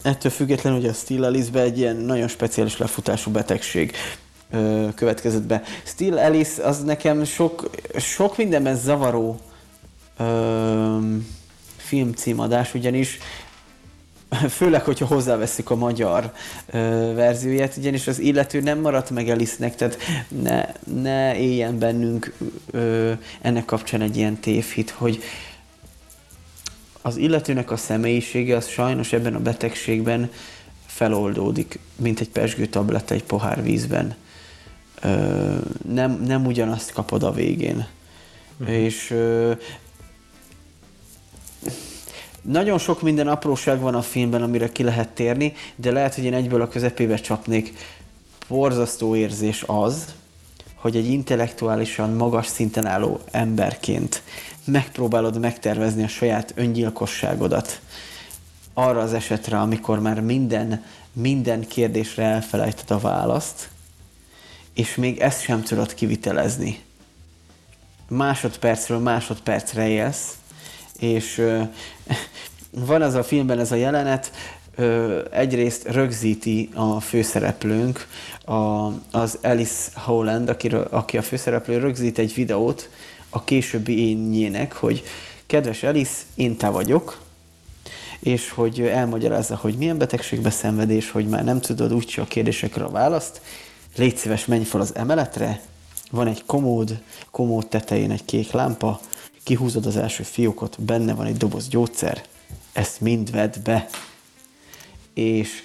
Ettől 0.01 0.31
függetlenül, 0.31 0.79
hogy 0.79 0.89
a 0.89 0.93
Still 0.93 1.23
Alice 1.23 1.59
egy 1.59 1.77
ilyen 1.77 1.95
nagyon 1.95 2.27
speciális 2.27 2.77
lefutású 2.77 3.31
betegség 3.31 3.95
következett 4.95 5.43
be. 5.43 5.61
Still 5.83 6.17
Alice 6.17 6.63
az 6.63 6.83
nekem 6.83 7.23
sok, 7.23 7.69
sok 7.97 8.37
mindenben 8.37 8.75
zavaró 8.75 9.39
ö, 10.17 10.97
filmcímadás, 11.77 12.73
ugyanis 12.73 13.17
főleg, 14.57 14.83
hogyha 14.83 15.05
hozzáveszik 15.05 15.69
a 15.69 15.75
magyar 15.75 16.31
ö, 16.71 16.77
verzióját, 17.15 17.77
ugyanis 17.77 18.07
az 18.07 18.19
illető 18.19 18.61
nem 18.61 18.79
maradt 18.79 19.09
meg 19.09 19.29
Elisznek, 19.29 19.75
tehát 19.75 19.97
ne, 20.27 20.65
ne 21.01 21.37
éljen 21.37 21.79
bennünk 21.79 22.33
ö, 22.71 23.11
ennek 23.41 23.65
kapcsán 23.65 24.01
egy 24.01 24.17
ilyen 24.17 24.39
tévhit, 24.39 24.89
hogy 24.89 25.23
az 27.01 27.17
illetőnek 27.17 27.71
a 27.71 27.77
személyisége 27.77 28.55
az 28.55 28.67
sajnos 28.67 29.13
ebben 29.13 29.35
a 29.35 29.39
betegségben 29.39 30.31
feloldódik, 30.85 31.79
mint 31.95 32.19
egy 32.19 32.29
pesgő 32.29 32.65
tabletta 32.65 33.13
egy 33.13 33.23
pohár 33.23 33.63
vízben. 33.63 34.15
Ö, 35.01 35.55
nem, 35.93 36.21
nem 36.25 36.45
ugyanazt 36.45 36.91
kapod 36.91 37.23
a 37.23 37.31
végén. 37.31 37.87
Uh-huh. 38.59 38.75
És 38.75 39.11
ö, 39.11 39.51
nagyon 42.41 42.77
sok 42.77 43.01
minden 43.01 43.27
apróság 43.27 43.79
van 43.79 43.95
a 43.95 44.01
filmben, 44.01 44.41
amire 44.41 44.71
ki 44.71 44.83
lehet 44.83 45.09
térni, 45.09 45.53
de 45.75 45.91
lehet, 45.91 46.15
hogy 46.15 46.23
én 46.23 46.33
egyből 46.33 46.61
a 46.61 46.67
közepébe 46.67 47.15
csapnék. 47.15 47.73
Borzasztó 48.47 49.15
érzés 49.15 49.63
az, 49.67 50.05
hogy 50.75 50.95
egy 50.95 51.11
intellektuálisan 51.11 52.09
magas 52.09 52.47
szinten 52.47 52.85
álló 52.85 53.19
emberként 53.31 54.21
megpróbálod 54.65 55.39
megtervezni 55.39 56.03
a 56.03 56.07
saját 56.07 56.53
öngyilkosságodat 56.55 57.79
arra 58.73 58.99
az 58.99 59.13
esetre, 59.13 59.59
amikor 59.59 59.99
már 59.99 60.19
minden, 60.19 60.83
minden 61.13 61.67
kérdésre 61.67 62.23
elfelejted 62.23 62.91
a 62.91 62.99
választ, 62.99 63.69
és 64.73 64.95
még 64.95 65.19
ezt 65.19 65.41
sem 65.41 65.63
tudod 65.63 65.93
kivitelezni. 65.93 66.79
Másodpercről 68.07 68.99
másodpercre 68.99 69.87
élsz, 69.87 70.37
és 71.01 71.37
ö, 71.37 71.61
van 72.69 73.01
az 73.01 73.13
a 73.13 73.23
filmben 73.23 73.59
ez 73.59 73.71
a 73.71 73.75
jelenet, 73.75 74.31
egyrészt 75.31 75.87
rögzíti 75.87 76.69
a 76.73 76.99
főszereplőnk, 76.99 78.07
az 79.11 79.37
Alice 79.41 79.91
Holland, 79.93 80.49
akiről, 80.49 80.87
aki 80.89 81.17
a 81.17 81.21
főszereplő, 81.21 81.77
rögzít 81.77 82.17
egy 82.17 82.33
videót 82.33 82.89
a 83.29 83.43
későbbi 83.43 84.09
énjének, 84.09 84.73
hogy 84.73 85.03
kedves 85.45 85.83
Alice, 85.83 86.21
én 86.35 86.57
te 86.57 86.69
vagyok, 86.69 87.21
és 88.19 88.49
hogy 88.49 88.81
elmagyarázza, 88.81 89.55
hogy 89.55 89.75
milyen 89.75 89.97
betegségbe 89.97 90.49
szenvedés, 90.49 91.11
hogy 91.11 91.27
már 91.27 91.43
nem 91.43 91.61
tudod 91.61 91.93
úgyse 91.93 92.21
a 92.21 92.25
kérdésekre 92.25 92.83
a 92.83 92.89
választ, 92.89 93.41
légy 93.95 94.17
szíves, 94.17 94.45
menj 94.45 94.63
fel 94.63 94.81
az 94.81 94.95
emeletre, 94.95 95.61
van 96.11 96.27
egy 96.27 96.43
komód, 96.45 97.01
komód 97.31 97.67
tetején 97.67 98.11
egy 98.11 98.25
kék 98.25 98.51
lámpa, 98.51 98.99
kihúzod 99.51 99.85
az 99.85 99.97
első 99.97 100.23
fiókot, 100.23 100.81
benne 100.81 101.13
van 101.13 101.25
egy 101.25 101.37
doboz 101.37 101.67
gyógyszer, 101.67 102.23
ezt 102.73 103.01
mind 103.01 103.31
vedd 103.31 103.55
be. 103.63 103.87
És 105.13 105.63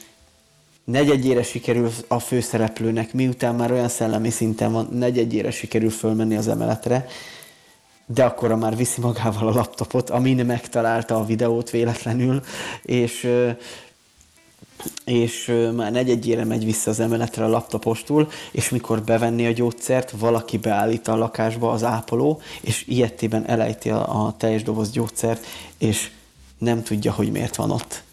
negyedjére 0.84 1.42
sikerül 1.42 1.90
a 2.08 2.18
főszereplőnek, 2.18 3.12
miután 3.12 3.54
már 3.54 3.72
olyan 3.72 3.88
szellemi 3.88 4.30
szinten 4.30 4.72
van, 4.72 4.88
negyedjére 4.92 5.50
sikerül 5.50 5.90
fölmenni 5.90 6.36
az 6.36 6.48
emeletre, 6.48 7.06
de 8.06 8.24
akkor 8.24 8.54
már 8.54 8.76
viszi 8.76 9.00
magával 9.00 9.48
a 9.48 9.54
laptopot, 9.54 10.10
amin 10.10 10.46
megtalálta 10.46 11.16
a 11.16 11.24
videót 11.24 11.70
véletlenül, 11.70 12.42
és 12.82 13.28
és 15.04 15.52
már 15.76 15.92
negyedjére 15.92 16.44
megy 16.44 16.64
vissza 16.64 16.90
az 16.90 17.00
emeletre 17.00 17.44
a 17.44 17.48
laptopostul, 17.48 18.30
és 18.50 18.68
mikor 18.68 19.02
bevenni 19.02 19.46
a 19.46 19.52
gyógyszert, 19.52 20.10
valaki 20.10 20.58
beállít 20.58 21.08
a 21.08 21.16
lakásba 21.16 21.70
az 21.70 21.84
ápoló, 21.84 22.40
és 22.60 22.84
ilyettében 22.86 23.48
elejti 23.48 23.90
a, 23.90 24.26
a 24.26 24.34
teljes 24.36 24.62
doboz 24.62 24.90
gyógyszert, 24.90 25.46
és 25.78 26.10
nem 26.58 26.82
tudja, 26.82 27.12
hogy 27.12 27.30
miért 27.30 27.56
van 27.56 27.70
ott. 27.70 28.04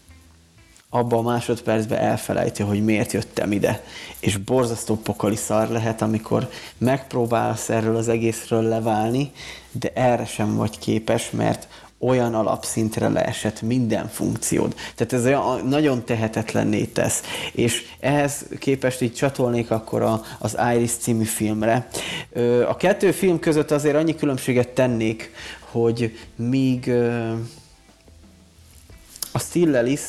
Abban 0.88 1.18
a 1.18 1.30
másodpercben 1.30 1.98
elfelejti, 1.98 2.62
hogy 2.62 2.84
miért 2.84 3.12
jöttem 3.12 3.52
ide. 3.52 3.84
És 4.20 4.36
borzasztó 4.36 4.96
pokoli 4.96 5.36
szar 5.36 5.68
lehet, 5.68 6.02
amikor 6.02 6.50
megpróbálsz 6.78 7.68
erről 7.68 7.96
az 7.96 8.08
egészről 8.08 8.62
leválni, 8.62 9.32
de 9.70 9.92
erre 9.94 10.24
sem 10.24 10.56
vagy 10.56 10.78
képes, 10.78 11.30
mert 11.30 11.68
olyan 12.04 12.34
alapszintre 12.34 13.08
leesett 13.08 13.62
minden 13.62 14.08
funkciód. 14.08 14.74
Tehát 14.94 15.12
ez 15.12 15.24
olyan, 15.24 15.66
nagyon 15.66 16.04
tehetetlenné 16.04 16.84
tesz. 16.84 17.22
És 17.52 17.84
ehhez 18.00 18.46
képest 18.58 19.00
így 19.00 19.14
csatolnék 19.14 19.70
akkor 19.70 20.02
a, 20.02 20.22
az 20.38 20.56
Iris 20.74 20.90
című 20.90 21.24
filmre. 21.24 21.88
A 22.68 22.76
kettő 22.76 23.10
film 23.10 23.38
között 23.38 23.70
azért 23.70 23.96
annyi 23.96 24.14
különbséget 24.14 24.68
tennék, 24.68 25.32
hogy 25.60 26.18
míg 26.36 26.90
a 29.32 29.38
Stillelis 29.38 30.00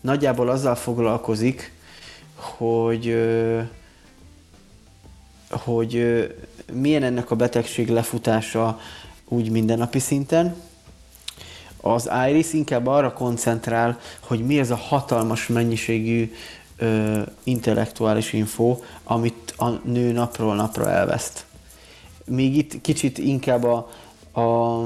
nagyjából 0.00 0.48
azzal 0.48 0.74
foglalkozik, 0.74 1.72
hogy 2.34 3.16
hogy 5.50 6.26
milyen 6.72 7.02
ennek 7.02 7.30
a 7.30 7.36
betegség 7.36 7.88
lefutása 7.88 8.80
úgy 9.28 9.50
mindennapi 9.50 9.98
szinten, 9.98 10.56
az 11.82 12.10
Iris 12.28 12.52
inkább 12.52 12.86
arra 12.86 13.12
koncentrál, 13.12 13.98
hogy 14.20 14.46
mi 14.46 14.58
ez 14.58 14.70
a 14.70 14.76
hatalmas 14.76 15.46
mennyiségű 15.46 16.32
ö, 16.76 17.20
intellektuális 17.42 18.32
info, 18.32 18.78
amit 19.04 19.54
a 19.56 19.68
nő 19.68 20.12
napról 20.12 20.54
napra 20.54 20.90
elveszt. 20.90 21.44
Míg 22.24 22.56
itt 22.56 22.80
kicsit 22.80 23.18
inkább 23.18 23.64
a, 23.64 23.90
a 24.40 24.78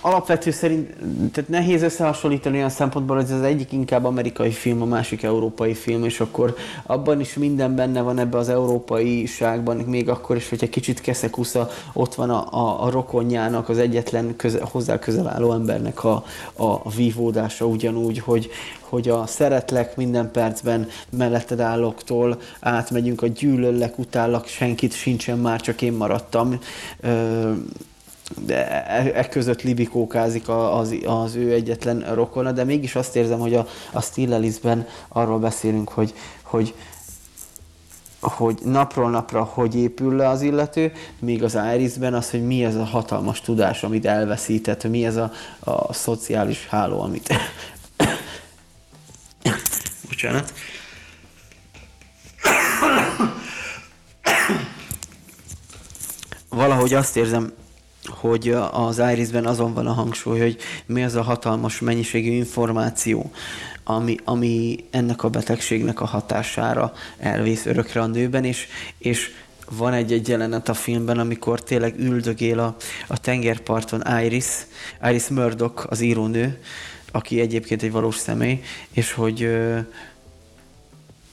alapvető 0.00 0.50
szerint, 0.50 0.92
tehát 1.32 1.50
nehéz 1.50 1.82
összehasonlítani 1.82 2.56
olyan 2.56 2.68
szempontból, 2.68 3.16
hogy 3.16 3.30
az 3.32 3.42
egyik 3.42 3.72
inkább 3.72 4.04
amerikai 4.04 4.50
film, 4.50 4.82
a 4.82 4.84
másik 4.84 5.22
európai 5.22 5.74
film, 5.74 6.04
és 6.04 6.20
akkor 6.20 6.56
abban 6.82 7.20
is 7.20 7.34
minden 7.34 7.74
benne 7.74 8.00
van 8.02 8.18
ebbe 8.18 8.38
az 8.38 8.48
európai 8.48 9.26
ságban, 9.26 9.76
még 9.76 10.08
akkor 10.08 10.36
is, 10.36 10.48
hogyha 10.48 10.68
kicsit 10.68 11.00
keszekusza, 11.00 11.68
ott 11.92 12.14
van 12.14 12.30
a, 12.30 12.52
a, 12.52 12.84
a 12.84 12.90
rokonjának, 12.90 13.68
az 13.68 13.78
egyetlen 13.78 14.36
köze, 14.36 14.64
hozzá 14.70 14.98
közel 14.98 15.28
álló 15.28 15.52
embernek 15.52 16.04
a, 16.04 16.24
a, 16.52 16.64
a 16.64 16.90
vívódása 16.96 17.66
ugyanúgy, 17.66 18.18
hogy, 18.18 18.50
hogy 18.80 19.08
a 19.08 19.26
szeretlek 19.26 19.96
minden 19.96 20.30
percben 20.30 20.88
melletted 21.10 21.60
álloktól 21.60 22.40
átmegyünk 22.60 23.22
a 23.22 23.26
gyűlöllek, 23.26 23.98
utállak, 23.98 24.46
senkit 24.46 24.92
sincsen 24.92 25.38
már, 25.38 25.60
csak 25.60 25.82
én 25.82 25.92
maradtam. 25.92 26.58
Ö, 27.00 27.52
de 28.34 28.86
e, 28.86 29.10
e 29.14 29.28
között 29.28 29.62
libikókázik 29.62 30.48
az, 30.48 30.94
az 31.06 31.34
ő 31.34 31.52
egyetlen 31.52 32.14
rokona, 32.14 32.52
de 32.52 32.64
mégis 32.64 32.94
azt 32.94 33.16
érzem, 33.16 33.38
hogy 33.38 33.54
a, 33.54 33.66
a 33.92 34.00
Stillelisben 34.00 34.86
arról 35.08 35.38
beszélünk, 35.38 35.88
hogy, 35.88 36.14
hogy 36.42 36.74
hogy 38.20 38.58
napról 38.64 39.10
napra 39.10 39.42
hogy 39.44 39.74
épül 39.74 40.16
le 40.16 40.28
az 40.28 40.42
illető, 40.42 40.92
míg 41.18 41.42
az 41.42 41.58
Irisben 41.74 42.14
az, 42.14 42.30
hogy 42.30 42.46
mi 42.46 42.64
ez 42.64 42.74
a 42.74 42.84
hatalmas 42.84 43.40
tudás, 43.40 43.82
amit 43.82 44.06
elveszített, 44.06 44.88
mi 44.88 45.06
ez 45.06 45.16
a, 45.16 45.32
a 45.58 45.92
szociális 45.92 46.66
háló, 46.66 47.00
amit... 47.00 47.34
Bocsánat. 50.08 50.52
Valahogy 56.48 56.94
azt 56.94 57.16
érzem, 57.16 57.52
hogy 58.08 58.48
az 58.70 58.98
Irisben 59.12 59.46
azon 59.46 59.74
van 59.74 59.86
a 59.86 59.92
hangsúly, 59.92 60.38
hogy 60.38 60.56
mi 60.86 61.04
az 61.04 61.14
a 61.14 61.22
hatalmas 61.22 61.80
mennyiségű 61.80 62.30
információ, 62.30 63.30
ami, 63.84 64.16
ami 64.24 64.84
ennek 64.90 65.22
a 65.22 65.28
betegségnek 65.28 66.00
a 66.00 66.06
hatására 66.06 66.92
elvész 67.18 67.66
örökre 67.66 68.00
a 68.00 68.06
nőben, 68.06 68.44
és, 68.44 68.66
és 68.98 69.30
van 69.70 69.92
egy-egy 69.92 70.28
jelenet 70.28 70.68
a 70.68 70.74
filmben, 70.74 71.18
amikor 71.18 71.62
tényleg 71.62 71.98
üldögél 71.98 72.58
a, 72.58 72.76
a 73.06 73.20
tengerparton 73.20 74.02
Iris, 74.22 74.46
Iris 75.02 75.28
Murdoch, 75.28 75.86
az 75.88 76.00
írónő, 76.00 76.60
aki 77.12 77.40
egyébként 77.40 77.82
egy 77.82 77.92
valós 77.92 78.16
személy, 78.16 78.62
és 78.90 79.12
hogy 79.12 79.42
ö, 79.42 79.78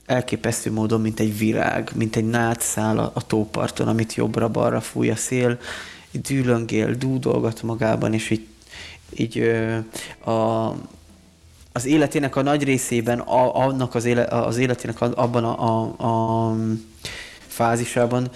elképesztő 0.05 0.71
módon, 0.71 1.01
mint 1.01 1.19
egy 1.19 1.38
virág, 1.38 1.91
mint 1.95 2.15
egy 2.15 2.26
nátszál 2.26 2.97
a, 2.97 3.11
a 3.13 3.28
tóparton, 3.28 3.88
amit 3.88 4.13
jobbra-balra 4.13 4.82
fúj 4.82 5.09
a 5.09 5.15
szél, 5.15 5.59
dűlöngél, 6.22 6.93
dúdolgat 6.93 7.61
magában, 7.61 8.14
és 8.14 8.30
így, 8.30 8.47
így 9.16 9.39
a, 10.30 10.70
az 11.72 11.86
életének 11.86 12.36
a 12.36 12.41
nagy 12.41 12.64
részében, 12.64 13.20
a, 13.20 13.66
annak 13.66 13.95
az, 13.95 14.05
éle, 14.05 14.24
az 14.24 14.57
életének 14.57 15.01
abban 15.01 15.43
a, 15.43 15.59
a, 15.68 16.49
a 16.49 16.55
fázisában, 17.47 18.30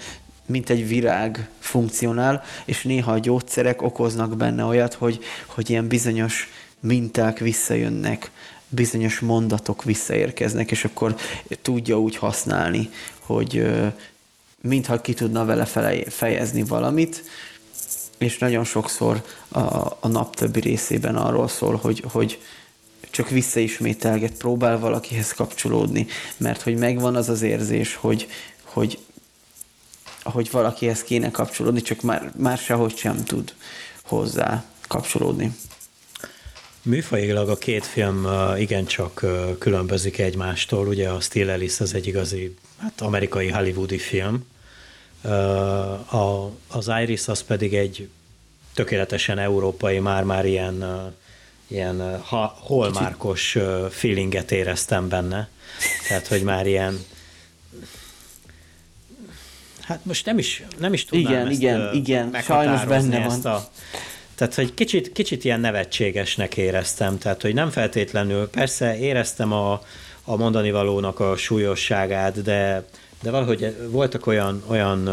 mint 0.46 0.70
egy 0.70 0.88
virág 0.88 1.48
funkcionál, 1.58 2.42
és 2.64 2.82
néha 2.82 3.12
a 3.12 3.18
gyógyszerek 3.18 3.82
okoznak 3.82 4.36
benne 4.36 4.64
olyat, 4.64 4.94
hogy, 4.94 5.20
hogy 5.46 5.70
ilyen 5.70 5.86
bizonyos 5.86 6.48
minták 6.80 7.38
visszajönnek, 7.38 8.30
bizonyos 8.68 9.20
mondatok 9.20 9.84
visszaérkeznek, 9.84 10.70
és 10.70 10.84
akkor 10.84 11.16
tudja 11.62 12.00
úgy 12.00 12.16
használni, 12.16 12.90
hogy 13.18 13.66
mintha 14.60 15.00
ki 15.00 15.14
tudna 15.14 15.44
vele 15.44 15.64
fejezni 16.08 16.62
valamit, 16.62 17.24
és 18.18 18.38
nagyon 18.38 18.64
sokszor 18.64 19.22
a, 19.48 19.58
a 20.00 20.08
nap 20.08 20.36
többi 20.36 20.60
részében 20.60 21.16
arról 21.16 21.48
szól, 21.48 21.76
hogy, 21.76 22.04
hogy 22.12 22.40
csak 23.10 23.28
visszaismételget, 23.28 24.36
próbál 24.36 24.78
valakihez 24.78 25.32
kapcsolódni, 25.32 26.06
mert 26.36 26.62
hogy 26.62 26.76
megvan 26.76 27.16
az 27.16 27.28
az 27.28 27.42
érzés, 27.42 27.94
hogy, 27.94 28.28
hogy 28.62 28.98
hogy 30.22 30.50
valakihez 30.50 31.02
kéne 31.02 31.30
kapcsolódni, 31.30 31.82
csak 31.82 32.02
már, 32.02 32.32
már 32.36 32.58
sehogy 32.58 32.96
sem 32.96 33.24
tud 33.24 33.54
hozzá 34.02 34.64
kapcsolódni. 34.88 35.56
Műfajilag 36.82 37.48
a 37.48 37.56
két 37.56 37.86
film 37.86 38.26
igencsak 38.58 39.24
különbözik 39.58 40.18
egymástól. 40.18 40.86
Ugye 40.86 41.08
a 41.08 41.20
Still 41.20 41.48
Alice 41.48 41.84
az 41.84 41.94
egy 41.94 42.06
igazi 42.06 42.54
hát 42.78 43.00
amerikai 43.00 43.48
hollywoodi 43.48 43.98
film, 43.98 44.44
a, 46.10 46.50
az 46.68 46.90
Iris 47.02 47.28
az 47.28 47.42
pedig 47.42 47.74
egy 47.74 48.08
tökéletesen 48.74 49.38
európai, 49.38 49.98
már-már 49.98 50.46
ilyen, 50.46 50.84
ilyen 51.66 52.22
holmárkos 52.60 53.58
feelinget 53.90 54.50
éreztem 54.50 55.08
benne. 55.08 55.48
Tehát, 56.08 56.26
hogy 56.26 56.42
már 56.42 56.66
ilyen 56.66 56.98
Hát 59.88 60.04
most 60.04 60.26
nem 60.26 60.38
is, 60.38 60.62
nem 60.78 60.92
is 60.92 61.04
tudnám 61.04 61.32
igen, 61.32 61.46
ezt 61.46 61.60
igen, 61.60 61.94
igen, 61.94 62.42
sajnos 62.42 62.84
benne 62.84 63.20
ezt 63.20 63.42
van. 63.42 63.52
A, 63.52 63.68
tehát, 64.34 64.54
hogy 64.54 64.74
kicsit, 64.74 65.12
kicsit 65.12 65.44
ilyen 65.44 65.60
nevetségesnek 65.60 66.56
éreztem, 66.56 67.18
tehát, 67.18 67.42
hogy 67.42 67.54
nem 67.54 67.70
feltétlenül, 67.70 68.48
persze 68.48 68.98
éreztem 68.98 69.52
a, 69.52 69.82
a 70.24 70.36
mondani 70.36 70.70
valónak 70.70 71.20
a 71.20 71.36
súlyosságát, 71.36 72.42
de, 72.42 72.84
de 73.22 73.30
valahogy 73.30 73.76
voltak 73.90 74.26
olyan, 74.26 74.62
olyan 74.66 75.08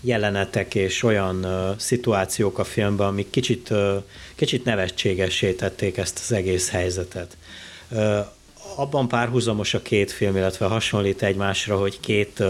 jelenetek 0.00 0.74
és 0.74 1.02
olyan 1.02 1.46
szituációk 1.78 2.58
a 2.58 2.64
filmben, 2.64 3.06
amik 3.06 3.30
kicsit, 3.30 3.70
kicsit 4.34 4.64
nevetségessé 4.64 5.52
tették 5.52 5.96
ezt 5.96 6.20
az 6.22 6.32
egész 6.32 6.70
helyzetet. 6.70 7.36
abban 8.76 9.08
párhuzamos 9.08 9.74
a 9.74 9.82
két 9.82 10.10
film, 10.10 10.36
illetve 10.36 10.66
hasonlít 10.66 11.22
egymásra, 11.22 11.78
hogy 11.78 12.00
két 12.00 12.42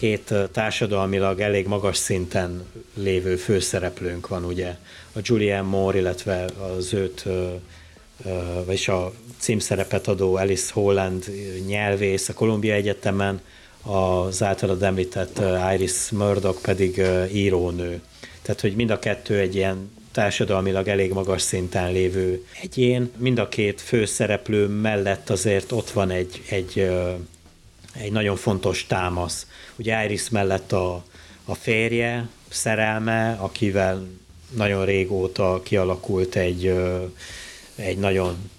két 0.00 0.34
társadalmilag 0.52 1.40
elég 1.40 1.66
magas 1.66 1.96
szinten 1.96 2.64
lévő 2.94 3.36
főszereplőnk 3.36 4.28
van, 4.28 4.44
ugye 4.44 4.76
a 5.12 5.18
Julianne 5.22 5.68
Moore, 5.68 5.98
illetve 5.98 6.44
az 6.76 6.94
őt, 6.94 7.24
vagyis 8.64 8.88
a 8.88 9.12
címszerepet 9.38 10.08
adó 10.08 10.34
Alice 10.34 10.72
Holland 10.72 11.24
nyelvész 11.66 12.28
a 12.28 12.32
Columbia 12.32 12.74
Egyetemen, 12.74 13.40
az 13.82 14.42
általad 14.42 14.82
említett 14.82 15.40
Iris 15.74 16.10
Murdoch 16.10 16.60
pedig 16.60 17.02
írónő. 17.32 18.00
Tehát, 18.42 18.60
hogy 18.60 18.74
mind 18.74 18.90
a 18.90 18.98
kettő 18.98 19.38
egy 19.38 19.54
ilyen 19.54 19.90
társadalmilag 20.12 20.88
elég 20.88 21.12
magas 21.12 21.42
szinten 21.42 21.92
lévő 21.92 22.46
egyén. 22.62 23.10
Mind 23.16 23.38
a 23.38 23.48
két 23.48 23.80
főszereplő 23.80 24.66
mellett 24.66 25.30
azért 25.30 25.72
ott 25.72 25.90
van 25.90 26.10
egy, 26.10 26.42
egy, 26.48 26.90
egy 27.92 28.12
nagyon 28.12 28.36
fontos 28.36 28.86
támasz. 28.86 29.46
Ugye 29.76 30.04
Iris 30.04 30.28
mellett 30.28 30.72
a, 30.72 31.04
a 31.44 31.54
férje, 31.54 32.28
szerelme, 32.48 33.36
akivel 33.40 34.08
nagyon 34.56 34.84
régóta 34.84 35.60
kialakult 35.64 36.36
egy, 36.36 36.72
egy 37.80 37.98
nagyon 37.98 38.50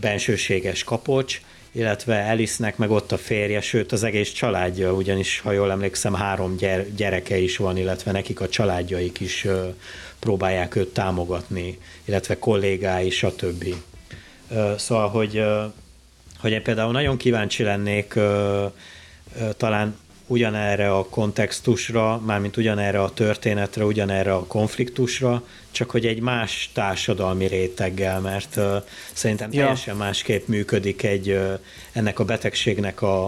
bensőséges 0.00 0.84
kapocs, 0.84 1.40
illetve 1.72 2.30
Alice-nek 2.30 2.76
meg 2.76 2.90
ott 2.90 3.12
a 3.12 3.18
férje, 3.18 3.60
sőt 3.60 3.92
az 3.92 4.02
egész 4.02 4.30
családja, 4.30 4.92
ugyanis 4.92 5.40
ha 5.40 5.52
jól 5.52 5.70
emlékszem 5.70 6.14
három 6.14 6.56
gyereke 6.96 7.36
is 7.38 7.56
van, 7.56 7.76
illetve 7.76 8.12
nekik 8.12 8.40
a 8.40 8.48
családjaik 8.48 9.20
is 9.20 9.46
próbálják 10.18 10.76
őt 10.76 10.92
támogatni, 10.92 11.78
illetve 12.04 12.38
kollégái, 12.38 13.10
stb. 13.10 13.64
Szóval, 14.76 15.08
hogy, 15.08 15.42
hogy 16.38 16.50
én 16.50 16.62
például 16.62 16.92
nagyon 16.92 17.16
kíváncsi 17.16 17.62
lennék 17.62 18.18
talán 19.56 19.96
ugyanerre 20.26 20.94
a 20.94 21.04
kontextusra, 21.04 22.20
mármint 22.26 22.56
ugyanerre 22.56 23.02
a 23.02 23.10
történetre, 23.10 23.84
ugyanerre 23.84 24.34
a 24.34 24.46
konfliktusra, 24.46 25.42
csak 25.70 25.90
hogy 25.90 26.06
egy 26.06 26.20
más 26.20 26.70
társadalmi 26.72 27.46
réteggel, 27.46 28.20
mert 28.20 28.56
uh, 28.56 28.82
szerintem 29.12 29.52
ja. 29.52 29.60
teljesen 29.60 29.96
másképp 29.96 30.46
működik 30.46 31.02
egy 31.02 31.30
uh, 31.30 31.58
ennek 31.92 32.18
a 32.18 32.24
betegségnek 32.24 33.02
a, 33.02 33.24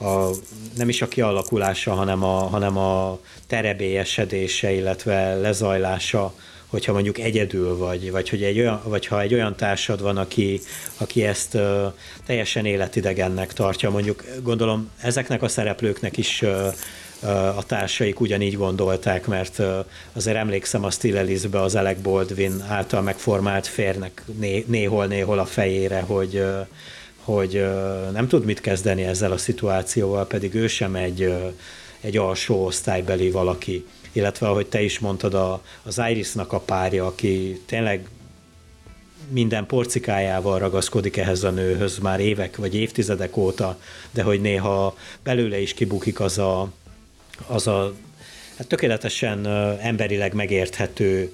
a, 0.00 0.30
nem 0.76 0.88
is 0.88 1.02
a 1.02 1.08
kialakulása, 1.08 1.94
hanem 1.94 2.24
a, 2.24 2.38
hanem 2.38 2.76
a 2.76 3.18
terebélyesedése, 3.46 4.72
illetve 4.72 5.34
lezajlása 5.34 6.34
hogyha 6.70 6.92
mondjuk 6.92 7.18
egyedül 7.18 7.76
vagy, 7.76 8.10
vagy, 8.10 8.28
hogy 8.28 8.42
egy 8.42 8.58
olyan, 8.58 8.80
vagy 8.84 9.06
ha 9.06 9.20
egy 9.20 9.34
olyan 9.34 9.56
társad 9.56 10.02
van, 10.02 10.16
aki, 10.16 10.60
aki 10.96 11.24
ezt 11.24 11.54
uh, 11.54 11.92
teljesen 12.26 12.66
életidegennek 12.66 13.52
tartja, 13.52 13.90
mondjuk 13.90 14.24
gondolom 14.42 14.90
ezeknek 15.00 15.42
a 15.42 15.48
szereplőknek 15.48 16.16
is 16.16 16.42
uh, 16.42 16.72
a 17.56 17.62
társaik 17.66 18.20
ugyanígy 18.20 18.56
gondolták, 18.56 19.26
mert 19.26 19.62
azért 20.12 20.36
emlékszem 20.36 20.84
a 20.84 20.90
Still 20.90 21.36
az 21.52 21.74
Alec 21.74 22.00
Baldwin 22.00 22.64
által 22.68 23.02
megformált 23.02 23.66
férnek 23.66 24.22
né- 24.38 24.68
néhol-néhol 24.68 25.38
a 25.38 25.44
fejére, 25.44 26.00
hogy, 26.00 26.44
hogy 27.16 27.64
nem 28.12 28.28
tud 28.28 28.44
mit 28.44 28.60
kezdeni 28.60 29.02
ezzel 29.02 29.32
a 29.32 29.36
szituációval, 29.36 30.26
pedig 30.26 30.54
ő 30.54 30.66
sem 30.66 30.94
egy, 30.94 31.34
egy 32.00 32.16
alsó 32.16 32.64
osztálybeli 32.64 33.30
valaki 33.30 33.86
illetve 34.12 34.48
ahogy 34.48 34.66
te 34.66 34.82
is 34.82 34.98
mondtad, 34.98 35.34
a, 35.34 35.62
az 35.82 36.00
Irisnak 36.10 36.52
a 36.52 36.60
párja, 36.60 37.06
aki 37.06 37.60
tényleg 37.66 38.08
minden 39.28 39.66
porcikájával 39.66 40.58
ragaszkodik 40.58 41.16
ehhez 41.16 41.44
a 41.44 41.50
nőhöz 41.50 41.98
már 41.98 42.20
évek 42.20 42.56
vagy 42.56 42.74
évtizedek 42.74 43.36
óta, 43.36 43.78
de 44.10 44.22
hogy 44.22 44.40
néha 44.40 44.96
belőle 45.22 45.60
is 45.60 45.74
kibukik 45.74 46.20
az 46.20 46.38
a, 46.38 46.72
az 47.46 47.66
a 47.66 47.94
hát 48.56 48.66
tökéletesen 48.66 49.46
emberileg 49.80 50.34
megérthető 50.34 51.32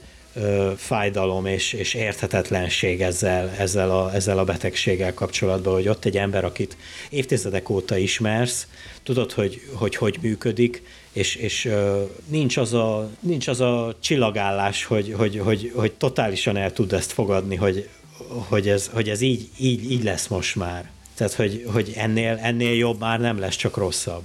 fájdalom 0.77 1.47
és, 1.47 1.73
és 1.73 1.95
érthetetlenség 1.95 3.03
ezzel, 3.03 3.55
ezzel, 3.59 3.91
a, 3.91 4.15
ezzel 4.15 4.39
a 4.39 4.45
betegséggel 4.45 5.15
kapcsolatban, 5.15 5.75
hogy 5.75 5.89
ott 5.89 6.05
egy 6.05 6.17
ember, 6.17 6.45
akit 6.45 6.77
évtizedek 7.11 7.69
óta 7.69 7.97
ismersz, 7.97 8.67
tudod, 9.03 9.33
hogy 9.33 9.61
hogy, 9.73 9.97
hogy 9.97 10.19
működik, 10.21 10.83
és, 11.13 11.35
és 11.35 11.71
nincs, 12.27 12.57
az 12.57 12.73
a, 12.73 13.11
nincs 13.21 13.49
az 13.49 13.61
a 13.61 13.97
csillagállás, 14.01 14.85
hogy, 14.85 15.15
hogy, 15.17 15.39
hogy, 15.39 15.73
hogy 15.75 15.93
totálisan 15.93 16.57
el 16.57 16.73
tud 16.73 16.93
ezt 16.93 17.13
fogadni, 17.13 17.57
hogy, 17.57 17.89
hogy 18.29 18.69
ez, 18.69 18.91
hogy 18.93 19.09
ez 19.09 19.21
így, 19.21 19.49
így, 19.59 19.91
így 19.91 20.05
lesz 20.05 20.27
most 20.27 20.57
már. 20.57 20.91
Tehát, 21.17 21.33
hogy, 21.33 21.65
hogy 21.73 21.93
ennél, 21.97 22.39
ennél 22.43 22.77
jobb 22.77 23.01
már 23.01 23.21
nem 23.21 23.39
lesz, 23.39 23.57
csak 23.57 23.77
rosszabb. 23.77 24.23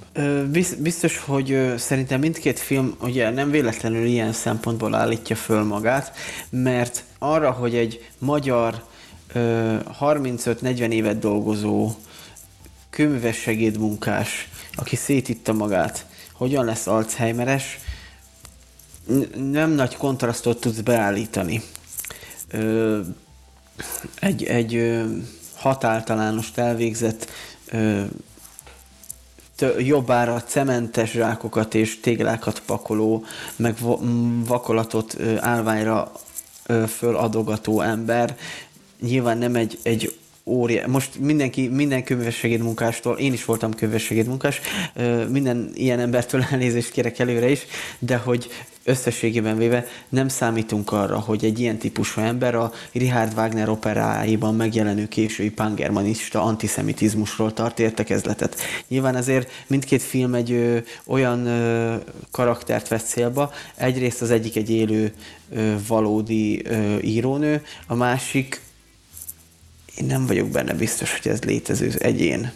Biztos, 0.77 1.17
hogy 1.17 1.73
szerintem 1.77 2.19
mindkét 2.19 2.59
film 2.59 2.95
ugye 3.01 3.29
nem 3.29 3.51
véletlenül 3.51 4.05
ilyen 4.05 4.33
szempontból 4.33 4.95
állítja 4.95 5.35
föl 5.35 5.63
magát, 5.63 6.15
mert 6.49 7.03
arra, 7.19 7.51
hogy 7.51 7.75
egy 7.75 8.09
magyar 8.17 8.83
35-40 9.33 10.91
évet 10.91 11.19
dolgozó 11.19 11.95
kőműves 12.89 13.37
segédmunkás, 13.37 14.49
aki 14.75 14.95
szétitta 14.95 15.53
magát, 15.53 16.05
hogyan 16.33 16.65
lesz 16.65 16.87
Alzheimeres, 16.87 17.79
nem 19.35 19.71
nagy 19.71 19.97
kontrasztot 19.97 20.59
tudsz 20.59 20.79
beállítani. 20.79 21.61
Egy, 24.19 24.43
egy 24.43 25.01
ö, 25.61 25.67
hatáltalánost 25.69 26.57
elvégzett 26.57 27.31
jobbára 29.77 30.43
cementes 30.43 31.11
zsákokat 31.11 31.75
és 31.75 31.99
téglákat 31.99 32.61
pakoló, 32.65 33.25
meg 33.55 33.75
vakolatot 34.45 35.17
állványra 35.39 36.11
föladogató 36.87 37.81
ember. 37.81 38.37
Nyilván 38.99 39.37
nem 39.37 39.55
egy, 39.55 39.79
egy 39.83 40.19
óriás. 40.45 40.85
Most 40.87 41.19
mindenki, 41.19 41.67
minden 41.67 42.03
könyvessegédmunkástól, 42.03 43.17
én 43.17 43.33
is 43.33 43.45
voltam 43.45 43.73
könyvessegédmunkás, 43.73 44.61
minden 45.29 45.71
ilyen 45.73 45.99
embertől 45.99 46.45
elnézést 46.51 46.91
kérek 46.91 47.19
előre 47.19 47.49
is, 47.49 47.65
de 47.99 48.17
hogy 48.17 48.49
összességében 48.83 49.57
véve 49.57 49.87
nem 50.09 50.27
számítunk 50.27 50.91
arra, 50.91 51.19
hogy 51.19 51.45
egy 51.45 51.59
ilyen 51.59 51.77
típusú 51.77 52.21
ember 52.21 52.55
a 52.55 52.71
Richard 52.91 53.33
Wagner 53.37 53.69
operáiban 53.69 54.55
megjelenő 54.55 55.07
késői 55.07 55.49
pangermanista 55.49 56.41
antiszemitizmusról 56.41 57.53
tart 57.53 57.79
értekezletet. 57.79 58.55
Nyilván 58.87 59.15
azért 59.15 59.51
mindkét 59.67 60.01
film 60.01 60.33
egy 60.33 60.51
ö, 60.51 60.77
olyan 61.05 61.45
ö, 61.45 61.95
karaktert 62.31 62.87
vesz 62.87 63.03
célba, 63.03 63.51
egyrészt 63.75 64.21
az 64.21 64.31
egyik 64.31 64.55
egy 64.55 64.69
élő 64.69 65.13
ö, 65.49 65.73
valódi 65.87 66.65
ö, 66.65 66.97
írónő, 66.99 67.63
a 67.87 67.95
másik 67.95 68.61
én 69.97 70.05
nem 70.05 70.25
vagyok 70.25 70.49
benne 70.49 70.73
biztos, 70.73 71.19
hogy 71.19 71.31
ez 71.31 71.41
létező 71.41 71.91
egyén. 71.99 72.51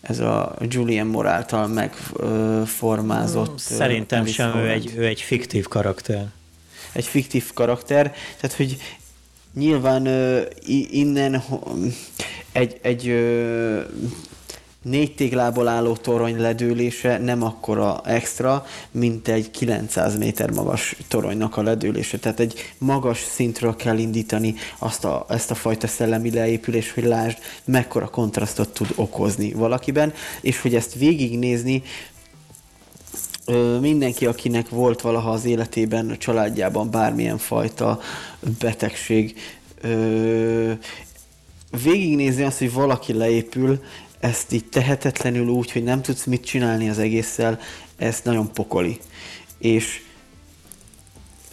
Ez 0.00 0.18
a 0.18 0.56
Julian 0.60 1.06
Moore 1.06 1.30
által 1.30 1.66
megformázott... 1.66 3.46
Hmm, 3.46 3.56
szerintem 3.78 4.26
sem, 4.26 4.56
ő 4.56 4.70
egy, 4.70 4.92
ő 4.96 5.06
egy 5.06 5.20
fiktív 5.20 5.68
karakter. 5.68 6.26
Egy 6.92 7.04
fiktív 7.04 7.52
karakter, 7.54 8.14
tehát 8.40 8.56
hogy 8.56 8.76
nyilván 9.54 10.08
innen 10.90 11.42
egy, 12.52 12.78
egy 12.82 13.06
négy 14.88 15.14
téglából 15.14 15.68
álló 15.68 15.96
torony 15.96 16.40
ledőlése 16.40 17.18
nem 17.18 17.42
akkora 17.42 18.00
extra, 18.04 18.66
mint 18.90 19.28
egy 19.28 19.50
900 19.50 20.18
méter 20.18 20.50
magas 20.50 20.96
toronynak 21.08 21.56
a 21.56 21.62
ledőlése. 21.62 22.18
Tehát 22.18 22.40
egy 22.40 22.74
magas 22.78 23.18
szintről 23.18 23.76
kell 23.76 23.98
indítani 23.98 24.54
azt 24.78 25.04
a, 25.04 25.26
ezt 25.28 25.50
a 25.50 25.54
fajta 25.54 25.86
szellemi 25.86 26.30
leépülés, 26.30 26.92
hogy 26.92 27.04
lásd, 27.04 27.38
mekkora 27.64 28.06
kontrasztot 28.08 28.68
tud 28.68 28.88
okozni 28.94 29.52
valakiben, 29.52 30.12
és 30.40 30.60
hogy 30.60 30.74
ezt 30.74 30.94
végignézni 30.94 31.82
mindenki, 33.80 34.26
akinek 34.26 34.68
volt 34.68 35.00
valaha 35.00 35.30
az 35.30 35.44
életében, 35.44 36.10
a 36.10 36.16
családjában 36.16 36.90
bármilyen 36.90 37.38
fajta 37.38 38.00
betegség, 38.58 39.38
végignézni 41.82 42.42
azt, 42.42 42.58
hogy 42.58 42.72
valaki 42.72 43.12
leépül, 43.12 43.80
ezt 44.20 44.52
így 44.52 44.64
tehetetlenül 44.64 45.48
úgy, 45.48 45.72
hogy 45.72 45.82
nem 45.82 46.02
tudsz 46.02 46.24
mit 46.24 46.44
csinálni 46.44 46.88
az 46.88 46.98
egésszel, 46.98 47.60
ez 47.96 48.20
nagyon 48.24 48.52
pokoli. 48.52 48.98
És 49.58 50.00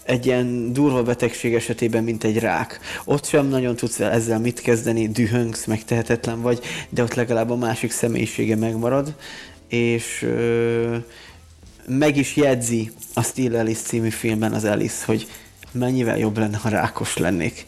egy 0.03 0.25
ilyen 0.25 0.73
durva 0.73 1.03
betegség 1.03 1.53
esetében, 1.53 2.03
mint 2.03 2.23
egy 2.23 2.39
rák. 2.39 2.79
Ott 3.05 3.25
sem 3.25 3.47
nagyon 3.47 3.75
tudsz 3.75 3.99
ezzel 3.99 4.39
mit 4.39 4.61
kezdeni, 4.61 5.07
dühöngsz, 5.07 5.65
meg 5.65 5.83
tehetetlen 5.83 6.41
vagy, 6.41 6.59
de 6.89 7.03
ott 7.03 7.13
legalább 7.13 7.49
a 7.49 7.55
másik 7.55 7.91
személyisége 7.91 8.55
megmarad, 8.55 9.15
és 9.67 10.21
ö, 10.21 10.97
meg 11.87 12.17
is 12.17 12.35
jegyzi 12.35 12.91
a 13.13 13.23
Still 13.23 13.55
Alice 13.55 13.81
című 13.81 14.09
filmben 14.09 14.53
az 14.53 14.63
Alice, 14.63 15.05
hogy 15.05 15.27
mennyivel 15.71 16.17
jobb 16.17 16.37
lenne, 16.37 16.57
ha 16.57 16.69
rákos 16.69 17.17
lennék. 17.17 17.65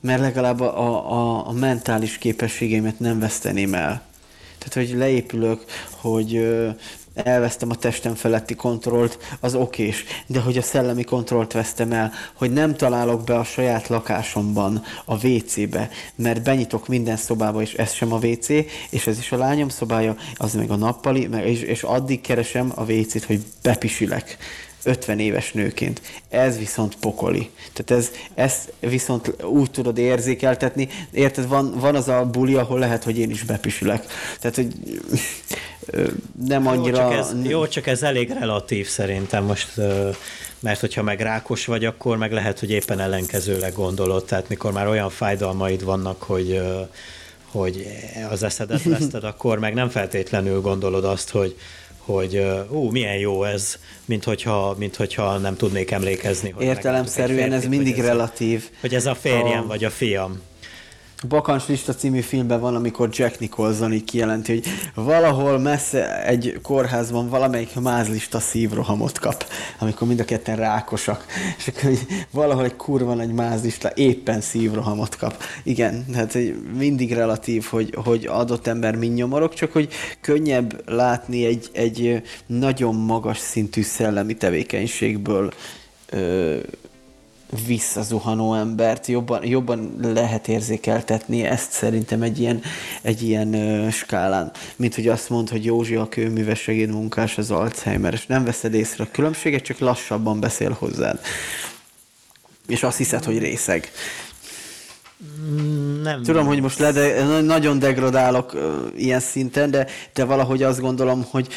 Mert 0.00 0.20
legalább 0.20 0.60
a, 0.60 1.12
a, 1.12 1.48
a 1.48 1.52
mentális 1.52 2.18
képességeimet 2.18 2.98
nem 2.98 3.18
veszteném 3.18 3.74
el. 3.74 4.02
Tehát, 4.68 4.88
hogy 4.88 4.98
leépülök, 4.98 5.64
hogy 5.90 6.46
elvesztem 7.14 7.70
a 7.70 7.74
testem 7.74 8.14
feletti 8.14 8.54
kontrollt, 8.54 9.18
az 9.40 9.54
okés. 9.54 10.04
De 10.26 10.40
hogy 10.40 10.56
a 10.56 10.62
szellemi 10.62 11.04
kontrollt 11.04 11.52
vesztem 11.52 11.92
el, 11.92 12.12
hogy 12.34 12.52
nem 12.52 12.76
találok 12.76 13.24
be 13.24 13.38
a 13.38 13.44
saját 13.44 13.88
lakásomban, 13.88 14.82
a 15.04 15.26
WC-be, 15.26 15.90
mert 16.14 16.42
benyitok 16.42 16.88
minden 16.88 17.16
szobába, 17.16 17.62
és 17.62 17.74
ez 17.74 17.92
sem 17.92 18.12
a 18.12 18.18
WC, 18.18 18.48
és 18.90 19.06
ez 19.06 19.18
is 19.18 19.32
a 19.32 19.36
lányom 19.36 19.68
szobája, 19.68 20.16
az 20.34 20.54
meg 20.54 20.70
a 20.70 20.76
nappali, 20.76 21.26
meg, 21.26 21.48
és, 21.48 21.60
és 21.60 21.82
addig 21.82 22.20
keresem 22.20 22.72
a 22.74 22.92
WC-t, 22.92 23.24
hogy 23.24 23.42
bepisülek. 23.62 24.36
50 24.84 25.18
éves 25.18 25.52
nőként. 25.52 26.00
Ez 26.28 26.58
viszont 26.58 26.96
pokoli. 26.96 27.50
Tehát 27.72 28.02
ez, 28.02 28.10
ezt 28.34 28.72
viszont 28.80 29.42
úgy 29.42 29.70
tudod 29.70 29.98
érzékeltetni, 29.98 30.88
érted, 31.12 31.48
van, 31.48 31.74
van 31.78 31.94
az 31.94 32.08
a 32.08 32.24
buli, 32.24 32.54
ahol 32.54 32.78
lehet, 32.78 33.04
hogy 33.04 33.18
én 33.18 33.30
is 33.30 33.42
bepisülek. 33.42 34.06
Tehát, 34.40 34.56
hogy 34.56 34.72
nem 36.46 36.66
annyira... 36.66 37.02
Jó 37.02 37.10
csak, 37.10 37.18
ez, 37.18 37.34
jó, 37.42 37.66
csak 37.66 37.86
ez 37.86 38.02
elég 38.02 38.30
relatív 38.30 38.88
szerintem 38.88 39.44
most, 39.44 39.72
mert 40.60 40.80
hogyha 40.80 41.02
meg 41.02 41.20
rákos 41.20 41.66
vagy, 41.66 41.84
akkor 41.84 42.16
meg 42.16 42.32
lehet, 42.32 42.58
hogy 42.58 42.70
éppen 42.70 43.00
ellenkezőleg 43.00 43.72
gondolod, 43.72 44.24
tehát 44.24 44.48
mikor 44.48 44.72
már 44.72 44.88
olyan 44.88 45.10
fájdalmaid 45.10 45.84
vannak, 45.84 46.22
hogy 46.22 46.62
hogy 47.50 47.86
az 48.30 48.42
eszedet 48.42 48.82
veszted, 48.82 49.24
akkor 49.34 49.58
meg 49.58 49.74
nem 49.74 49.88
feltétlenül 49.88 50.60
gondolod 50.60 51.04
azt, 51.04 51.30
hogy, 51.30 51.56
hogy 52.04 52.44
ú, 52.68 52.90
milyen 52.90 53.16
jó 53.16 53.44
ez, 53.44 53.78
mint 54.04 54.24
hogyha, 54.24 54.74
mint 54.78 54.96
hogyha 54.96 55.38
nem 55.38 55.56
tudnék 55.56 55.90
emlékezni. 55.90 56.50
Hogy 56.50 56.64
Értelemszerűen 56.64 57.52
ez 57.52 57.66
mindig 57.66 57.98
ez 57.98 58.04
relatív. 58.04 58.68
A, 58.72 58.76
hogy 58.80 58.94
ez 58.94 59.06
a 59.06 59.14
férjem, 59.14 59.62
a... 59.62 59.66
vagy 59.66 59.84
a 59.84 59.90
fiam. 59.90 60.40
Bakancs 61.28 61.66
Lista 61.66 61.94
című 61.94 62.20
filmben 62.20 62.60
van, 62.60 62.74
amikor 62.74 63.08
Jack 63.12 63.38
Nicholson 63.38 63.92
így 63.92 64.04
kijelenti, 64.04 64.52
hogy 64.52 64.64
valahol 65.04 65.58
messze 65.58 66.24
egy 66.24 66.58
kórházban 66.62 67.28
valamelyik 67.28 67.80
mázlista 67.80 68.40
szívrohamot 68.40 69.18
kap, 69.18 69.44
amikor 69.78 70.08
mind 70.08 70.20
a 70.20 70.24
ketten 70.24 70.56
rákosak, 70.56 71.26
és 71.58 71.68
akkor 71.68 71.82
hogy 71.82 72.06
valahol 72.30 72.64
egy 72.64 72.76
kurva 72.76 73.14
nagy 73.14 73.32
mázlista 73.32 73.90
éppen 73.94 74.40
szívrohamot 74.40 75.16
kap. 75.16 75.42
Igen, 75.62 76.04
hát 76.14 76.38
mindig 76.76 77.12
relatív, 77.12 77.64
hogy, 77.64 77.94
hogy 78.04 78.26
adott 78.26 78.66
ember 78.66 78.96
mind 78.96 79.14
nyomorok, 79.14 79.54
csak 79.54 79.72
hogy 79.72 79.88
könnyebb 80.20 80.90
látni 80.90 81.44
egy, 81.44 81.68
egy 81.72 82.22
nagyon 82.46 82.94
magas 82.94 83.38
szintű 83.38 83.82
szellemi 83.82 84.34
tevékenységből 84.34 85.52
ö, 86.10 86.56
visszazuhanó 87.66 88.54
embert 88.54 89.06
jobban, 89.06 89.46
jobban 89.46 89.96
lehet 90.02 90.48
érzékeltetni 90.48 91.42
ezt 91.42 91.70
szerintem 91.70 92.22
egy 92.22 92.40
ilyen, 92.40 92.62
egy 93.02 93.22
ilyen 93.22 93.54
ö, 93.54 93.90
skálán, 93.90 94.50
mint 94.76 94.94
hogy 94.94 95.08
azt 95.08 95.28
mond, 95.28 95.48
hogy 95.48 95.64
Józsi 95.64 95.94
a 95.94 96.08
kőműves 96.08 96.60
segédmunkás 96.60 97.38
az 97.38 97.50
Alzheimer, 97.50 98.12
és 98.12 98.26
nem 98.26 98.44
veszed 98.44 98.74
észre 98.74 99.04
a 99.04 99.08
különbséget, 99.12 99.62
csak 99.62 99.78
lassabban 99.78 100.40
beszél 100.40 100.76
hozzád. 100.78 101.20
És 102.66 102.82
azt 102.82 102.96
hiszed, 102.96 103.24
hogy 103.24 103.38
részeg. 103.38 103.90
Nem. 106.02 106.22
Tudom, 106.22 106.46
hogy 106.46 106.60
most 106.60 106.78
lede, 106.78 107.40
nagyon 107.40 107.78
degradálok 107.78 108.54
uh, 108.54 108.62
ilyen 108.96 109.20
szinten, 109.20 109.70
de, 109.70 109.86
de 110.14 110.24
valahogy 110.24 110.62
azt 110.62 110.80
gondolom, 110.80 111.26
hogy 111.30 111.48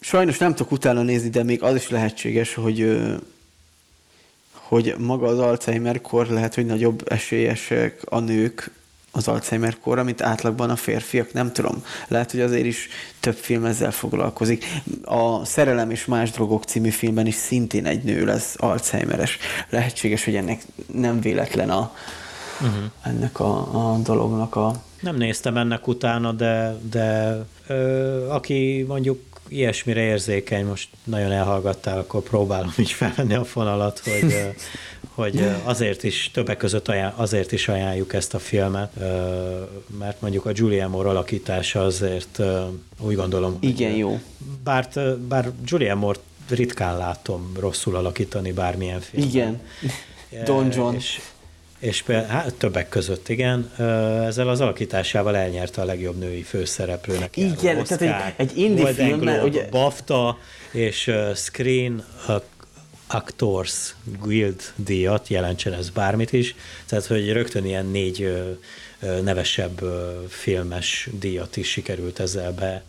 sajnos 0.00 0.38
nem 0.38 0.54
tudok 0.54 0.72
utána 0.72 1.02
nézni, 1.02 1.28
de 1.28 1.42
még 1.42 1.62
az 1.62 1.74
is 1.74 1.90
lehetséges, 1.90 2.54
hogy 2.54 2.82
uh, 2.82 3.14
hogy 4.72 4.94
maga 4.98 5.26
az 5.26 5.38
Alzheimer-kor 5.38 6.26
lehet, 6.26 6.54
hogy 6.54 6.66
nagyobb 6.66 7.02
esélyesek 7.12 8.02
a 8.04 8.18
nők 8.18 8.70
az 9.10 9.28
Alzheimer-korra, 9.28 10.02
mint 10.02 10.22
átlagban 10.22 10.70
a 10.70 10.76
férfiak, 10.76 11.32
nem 11.32 11.52
tudom. 11.52 11.84
Lehet, 12.08 12.30
hogy 12.30 12.40
azért 12.40 12.64
is 12.64 12.88
több 13.20 13.34
film 13.34 13.64
ezzel 13.64 13.90
foglalkozik. 13.90 14.64
A 15.04 15.44
Szerelem 15.44 15.90
és 15.90 16.04
más 16.04 16.30
drogok 16.30 16.64
című 16.64 16.88
filmben 16.88 17.26
is 17.26 17.34
szintén 17.34 17.86
egy 17.86 18.02
nő 18.02 18.24
lesz 18.24 18.54
Alzheimeres. 18.58 19.38
Lehetséges, 19.68 20.24
hogy 20.24 20.34
ennek 20.34 20.62
nem 20.92 21.20
véletlen 21.20 21.70
a, 21.70 21.92
uh-huh. 22.60 22.84
ennek 23.02 23.40
a, 23.40 23.92
a 23.92 23.98
dolognak 23.98 24.56
a... 24.56 24.82
Nem 25.00 25.16
néztem 25.16 25.56
ennek 25.56 25.86
utána, 25.86 26.32
de, 26.32 26.76
de 26.90 27.38
ö, 27.66 28.28
aki 28.28 28.84
mondjuk 28.88 29.31
ilyesmire 29.52 30.00
érzékeny, 30.00 30.64
most 30.66 30.88
nagyon 31.04 31.32
elhallgattál, 31.32 31.98
akkor 31.98 32.22
próbálom 32.22 32.72
is 32.76 32.94
felvenni 32.94 33.34
a 33.34 33.44
fonalat, 33.44 33.98
hogy, 33.98 34.34
hogy 35.14 35.48
azért 35.64 36.02
is, 36.02 36.30
többek 36.32 36.56
között 36.56 36.88
ajánl, 36.88 37.14
azért 37.16 37.52
is 37.52 37.68
ajánljuk 37.68 38.12
ezt 38.12 38.34
a 38.34 38.38
filmet, 38.38 38.92
mert 39.98 40.20
mondjuk 40.20 40.46
a 40.46 40.50
Julia 40.54 40.88
Moore 40.88 41.08
alakítása 41.08 41.84
azért 41.84 42.40
úgy 43.00 43.14
gondolom, 43.14 43.56
Igen, 43.60 43.90
hogy, 43.90 43.98
jó. 43.98 44.20
Bár, 44.64 44.88
bár 45.28 45.50
Julia 45.64 45.94
Moore 45.94 46.18
ritkán 46.48 46.96
látom 46.96 47.52
rosszul 47.58 47.96
alakítani 47.96 48.52
bármilyen 48.52 49.00
filmet. 49.00 49.28
Igen. 49.28 49.60
Don 50.44 50.70
John. 50.72 50.94
És, 50.94 51.20
és 51.82 52.02
hát, 52.28 52.54
többek 52.54 52.88
között, 52.88 53.28
igen, 53.28 53.70
ezzel 54.26 54.48
az 54.48 54.60
alakításával 54.60 55.36
elnyerte 55.36 55.82
a 55.82 55.84
legjobb 55.84 56.18
női 56.18 56.42
főszereplőnek. 56.42 57.36
Igen, 57.36 57.76
Oscar, 57.76 57.98
tehát 57.98 58.34
egy, 58.36 58.50
egy 58.50 58.58
indie 58.58 58.92
film, 58.92 59.20
mert 59.20 59.44
ugye... 59.44 59.68
BAFTA 59.70 60.38
és 60.70 61.12
Screen 61.34 62.04
Actors 63.06 63.94
Guild 64.20 64.62
díjat, 64.76 65.28
jelentsen 65.28 65.72
ez 65.72 65.90
bármit 65.90 66.32
is, 66.32 66.54
tehát 66.86 67.06
hogy 67.06 67.32
rögtön 67.32 67.64
ilyen 67.64 67.86
négy 67.86 68.42
nevesebb 69.22 69.80
filmes 70.28 71.08
díjat 71.18 71.56
is 71.56 71.70
sikerült 71.70 72.20
ezzel 72.20 72.52
be 72.52 72.82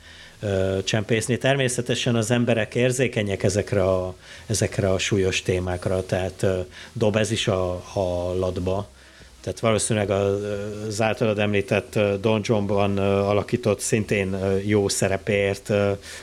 csempészni. 0.84 1.38
Természetesen 1.38 2.16
az 2.16 2.32
emberek 2.32 2.76
érzékenyek 2.76 3.44
ezekre 3.44 3.84
a, 3.84 4.16
ezekre 4.46 4.90
a 4.90 4.98
súlyos 4.98 5.42
témákra, 5.42 6.06
tehát 6.06 6.46
dob 6.94 7.16
ez 7.16 7.32
is 7.32 7.48
a, 7.48 7.72
a 7.94 8.34
latba. 8.40 8.88
Tehát 9.44 9.60
valószínűleg 9.60 10.10
az 10.10 11.02
általad 11.02 11.40
említett 11.40 12.00
Don 12.22 12.42
Johnban 12.44 12.98
alakított 12.98 13.80
szintén 13.80 14.38
jó 14.66 14.88
szerepért 14.88 15.72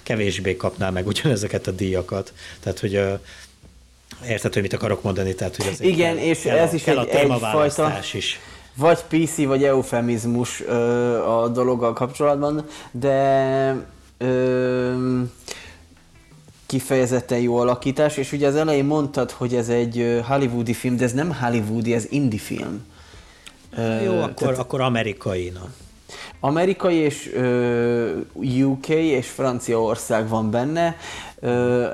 kevésbé 0.02 0.56
kapná 0.56 0.90
meg 0.90 1.06
ugyanezeket 1.06 1.66
a 1.66 1.70
díjakat. 1.70 2.32
Tehát, 2.60 2.78
hogy 2.78 2.92
érted, 4.28 4.52
hogy 4.52 4.62
mit 4.62 4.72
akarok 4.72 5.02
mondani? 5.02 5.34
Tehát, 5.34 5.56
hogy 5.56 5.86
Igen, 5.86 6.16
kell, 6.16 6.24
és 6.24 6.40
kell 6.40 6.58
ez 6.58 6.72
a, 6.72 6.74
is 6.74 6.82
kell 6.82 6.98
egy, 6.98 7.30
a 7.30 7.34
egyfajta 7.34 7.98
is. 8.12 8.40
vagy 8.74 8.98
PC, 9.08 9.36
vagy 9.44 9.64
eufemizmus 9.64 10.60
a 11.26 11.48
dologgal 11.48 11.92
kapcsolatban, 11.92 12.66
de 12.90 13.86
ö, 14.20 15.20
kifejezetten 16.66 17.38
jó 17.38 17.56
alakítás, 17.56 18.16
és 18.16 18.32
ugye 18.32 18.46
az 18.46 18.54
elején 18.54 18.84
mondtad, 18.84 19.30
hogy 19.30 19.54
ez 19.54 19.68
egy 19.68 20.20
hollywoodi 20.26 20.72
film, 20.72 20.96
de 20.96 21.04
ez 21.04 21.12
nem 21.12 21.34
hollywoodi, 21.34 21.94
ez 21.94 22.06
indie 22.10 22.38
film. 22.38 22.86
Jó, 24.04 24.18
akkor, 24.20 24.34
tehát, 24.34 24.58
akkor 24.58 24.80
amerikai, 24.80 25.48
na. 25.54 25.68
Amerikai 26.40 26.94
és 26.94 27.30
ö, 27.34 28.18
UK 28.34 28.88
és 28.88 29.26
Franciaország 29.26 30.28
van 30.28 30.50
benne 30.50 30.96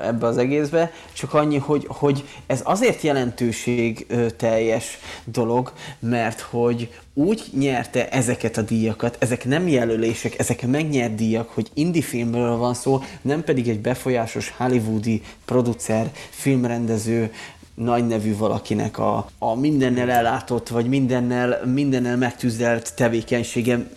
ebbe 0.03 0.25
az 0.27 0.37
egészbe, 0.37 0.91
csak 1.13 1.33
annyi, 1.33 1.57
hogy, 1.57 1.85
hogy 1.87 2.23
ez 2.47 2.61
azért 2.63 3.01
jelentőség 3.01 4.07
teljes 4.37 4.97
dolog, 5.25 5.71
mert 5.99 6.39
hogy 6.39 6.89
úgy 7.13 7.43
nyerte 7.57 8.09
ezeket 8.09 8.57
a 8.57 8.61
díjakat, 8.61 9.15
ezek 9.19 9.45
nem 9.45 9.67
jelölések, 9.67 10.39
ezek 10.39 10.67
megnyert 10.67 11.15
díjak, 11.15 11.49
hogy 11.49 11.69
indie 11.73 12.01
filmről 12.01 12.57
van 12.57 12.73
szó, 12.73 12.99
nem 13.21 13.43
pedig 13.43 13.69
egy 13.69 13.79
befolyásos 13.79 14.53
hollywoodi 14.57 15.21
producer, 15.45 16.11
filmrendező, 16.29 17.31
nagy 17.75 18.07
nevű 18.07 18.37
valakinek 18.37 18.97
a, 18.97 19.29
a 19.37 19.55
mindennel 19.55 20.09
ellátott, 20.09 20.67
vagy 20.67 20.85
mindennel, 20.85 21.65
mindennel 21.65 22.17
megtűzelt 22.17 22.95
tevékenysége, 22.95 23.89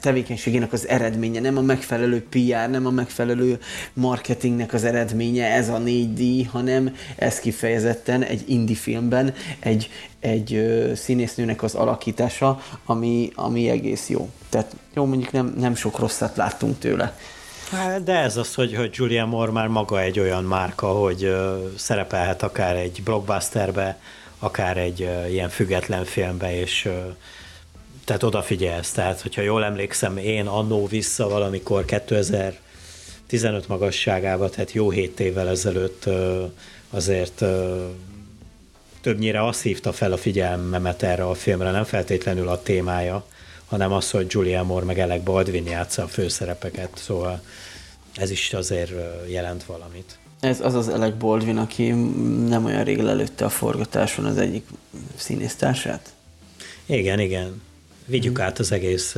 tevékenységének 0.00 0.72
az 0.72 0.88
eredménye, 0.88 1.40
nem 1.40 1.56
a 1.56 1.60
megfelelő 1.60 2.26
PR, 2.28 2.70
nem 2.70 2.86
a 2.86 2.90
megfelelő 2.90 3.58
marketingnek 3.92 4.72
az 4.72 4.84
eredménye, 4.84 5.46
ez 5.46 5.68
a 5.68 5.78
4D, 5.84 6.46
hanem 6.50 6.96
ez 7.16 7.40
kifejezetten 7.40 8.22
egy 8.22 8.42
indie 8.46 8.76
filmben 8.76 9.34
egy, 9.58 9.90
egy 10.20 10.72
színésznőnek 10.94 11.62
az 11.62 11.74
alakítása, 11.74 12.62
ami, 12.84 13.30
ami 13.34 13.68
egész 13.68 14.08
jó. 14.08 14.30
Tehát 14.48 14.76
jó, 14.94 15.04
mondjuk 15.04 15.32
nem, 15.32 15.54
nem 15.58 15.74
sok 15.74 15.98
rosszat 15.98 16.36
láttunk 16.36 16.78
tőle. 16.78 17.16
Hát, 17.70 18.02
de 18.02 18.18
ez 18.18 18.36
az, 18.36 18.54
hogy, 18.54 18.74
hogy 18.74 18.90
Julia 18.92 19.26
Moore 19.26 19.52
már 19.52 19.66
maga 19.66 20.00
egy 20.00 20.20
olyan 20.20 20.44
márka, 20.44 20.86
hogy 20.86 21.36
szerepelhet 21.76 22.42
akár 22.42 22.76
egy 22.76 23.02
blockbusterbe, 23.04 23.98
akár 24.38 24.76
egy 24.76 25.08
ilyen 25.30 25.48
független 25.48 26.04
filmbe, 26.04 26.60
és 26.60 26.88
tehát 28.08 28.22
odafigyelsz. 28.22 28.90
Tehát, 28.90 29.20
hogyha 29.20 29.42
jól 29.42 29.64
emlékszem, 29.64 30.16
én 30.16 30.46
annó 30.46 30.86
vissza 30.86 31.28
valamikor 31.28 31.84
2015 31.84 33.68
magasságába, 33.68 34.48
tehát 34.48 34.72
jó 34.72 34.90
hét 34.90 35.20
évvel 35.20 35.48
ezelőtt 35.48 36.04
azért 36.90 37.44
többnyire 39.00 39.46
azt 39.46 39.62
hívta 39.62 39.92
fel 39.92 40.12
a 40.12 40.16
figyelmemet 40.16 41.02
erre 41.02 41.24
a 41.24 41.34
filmre, 41.34 41.70
nem 41.70 41.84
feltétlenül 41.84 42.48
a 42.48 42.62
témája, 42.62 43.26
hanem 43.66 43.92
az, 43.92 44.10
hogy 44.10 44.26
Julia 44.28 44.62
Moore 44.62 44.84
meg 44.84 44.98
Alec 44.98 45.22
Baldwin 45.24 45.66
játsza 45.66 46.02
a 46.02 46.08
főszerepeket, 46.08 46.90
szóval 46.94 47.42
ez 48.14 48.30
is 48.30 48.52
azért 48.52 48.92
jelent 49.26 49.64
valamit. 49.64 50.18
Ez 50.40 50.60
az 50.60 50.74
az 50.74 50.88
Alec 50.88 51.18
Baldwin, 51.18 51.56
aki 51.56 51.90
nem 52.48 52.64
olyan 52.64 52.84
rég 52.84 52.98
lelőtte 52.98 53.44
a 53.44 53.48
forgatáson 53.48 54.24
az 54.24 54.38
egyik 54.38 54.66
színésztársát? 55.16 56.12
Igen, 56.86 57.20
igen. 57.20 57.66
Vigyük 58.08 58.36
hmm. 58.36 58.46
át 58.46 58.58
az 58.58 58.72
egész 58.72 59.16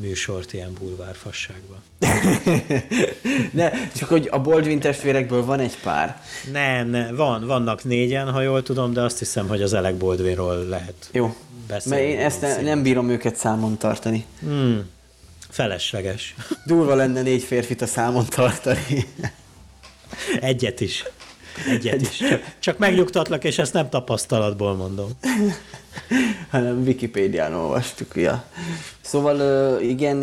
műsort 0.00 0.52
ilyen 0.52 0.72
bulvárfasságba. 0.78 1.82
ne, 3.52 3.70
csak 3.96 4.08
hogy 4.08 4.28
a 4.30 4.40
Baldwin 4.40 4.80
testvérekből 4.80 5.44
van 5.44 5.60
egy 5.60 5.76
pár. 5.82 6.22
Nem, 6.52 6.88
nem, 6.88 7.16
van, 7.16 7.46
vannak 7.46 7.84
négyen, 7.84 8.30
ha 8.30 8.40
jól 8.40 8.62
tudom, 8.62 8.92
de 8.92 9.00
azt 9.00 9.18
hiszem, 9.18 9.48
hogy 9.48 9.62
az 9.62 9.72
Alec 9.72 9.98
Baldwinról 9.98 10.64
lehet 10.64 11.08
Jó, 11.12 11.36
beszélni. 11.68 12.02
Mert 12.02 12.18
én 12.18 12.24
ezt 12.24 12.40
ne, 12.40 12.60
nem 12.60 12.82
bírom 12.82 13.08
őket 13.08 13.36
számon 13.36 13.78
tartani. 13.78 14.24
Hmm. 14.40 14.88
Felesleges. 15.48 16.34
Durva 16.66 16.94
lenne 16.94 17.22
négy 17.22 17.42
férfit 17.42 17.82
a 17.82 17.86
számon 17.86 18.26
tartani. 18.28 19.06
Egyet 20.40 20.80
is. 20.80 21.04
Egyet 21.68 22.00
is. 22.00 22.22
Csak, 22.58 22.78
megnyugtatlak, 22.78 23.44
és 23.44 23.58
ezt 23.58 23.72
nem 23.72 23.88
tapasztalatból 23.88 24.74
mondom. 24.74 25.10
Hanem 26.50 26.82
Wikipédián 26.82 27.54
olvastuk, 27.54 28.16
ja. 28.16 28.44
Szóval 29.00 29.80
igen, 29.80 30.22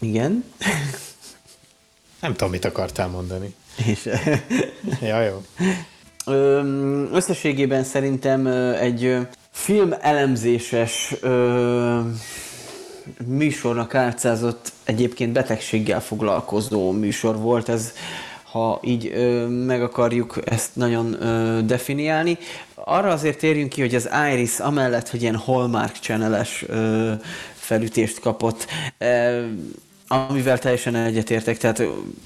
igen. 0.00 0.44
Nem 2.20 2.32
tudom, 2.32 2.50
mit 2.50 2.64
akartál 2.64 3.08
mondani. 3.08 3.54
És... 3.86 4.08
ja, 5.10 5.22
jó. 5.22 5.42
Összességében 7.12 7.84
szerintem 7.84 8.46
egy 8.80 9.16
film 9.50 9.94
elemzéses 10.00 11.14
műsornak 13.26 13.94
átszázott 13.94 14.72
egyébként 14.84 15.32
betegséggel 15.32 16.00
foglalkozó 16.00 16.90
műsor 16.90 17.36
volt. 17.36 17.68
Ez 17.68 17.92
ha 18.54 18.80
így 18.82 19.10
ö, 19.14 19.46
meg 19.46 19.82
akarjuk 19.82 20.38
ezt 20.44 20.76
nagyon 20.76 21.22
ö, 21.22 21.60
definiálni. 21.62 22.38
Arra 22.74 23.10
azért 23.10 23.38
térjünk 23.38 23.68
ki, 23.68 23.80
hogy 23.80 23.94
az 23.94 24.08
Iris 24.32 24.58
amellett, 24.58 25.08
hogy 25.08 25.22
ilyen 25.22 25.36
Hallmark 25.36 25.96
channel 25.96 26.46
felütést 27.54 28.20
kapott, 28.20 28.66
ö, 28.98 29.44
amivel 30.08 30.58
teljesen 30.58 30.94
egyetértek, 30.94 31.58
tehát 31.58 31.82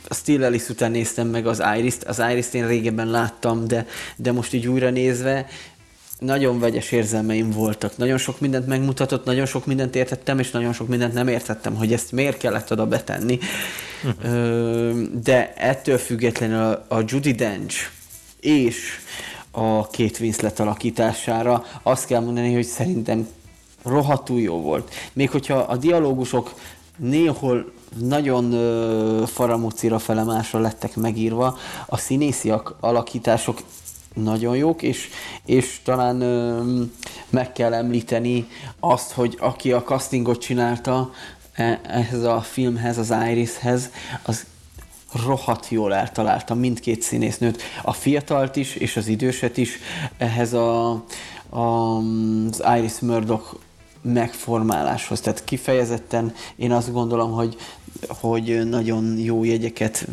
a 0.09 0.15
Still 0.15 0.45
Alice 0.45 0.73
után 0.73 0.91
néztem 0.91 1.29
meg 1.29 1.47
az 1.47 1.63
Iris-t, 1.77 2.05
az 2.05 2.23
Iris-t 2.31 2.55
én 2.55 2.67
régebben 2.67 3.11
láttam, 3.11 3.67
de, 3.67 3.87
de 4.17 4.33
most 4.33 4.53
így 4.53 4.67
újra 4.67 4.91
nézve, 4.91 5.47
nagyon 6.19 6.59
vegyes 6.59 6.93
érzelmeim 6.93 7.51
voltak. 7.51 7.97
Nagyon 7.97 8.19
sok 8.19 8.40
mindent 8.40 8.66
megmutatott, 8.66 9.24
nagyon 9.24 9.47
sok 9.47 9.66
mindent 9.66 9.97
értettem, 9.97 10.39
és 10.39 10.51
nagyon 10.51 10.73
sok 10.73 10.89
mindent 10.89 11.12
nem 11.12 11.28
értettem, 11.28 11.74
hogy 11.74 11.93
ezt 11.93 12.12
miért 12.12 12.36
kellett 12.36 12.73
oda 12.73 12.86
betenni. 12.86 13.39
Uh-huh. 14.05 15.03
De 15.23 15.55
ettől 15.57 15.99
függetlenül 15.99 16.85
a, 16.89 17.03
Judy 17.07 17.32
Dench 17.32 17.77
és 18.40 18.99
a 19.51 19.89
két 19.89 20.19
Winslet 20.20 20.61
alakítására 20.61 21.65
azt 21.82 22.07
kell 22.07 22.20
mondani, 22.20 22.55
hogy 22.55 22.66
szerintem 22.66 23.28
rohadtul 23.82 24.40
jó 24.40 24.61
volt. 24.61 24.95
Még 25.12 25.31
hogyha 25.31 25.57
a 25.57 25.77
dialógusok 25.77 26.55
néhol 26.97 27.73
nagyon 28.01 28.53
ö, 28.53 29.23
faramúcira 29.27 29.99
felemásra 29.99 30.59
lettek 30.59 30.97
megírva, 30.97 31.59
a 31.86 31.97
színésziak 31.97 32.77
alakítások 32.81 33.59
nagyon 34.23 34.57
jók, 34.57 34.82
és, 34.82 35.09
és 35.45 35.81
talán 35.85 36.20
ö, 36.20 36.62
meg 37.31 37.53
kell 37.53 37.74
említeni 37.74 38.47
azt, 38.81 39.12
hogy 39.12 39.36
aki 39.40 39.73
a 39.73 39.82
castingot 39.82 40.40
csinálta 40.40 41.11
e, 41.53 41.81
ehhez 41.82 42.23
a 42.23 42.40
filmhez, 42.40 42.99
az 42.99 43.15
Irishez, 43.31 43.90
az 44.23 44.47
rohadt 45.24 45.69
jól 45.69 45.95
eltalálta 45.95 46.55
mindkét 46.55 47.03
színésznőt, 47.03 47.62
a 47.82 47.93
fiatalt 47.93 48.57
is, 48.57 48.74
és 48.74 48.97
az 48.97 49.07
időset 49.07 49.57
is 49.57 49.78
ehhez 50.19 50.53
a, 50.53 50.90
a, 51.49 51.59
az 51.59 52.62
Iris 52.77 52.99
Murdoch 53.01 53.55
megformáláshoz. 54.03 55.20
Tehát 55.20 55.45
kifejezetten 55.45 56.35
én 56.57 56.73
azt 56.73 56.93
gondolom, 56.93 57.32
hogy, 57.32 57.57
hogy 58.09 58.69
nagyon 58.69 59.19
jó 59.19 59.45
jegyeket 59.45 60.07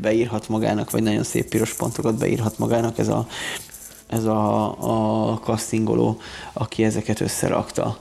beírhat 0.00 0.48
magának, 0.48 0.90
vagy 0.90 1.02
nagyon 1.02 1.22
szép 1.22 1.48
piros 1.48 1.74
pontokat 1.74 2.18
beírhat 2.18 2.58
magának 2.58 2.98
ez 2.98 3.08
a, 3.08 3.26
ez 4.06 4.24
a, 4.24 5.32
a 5.32 5.38
castingoló, 5.38 6.20
aki 6.52 6.84
ezeket 6.84 7.20
összerakta. 7.20 7.98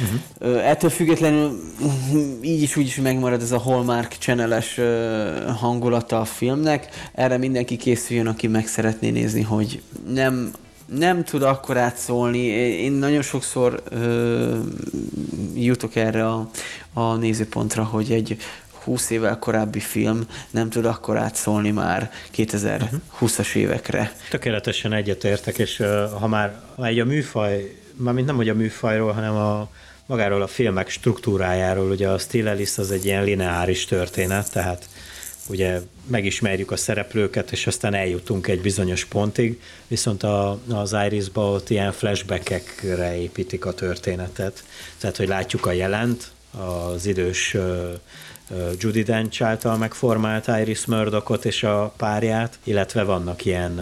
Uh-huh. 0.00 0.68
Ettől 0.68 0.90
függetlenül 0.90 1.60
így 2.42 2.62
is 2.62 2.76
úgy 2.76 2.86
is 2.86 2.96
megmarad 2.96 3.42
ez 3.42 3.52
a 3.52 3.58
Hallmark 3.58 4.16
channel 4.18 4.62
hangulata 5.56 6.20
a 6.20 6.24
filmnek. 6.24 6.88
Erre 7.12 7.36
mindenki 7.36 7.76
készüljön, 7.76 8.26
aki 8.26 8.46
meg 8.46 8.66
szeretné 8.66 9.10
nézni, 9.10 9.42
hogy 9.42 9.82
nem 10.08 10.50
nem 10.86 11.24
tud 11.24 11.42
akkor 11.42 11.76
átszólni. 11.76 12.38
Én 12.38 12.92
nagyon 12.92 13.22
sokszor 13.22 13.82
ö, 13.88 14.58
jutok 15.54 15.96
erre 15.96 16.28
a, 16.28 16.50
a 16.92 17.14
nézőpontra, 17.14 17.84
hogy 17.84 18.12
egy 18.12 18.36
20 18.86 19.10
évvel 19.10 19.38
korábbi 19.38 19.80
film 19.80 20.26
nem 20.50 20.70
tud 20.70 20.84
akkor 20.84 21.16
átszólni 21.16 21.70
már 21.70 22.10
2020-as 22.36 23.54
évekre. 23.54 24.12
Tökéletesen 24.30 24.92
egyetértek, 24.92 25.58
és 25.58 25.82
ha 26.18 26.26
már 26.26 26.60
egy 26.82 26.98
a 26.98 27.04
műfaj, 27.04 27.76
mármint 27.94 28.26
nem 28.26 28.36
hogy 28.36 28.48
a 28.48 28.54
műfajról, 28.54 29.12
hanem 29.12 29.34
a 29.34 29.68
magáról 30.06 30.42
a 30.42 30.46
filmek 30.46 30.88
struktúrájáról, 30.88 31.90
ugye 31.90 32.08
a 32.08 32.18
Still 32.18 32.48
Alice 32.48 32.82
az 32.82 32.90
egy 32.90 33.04
ilyen 33.04 33.24
lineáris 33.24 33.84
történet, 33.84 34.52
tehát 34.52 34.88
ugye 35.48 35.80
megismerjük 36.06 36.70
a 36.70 36.76
szereplőket, 36.76 37.52
és 37.52 37.66
aztán 37.66 37.94
eljutunk 37.94 38.46
egy 38.46 38.60
bizonyos 38.60 39.04
pontig, 39.04 39.60
viszont 39.86 40.22
a, 40.22 40.58
az 40.68 40.96
Iris-ba 41.06 41.50
ott 41.50 41.70
ilyen 41.70 41.92
flashbackekre 41.92 43.16
építik 43.16 43.64
a 43.64 43.72
történetet. 43.72 44.64
Tehát, 44.98 45.16
hogy 45.16 45.28
látjuk 45.28 45.66
a 45.66 45.72
jelent, 45.72 46.30
az 46.58 47.06
idős 47.06 47.56
Judy 48.78 49.02
Dench 49.02 49.42
által 49.42 49.76
megformált 49.76 50.46
Iris 50.60 50.84
Murdochot 50.84 51.44
és 51.44 51.62
a 51.62 51.94
párját, 51.96 52.58
illetve 52.64 53.02
vannak 53.02 53.44
ilyen 53.44 53.80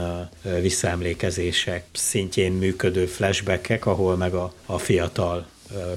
visszaemlékezések 0.60 1.84
szintjén 1.92 2.52
működő 2.52 3.06
flashbackek, 3.06 3.86
ahol 3.86 4.16
meg 4.16 4.34
a, 4.34 4.52
a 4.66 4.78
fiatal 4.78 5.46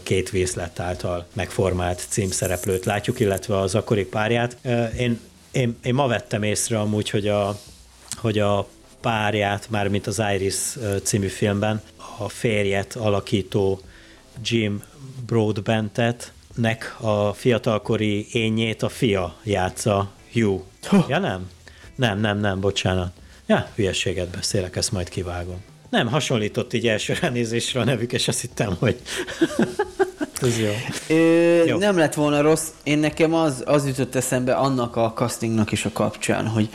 két 0.04 0.30
vészlet 0.30 0.80
által 0.80 1.26
megformált 1.34 2.06
címszereplőt 2.10 2.86
látjuk, 2.86 3.20
illetve 3.20 3.60
az 3.60 3.76
akkori 3.76 4.06
párját. 4.06 4.58
Én, 4.98 5.20
én, 5.52 5.78
én 5.84 5.94
ma 5.94 6.08
vettem 6.08 6.44
észre 6.44 6.80
amúgy, 6.80 7.10
hogy 7.10 7.28
a, 7.28 7.60
hogy 8.16 8.40
a 8.40 8.68
párját, 9.02 9.70
már 9.70 9.88
mint 9.88 10.08
az 10.08 10.22
Iris 10.34 10.78
című 11.04 11.28
filmben, 11.28 11.82
a 12.18 12.30
férjet 12.30 12.96
alakító 12.96 13.82
Jim 14.44 14.84
Broadbentet, 15.26 16.32
nek 16.58 16.96
a 17.00 17.34
fiatalkori 17.34 18.28
énjét 18.32 18.84
a 18.84 18.90
fia 18.90 19.36
játsza, 19.44 20.10
Hugh. 20.34 20.62
Ja 21.08 21.20
nem? 21.20 21.50
Nem, 21.96 22.20
nem, 22.20 22.40
nem, 22.40 22.60
bocsánat. 22.60 23.12
Ja, 23.46 23.68
hülyeséget 23.76 24.28
beszélek, 24.28 24.76
ezt 24.76 24.92
majd 24.92 25.10
kivágom. 25.10 25.64
Nem, 25.90 26.08
hasonlított 26.08 26.74
így 26.74 26.88
első 26.88 27.18
nézésre 27.32 27.80
a 27.80 27.84
nevük, 27.84 28.14
és 28.14 28.28
azt 28.28 28.42
hittem, 28.42 28.76
hogy 28.80 29.02
ez 30.42 30.60
jó. 30.60 30.72
Ö, 31.16 31.64
jó. 31.66 31.78
Nem 31.78 31.98
lett 31.98 32.14
volna 32.14 32.42
rossz. 32.42 32.68
Én 32.84 32.98
nekem 32.98 33.34
az, 33.34 33.64
az 33.66 33.88
jutott 33.88 34.16
eszembe 34.16 34.54
annak 34.54 34.96
a 34.96 35.14
castingnak 35.16 35.72
is 35.72 35.86
a 35.86 35.92
kapcsán, 35.94 36.48
hogy 36.48 36.70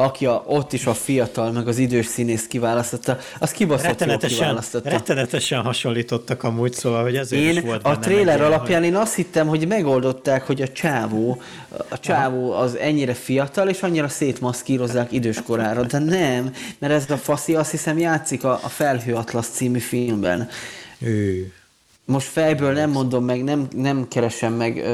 aki 0.00 0.26
a, 0.26 0.42
ott 0.46 0.72
is 0.72 0.86
a 0.86 0.94
fiatal, 0.94 1.52
meg 1.52 1.68
az 1.68 1.78
idős 1.78 2.06
színész 2.06 2.46
kiválasztotta, 2.46 3.18
az 3.38 3.50
kibaszott 3.50 3.86
rettenetesen, 3.86 4.38
kiválasztotta. 4.38 4.90
Rettenetesen 4.90 5.62
hasonlítottak 5.62 6.42
amúgy, 6.42 6.72
szóval, 6.72 7.02
hogy 7.02 7.16
ezért 7.16 7.42
én 7.42 7.56
is 7.56 7.60
volt 7.60 7.86
a 7.86 7.98
tréler 7.98 8.40
alapján 8.40 8.78
hogy... 8.78 8.88
én 8.88 8.96
azt 8.96 9.14
hittem, 9.14 9.46
hogy 9.46 9.66
megoldották, 9.66 10.46
hogy 10.46 10.62
a 10.62 10.68
csávó, 10.68 11.42
a 11.88 11.98
csávó 11.98 12.52
az 12.52 12.76
ennyire 12.76 13.14
fiatal, 13.14 13.68
és 13.68 13.82
annyira 13.82 14.08
szétmaszkírozzák 14.08 15.12
időskorára, 15.12 15.82
de 15.82 15.98
nem, 15.98 16.52
mert 16.78 16.92
ez 16.92 17.10
a 17.10 17.16
faszi 17.16 17.54
azt 17.54 17.70
hiszem 17.70 17.98
játszik 17.98 18.44
a, 18.44 18.52
a 18.62 18.68
Felhő 18.68 19.14
Atlasz 19.14 19.48
című 19.48 19.78
filmben. 19.78 20.48
Ő. 20.98 21.52
Most 22.04 22.26
fejből 22.26 22.72
nem 22.72 22.90
mondom 22.90 23.24
meg, 23.24 23.44
nem, 23.44 23.68
nem 23.76 24.08
keresem 24.08 24.52
meg 24.52 24.76
ö, 24.76 24.90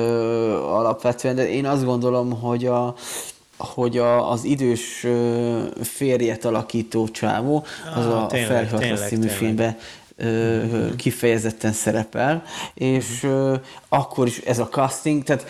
alapvetően, 0.52 1.34
de 1.34 1.48
én 1.48 1.66
azt 1.66 1.84
gondolom, 1.84 2.40
hogy 2.40 2.66
a, 2.66 2.94
hogy 3.56 3.98
a, 3.98 4.30
az 4.30 4.44
idős 4.44 5.04
ö, 5.04 5.62
férjet 5.82 6.44
alakító 6.44 7.08
csávó, 7.08 7.64
az 7.96 8.06
ah, 8.06 8.22
a 8.22 8.26
tényleg, 8.26 8.98
című 9.08 9.26
filmben 9.26 9.76
uh-huh. 10.18 10.96
kifejezetten 10.96 11.72
szerepel, 11.72 12.42
és 12.74 13.22
uh, 13.22 13.54
akkor 13.94 14.26
is 14.26 14.38
ez 14.38 14.58
a 14.58 14.68
casting, 14.68 15.22
tehát 15.22 15.46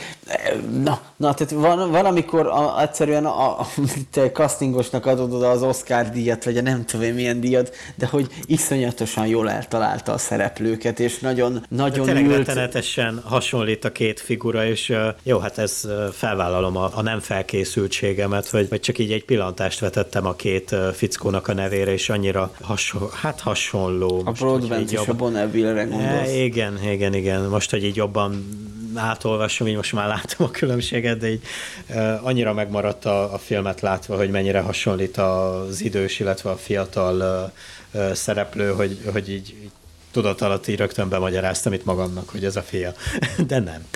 na, 0.83 1.01
na 1.17 1.35
tehát 1.35 1.53
van, 1.53 1.91
van 1.91 2.05
amikor 2.05 2.47
a, 2.47 2.83
egyszerűen 2.83 3.25
a, 3.25 3.61
a, 3.61 3.67
te 4.11 4.31
castingosnak 4.31 5.07
adod 5.07 5.33
oda 5.33 5.51
az 5.51 5.63
Oscar 5.63 6.11
díjat, 6.11 6.45
vagy 6.45 6.57
a 6.57 6.63
nem 6.63 6.85
tudom 6.85 7.07
én 7.07 7.15
milyen 7.15 7.41
díjat, 7.41 7.75
de 7.95 8.07
hogy 8.07 8.27
iszonyatosan 8.47 9.27
jól 9.27 9.51
eltalálta 9.51 10.13
a 10.13 10.19
szereplőket, 10.19 11.01
és 11.01 11.19
nagyon, 11.19 11.65
nagyon 11.69 12.07
Tényleg 12.07 12.27
ült... 12.27 12.37
rettenetesen 12.37 13.23
hasonlít 13.25 13.85
a 13.85 13.93
két 13.93 14.21
figura, 14.21 14.67
és 14.67 14.93
jó, 15.23 15.39
hát 15.39 15.59
ez 15.59 15.89
felvállalom 16.13 16.77
a, 16.77 16.91
a 16.95 17.03
nem 17.03 17.21
felkészültségemet, 17.21 18.49
hogy, 18.49 18.69
vagy 18.69 18.81
csak 18.81 18.99
így 18.99 19.13
egy 19.13 19.25
pillantást 19.25 19.81
vetettem 19.81 20.27
a 20.27 20.35
két 20.35 20.77
fickónak 20.93 21.49
a 21.49 21.53
nevére, 21.55 21.93
és 21.93 22.09
annyira 22.09 22.53
hasonló, 22.63 23.11
hát 23.23 23.41
hasonló. 23.41 24.23
A 24.25 24.31
Broadbent 24.31 24.93
és 24.93 25.07
a 25.07 25.15
Bonneville-re 25.15 25.85
gondolsz. 25.85 26.29
E, 26.29 26.33
igen, 26.33 26.79
igen, 26.91 27.15
igen. 27.15 27.43
Most, 27.43 27.71
hogy 27.71 27.85
így 27.85 27.97
jobban 27.97 28.34
átolvasom, 28.95 29.67
így 29.67 29.77
most 29.77 29.93
már 29.93 30.09
látom 30.09 30.47
a 30.47 30.51
különbséget, 30.51 31.19
de 31.19 31.31
így 31.31 31.43
annyira 32.23 32.53
megmaradt 32.53 33.05
a, 33.05 33.33
a 33.33 33.39
filmet 33.39 33.81
látva, 33.81 34.17
hogy 34.17 34.31
mennyire 34.31 34.61
hasonlít 34.61 35.17
az 35.17 35.81
idős, 35.81 36.21
illetve 36.21 36.51
a 36.51 36.57
fiatal 36.57 37.53
szereplő, 38.13 38.73
hogy, 38.73 38.99
hogy 39.13 39.31
így 39.31 39.71
tudat 40.11 40.41
alatt 40.41 40.69
így 40.69 40.77
rögtön 40.77 41.09
bemagyaráztam 41.09 41.73
itt 41.73 41.85
magamnak, 41.85 42.29
hogy 42.29 42.45
ez 42.45 42.57
a 42.57 42.63
fia. 42.63 42.93
De 43.47 43.59
nem. 43.59 43.87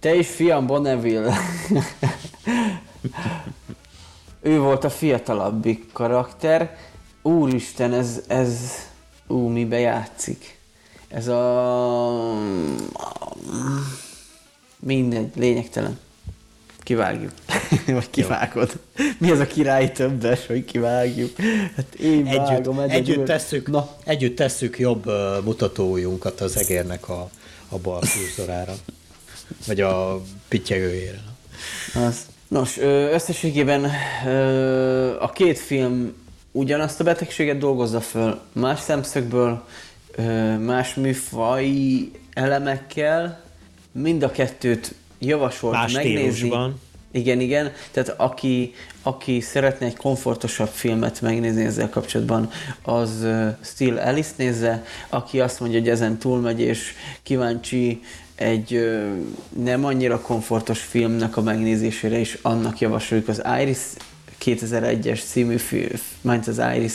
Te 0.00 0.14
is 0.14 0.28
fiam 0.28 0.66
Bonneville. 0.66 1.36
ő 4.40 4.58
volt 4.58 4.84
a 4.84 4.90
fiatalabbik 4.90 5.92
karakter, 5.92 6.76
úristen, 7.22 7.92
ez, 7.92 8.22
ez, 8.26 8.72
ú, 9.26 9.48
mibe 9.48 9.78
játszik? 9.78 10.60
Ez 11.14 11.28
a... 11.28 12.34
Mindegy, 14.78 15.30
lényegtelen. 15.36 15.98
Kivágjuk. 16.78 17.32
Vagy 17.86 18.10
kivágod. 18.10 18.72
Mi 19.18 19.30
az 19.30 19.38
a 19.38 19.46
királyi 19.46 19.90
többes, 19.90 20.46
hogy 20.46 20.64
kivágjuk? 20.64 21.36
Hát 21.76 21.94
én 21.94 22.26
együtt, 22.26 22.46
vágom, 22.46 22.78
együtt, 22.78 22.94
együtt, 22.96 23.24
tesszük, 23.24 23.70
Na. 23.70 23.96
együtt 24.04 24.36
tesszük 24.36 24.78
jobb 24.78 25.06
uh, 25.06 25.44
mutatójunkat 25.44 26.40
az 26.40 26.56
egérnek 26.56 27.08
a, 27.08 27.30
a 27.68 27.78
bal 27.78 28.02
kurzorára. 28.14 28.74
Vagy 29.66 29.80
a 29.80 30.22
pittyegőjére. 30.48 31.20
Az. 31.94 32.26
Nos, 32.48 32.78
összességében 33.12 33.84
a 35.18 35.32
két 35.32 35.58
film 35.58 36.14
ugyanazt 36.52 37.00
a 37.00 37.04
betegséget 37.04 37.58
dolgozza 37.58 38.00
föl 38.00 38.40
más 38.52 38.80
szemszögből, 38.80 39.64
más 40.60 40.94
műfai 40.94 42.10
elemekkel, 42.32 43.44
mind 43.92 44.22
a 44.22 44.30
kettőt 44.30 44.94
javasolt 45.18 45.74
más 45.74 45.92
megnézni. 45.92 46.32
Stílusban. 46.32 46.80
Igen, 47.10 47.40
igen. 47.40 47.72
Tehát 47.90 48.14
aki, 48.16 48.74
aki 49.02 49.40
szeretne 49.40 49.86
egy 49.86 49.96
komfortosabb 49.96 50.68
filmet 50.68 51.20
megnézni 51.20 51.64
ezzel 51.64 51.88
kapcsolatban, 51.88 52.50
az 52.82 53.26
Still 53.60 53.98
Alice 53.98 54.30
nézze. 54.36 54.84
Aki 55.08 55.40
azt 55.40 55.60
mondja, 55.60 55.78
hogy 55.78 55.88
ezen 55.88 56.18
túlmegy, 56.18 56.60
és 56.60 56.92
kíváncsi 57.22 58.02
egy 58.34 58.90
nem 59.62 59.84
annyira 59.84 60.20
komfortos 60.20 60.80
filmnek 60.80 61.36
a 61.36 61.42
megnézésére 61.42 62.18
is, 62.18 62.38
annak 62.42 62.78
javasoljuk 62.78 63.28
az 63.28 63.42
Iris 63.60 63.78
2001-es 64.44 65.20
című 65.24 65.56
film, 65.56 65.88
majd 66.20 66.48
az 66.48 66.62
Iris 66.76 66.92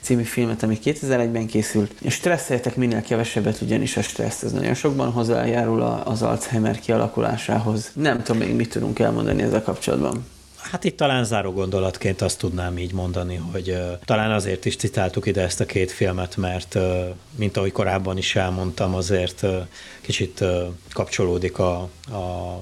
című 0.00 0.22
filmet, 0.22 0.62
ami 0.62 0.78
2001-ben 0.84 1.46
készült. 1.46 1.94
És 2.00 2.14
stresszeljetek 2.14 2.76
minél 2.76 3.02
kevesebbet, 3.02 3.60
ugyanis 3.60 3.96
a 3.96 4.02
stressz 4.02 4.42
ez 4.42 4.52
nagyon 4.52 4.74
sokban 4.74 5.12
hozzájárul 5.12 5.82
az 6.04 6.22
Alzheimer 6.22 6.78
kialakulásához. 6.78 7.90
Nem 7.94 8.22
tudom 8.22 8.40
még 8.40 8.54
mit 8.54 8.70
tudunk 8.70 8.98
elmondani 8.98 9.42
ezzel 9.42 9.62
kapcsolatban. 9.62 10.26
Hát 10.62 10.84
itt 10.84 10.96
talán 10.96 11.24
záró 11.24 11.52
gondolatként 11.52 12.22
azt 12.22 12.38
tudnám 12.38 12.78
így 12.78 12.92
mondani, 12.92 13.40
hogy 13.52 13.70
uh, 13.70 13.98
talán 14.04 14.30
azért 14.30 14.64
is 14.64 14.76
citáltuk 14.76 15.26
ide 15.26 15.42
ezt 15.42 15.60
a 15.60 15.66
két 15.66 15.90
filmet, 15.90 16.36
mert 16.36 16.74
uh, 16.74 16.82
mint 17.36 17.56
ahogy 17.56 17.72
korábban 17.72 18.16
is 18.16 18.36
elmondtam, 18.36 18.94
azért 18.94 19.42
uh, 19.42 19.56
kicsit 20.00 20.44
kapcsolódik 20.92 21.58
a, 21.58 21.74
a 22.10 22.60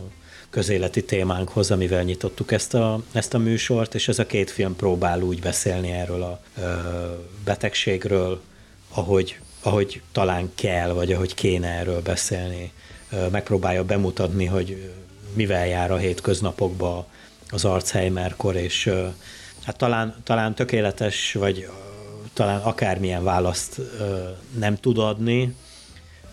közéleti 0.51 1.05
témánkhoz, 1.05 1.70
amivel 1.70 2.03
nyitottuk 2.03 2.53
ezt 2.53 2.75
a, 2.75 3.03
ezt 3.12 3.35
a 3.35 3.39
műsort, 3.39 3.95
és 3.95 4.09
ez 4.09 4.19
a 4.19 4.27
két 4.27 4.51
film 4.51 4.77
próbál 4.77 5.23
úgy 5.23 5.41
beszélni 5.41 5.91
erről 5.91 6.23
a 6.23 6.41
ö, 6.59 6.62
betegségről, 7.45 8.41
ahogy, 8.95 9.39
ahogy 9.62 10.03
talán 10.12 10.51
kell, 10.55 10.93
vagy 10.93 11.12
ahogy 11.12 11.35
kéne 11.35 11.69
erről 11.69 12.03
beszélni. 12.03 12.73
Ö, 13.11 13.29
megpróbálja 13.29 13.85
bemutatni, 13.85 14.45
hogy 14.45 14.93
mivel 15.35 15.66
jár 15.66 15.91
a 15.91 15.97
hétköznapokban 15.97 17.05
az 17.51 17.65
Alzheimer-kor, 17.65 18.57
és 18.57 18.87
ö, 18.87 19.07
hát 19.62 19.77
talán, 19.77 20.15
talán 20.25 20.55
tökéletes, 20.55 21.33
vagy 21.33 21.69
talán 22.33 22.61
akármilyen 22.61 23.25
választ 23.25 23.81
nem 24.59 24.77
tud 24.77 24.99
adni, 24.99 25.55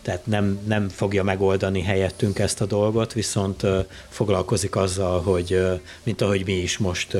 tehát 0.05 0.25
nem, 0.25 0.59
nem 0.65 0.89
fogja 0.89 1.23
megoldani 1.23 1.81
helyettünk 1.81 2.39
ezt 2.39 2.61
a 2.61 2.65
dolgot, 2.65 3.13
viszont 3.13 3.63
foglalkozik 4.09 4.75
azzal, 4.75 5.21
hogy 5.21 5.59
mint 6.03 6.21
ahogy 6.21 6.45
mi 6.45 6.53
is 6.53 6.77
most 6.77 7.17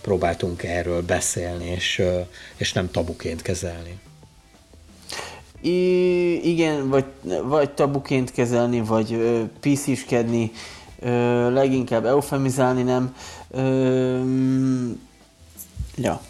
próbáltunk 0.00 0.62
erről 0.62 1.02
beszélni, 1.02 1.64
és, 1.64 2.02
és 2.56 2.72
nem 2.72 2.90
tabuként 2.90 3.42
kezelni. 3.42 3.98
I, 5.60 6.50
igen, 6.50 6.88
vagy, 6.88 7.04
vagy 7.42 7.70
tabuként 7.70 8.32
kezelni, 8.32 8.80
vagy 8.80 9.18
pisziskedni, 9.60 10.52
leginkább 11.48 12.04
eufemizálni, 12.04 12.82
nem. 12.82 13.16
Ö, 13.50 14.20
ja. 15.96 16.20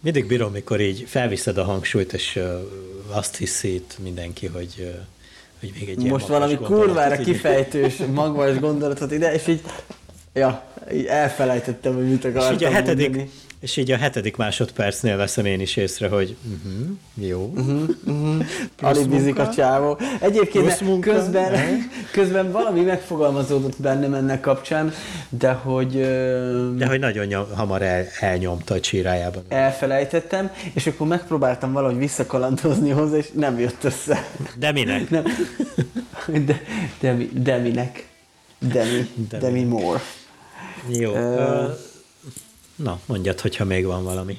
Mindig 0.00 0.26
bírom, 0.26 0.52
mikor 0.52 0.80
így 0.80 1.04
felviszed 1.08 1.58
a 1.58 1.64
hangsúlyt, 1.64 2.12
és 2.12 2.40
azt 3.10 3.36
hiszi 3.36 3.74
itt 3.74 3.96
mindenki, 4.02 4.46
hogy, 4.46 4.94
hogy 5.60 5.72
még 5.78 5.88
egy 5.88 6.04
Most 6.04 6.26
valami 6.26 6.54
kurvára 6.54 7.16
kifejtős, 7.16 7.96
magvas 8.14 8.58
gondolatot 8.58 9.12
ide, 9.12 9.32
és 9.34 9.46
így, 9.46 9.60
ja, 10.32 10.64
így 10.92 11.04
elfelejtettem, 11.04 11.94
hogy 11.94 12.08
mit 12.08 12.24
akartam 12.24 12.54
és 12.54 12.60
így 12.60 12.64
a 12.64 12.70
hetedik, 12.70 13.08
mondani. 13.08 13.30
És 13.60 13.76
így 13.76 13.90
a 13.90 13.96
hetedik 13.96 14.36
másodpercnél 14.36 15.16
veszem 15.16 15.44
én 15.44 15.60
is 15.60 15.76
észre, 15.76 16.08
hogy 16.08 16.36
uh-huh, 16.44 17.28
jó. 17.28 17.52
Uh-huh, 17.56 17.88
uh-huh. 18.04 18.44
Alibizik 18.80 19.38
a 19.38 19.48
csávó. 19.48 19.98
Egyébként 20.20 20.80
munka, 20.80 21.10
közben, 21.12 21.54
közben 22.12 22.52
valami 22.52 22.80
megfogalmazódott 22.80 23.80
bennem 23.80 24.14
ennek 24.14 24.40
kapcsán, 24.40 24.92
de 25.28 25.52
hogy... 25.52 26.00
De 26.76 26.86
hogy 26.86 26.98
nagyon 26.98 27.26
nyom, 27.26 27.46
hamar 27.54 27.82
el, 27.82 28.06
elnyomta 28.20 28.74
a 28.74 28.80
csírájában. 28.80 29.42
Elfelejtettem, 29.48 30.50
és 30.74 30.86
akkor 30.86 31.06
megpróbáltam 31.06 31.72
valahogy 31.72 31.98
visszakalandozni 31.98 32.90
hozzá, 32.90 33.16
és 33.16 33.28
nem 33.34 33.58
jött 33.58 33.84
össze. 33.84 34.28
De 34.58 34.72
minek? 34.72 35.10
Nem. 35.10 35.24
De, 36.26 36.62
de, 37.00 37.16
de 37.32 37.56
minek? 37.56 38.06
Demi, 38.58 39.08
Demi, 39.28 39.40
Demi 39.40 39.62
Moore. 39.62 40.00
Jó. 40.88 41.12
Uh, 41.12 41.70
Na, 42.78 43.00
mondjad, 43.06 43.40
hogyha 43.40 43.64
még 43.64 43.84
van 43.84 44.04
valami. 44.04 44.38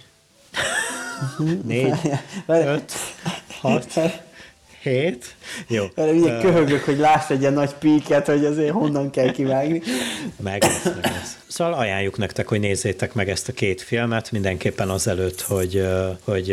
Négy, 1.65 1.93
öt, 2.47 2.93
hat, 3.61 3.99
hét. 4.81 5.35
Jó. 5.67 5.85
Erre 5.95 6.11
uh, 6.11 6.41
köhögök, 6.41 6.83
hogy 6.83 6.97
láss 6.97 7.29
egy 7.29 7.41
ilyen 7.41 7.53
nagy 7.53 7.73
píket, 7.73 8.25
hogy 8.25 8.45
azért 8.45 8.71
honnan 8.71 9.09
kell 9.09 9.31
kivágni. 9.31 9.81
Meg 10.43 10.63
lesz, 10.63 10.83
meg 10.83 11.03
lesz. 11.03 11.37
Szóval 11.47 11.73
ajánljuk 11.73 12.17
nektek, 12.17 12.47
hogy 12.47 12.59
nézzétek 12.59 13.13
meg 13.13 13.29
ezt 13.29 13.49
a 13.49 13.53
két 13.53 13.81
filmet, 13.81 14.31
mindenképpen 14.31 14.89
azelőtt, 14.89 15.41
hogy, 15.41 15.87
hogy 16.23 16.51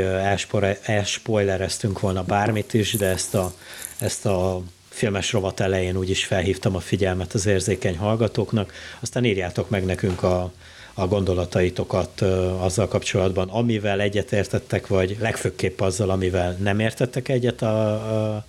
elspoilereztünk 0.84 2.00
volna 2.00 2.22
bármit 2.22 2.74
is, 2.74 2.92
de 2.92 3.06
ezt 3.06 3.34
a, 3.34 3.52
ezt 3.98 4.26
a 4.26 4.62
filmes 4.88 5.32
rovat 5.32 5.60
elején 5.60 5.96
úgyis 5.96 6.24
felhívtam 6.24 6.76
a 6.76 6.80
figyelmet 6.80 7.32
az 7.32 7.46
érzékeny 7.46 7.96
hallgatóknak, 7.96 8.72
aztán 9.00 9.24
írjátok 9.24 9.70
meg 9.70 9.84
nekünk 9.84 10.22
a, 10.22 10.52
a 10.98 11.06
gondolataitokat 11.06 12.20
azzal 12.58 12.88
kapcsolatban, 12.88 13.48
amivel 13.48 14.00
egyetértettek, 14.00 14.86
vagy 14.86 15.16
legfőképp 15.20 15.80
azzal, 15.80 16.10
amivel 16.10 16.52
nem 16.52 16.80
értettek 16.80 17.28
egyet 17.28 17.62
a, 17.62 17.92
a, 17.92 18.44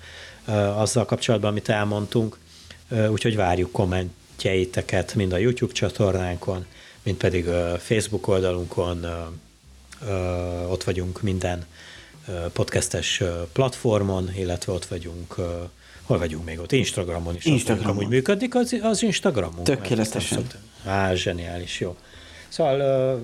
a, 0.46 0.52
azzal 0.82 1.06
kapcsolatban, 1.06 1.50
amit 1.50 1.70
elmondtunk. 1.70 2.38
Úgyhogy 3.10 3.36
várjuk 3.36 3.72
kommentjeiteket 3.72 5.16
mind 5.16 5.34
a 5.34 5.38
YouTube 5.38 5.74
csatornánkon, 5.74 6.66
mind 7.04 7.18
pedig 7.18 7.46
Facebook 7.80 8.28
oldalunkon, 8.28 9.06
ott 10.70 10.84
vagyunk 10.84 11.22
minden 11.22 11.66
podcastes 12.54 13.24
platformon, 13.54 14.32
illetve 14.36 14.74
ott 14.74 14.86
vagyunk 14.86 15.36
Hol 16.04 16.18
vagyunk 16.18 16.46
még 16.46 16.60
ott? 16.60 16.72
Instagramon 16.72 17.36
is. 17.36 17.46
Instagramon. 17.46 17.92
Amúgy 17.92 18.08
működik 18.08 18.56
az, 18.56 18.76
az 18.82 19.04
Instagramon? 19.04 19.64
Tökéletesen. 19.64 20.48
Á, 20.86 21.14
zseniális, 21.14 21.80
jó. 21.80 21.96
Szóval 22.48 23.22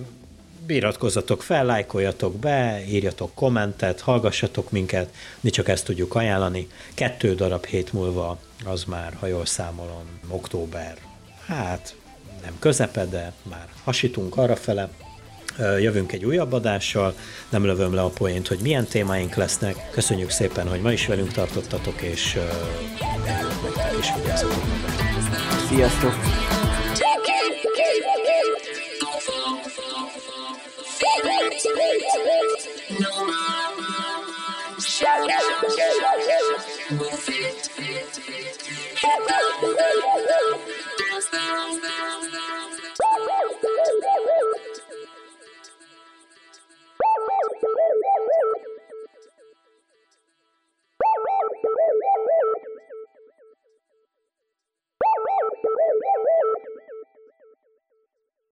iratkozzatok 0.67 1.43
fel, 1.43 1.65
lájkoljatok 1.65 2.35
be, 2.35 2.81
írjatok 2.87 3.31
kommentet, 3.33 4.01
hallgassatok 4.01 4.71
minket, 4.71 5.13
mi 5.39 5.49
csak 5.49 5.67
ezt 5.67 5.85
tudjuk 5.85 6.15
ajánlani. 6.15 6.67
Kettő 6.93 7.35
darab 7.35 7.65
hét 7.65 7.93
múlva, 7.93 8.37
az 8.65 8.83
már, 8.83 9.13
ha 9.19 9.27
jól 9.27 9.45
számolom, 9.45 10.19
október, 10.27 10.97
hát 11.45 11.95
nem 12.41 12.53
közepe, 12.59 13.05
de 13.05 13.33
már 13.43 13.67
hasítunk 13.83 14.37
arrafele. 14.37 14.89
Jövünk 15.57 16.11
egy 16.11 16.25
újabb 16.25 16.53
adással, 16.53 17.15
nem 17.49 17.65
lövöm 17.65 17.93
le 17.93 18.01
a 18.01 18.09
poént, 18.09 18.47
hogy 18.47 18.59
milyen 18.61 18.85
témáink 18.85 19.35
lesznek. 19.35 19.89
Köszönjük 19.91 20.29
szépen, 20.29 20.67
hogy 20.67 20.81
ma 20.81 20.91
is 20.91 21.07
velünk 21.07 21.31
tartottatok, 21.31 22.01
és, 22.01 22.37
és 23.99 24.13
vigyázzatok 24.15 24.63
Sziasztok! 25.69 26.13
Woo! 31.21 31.43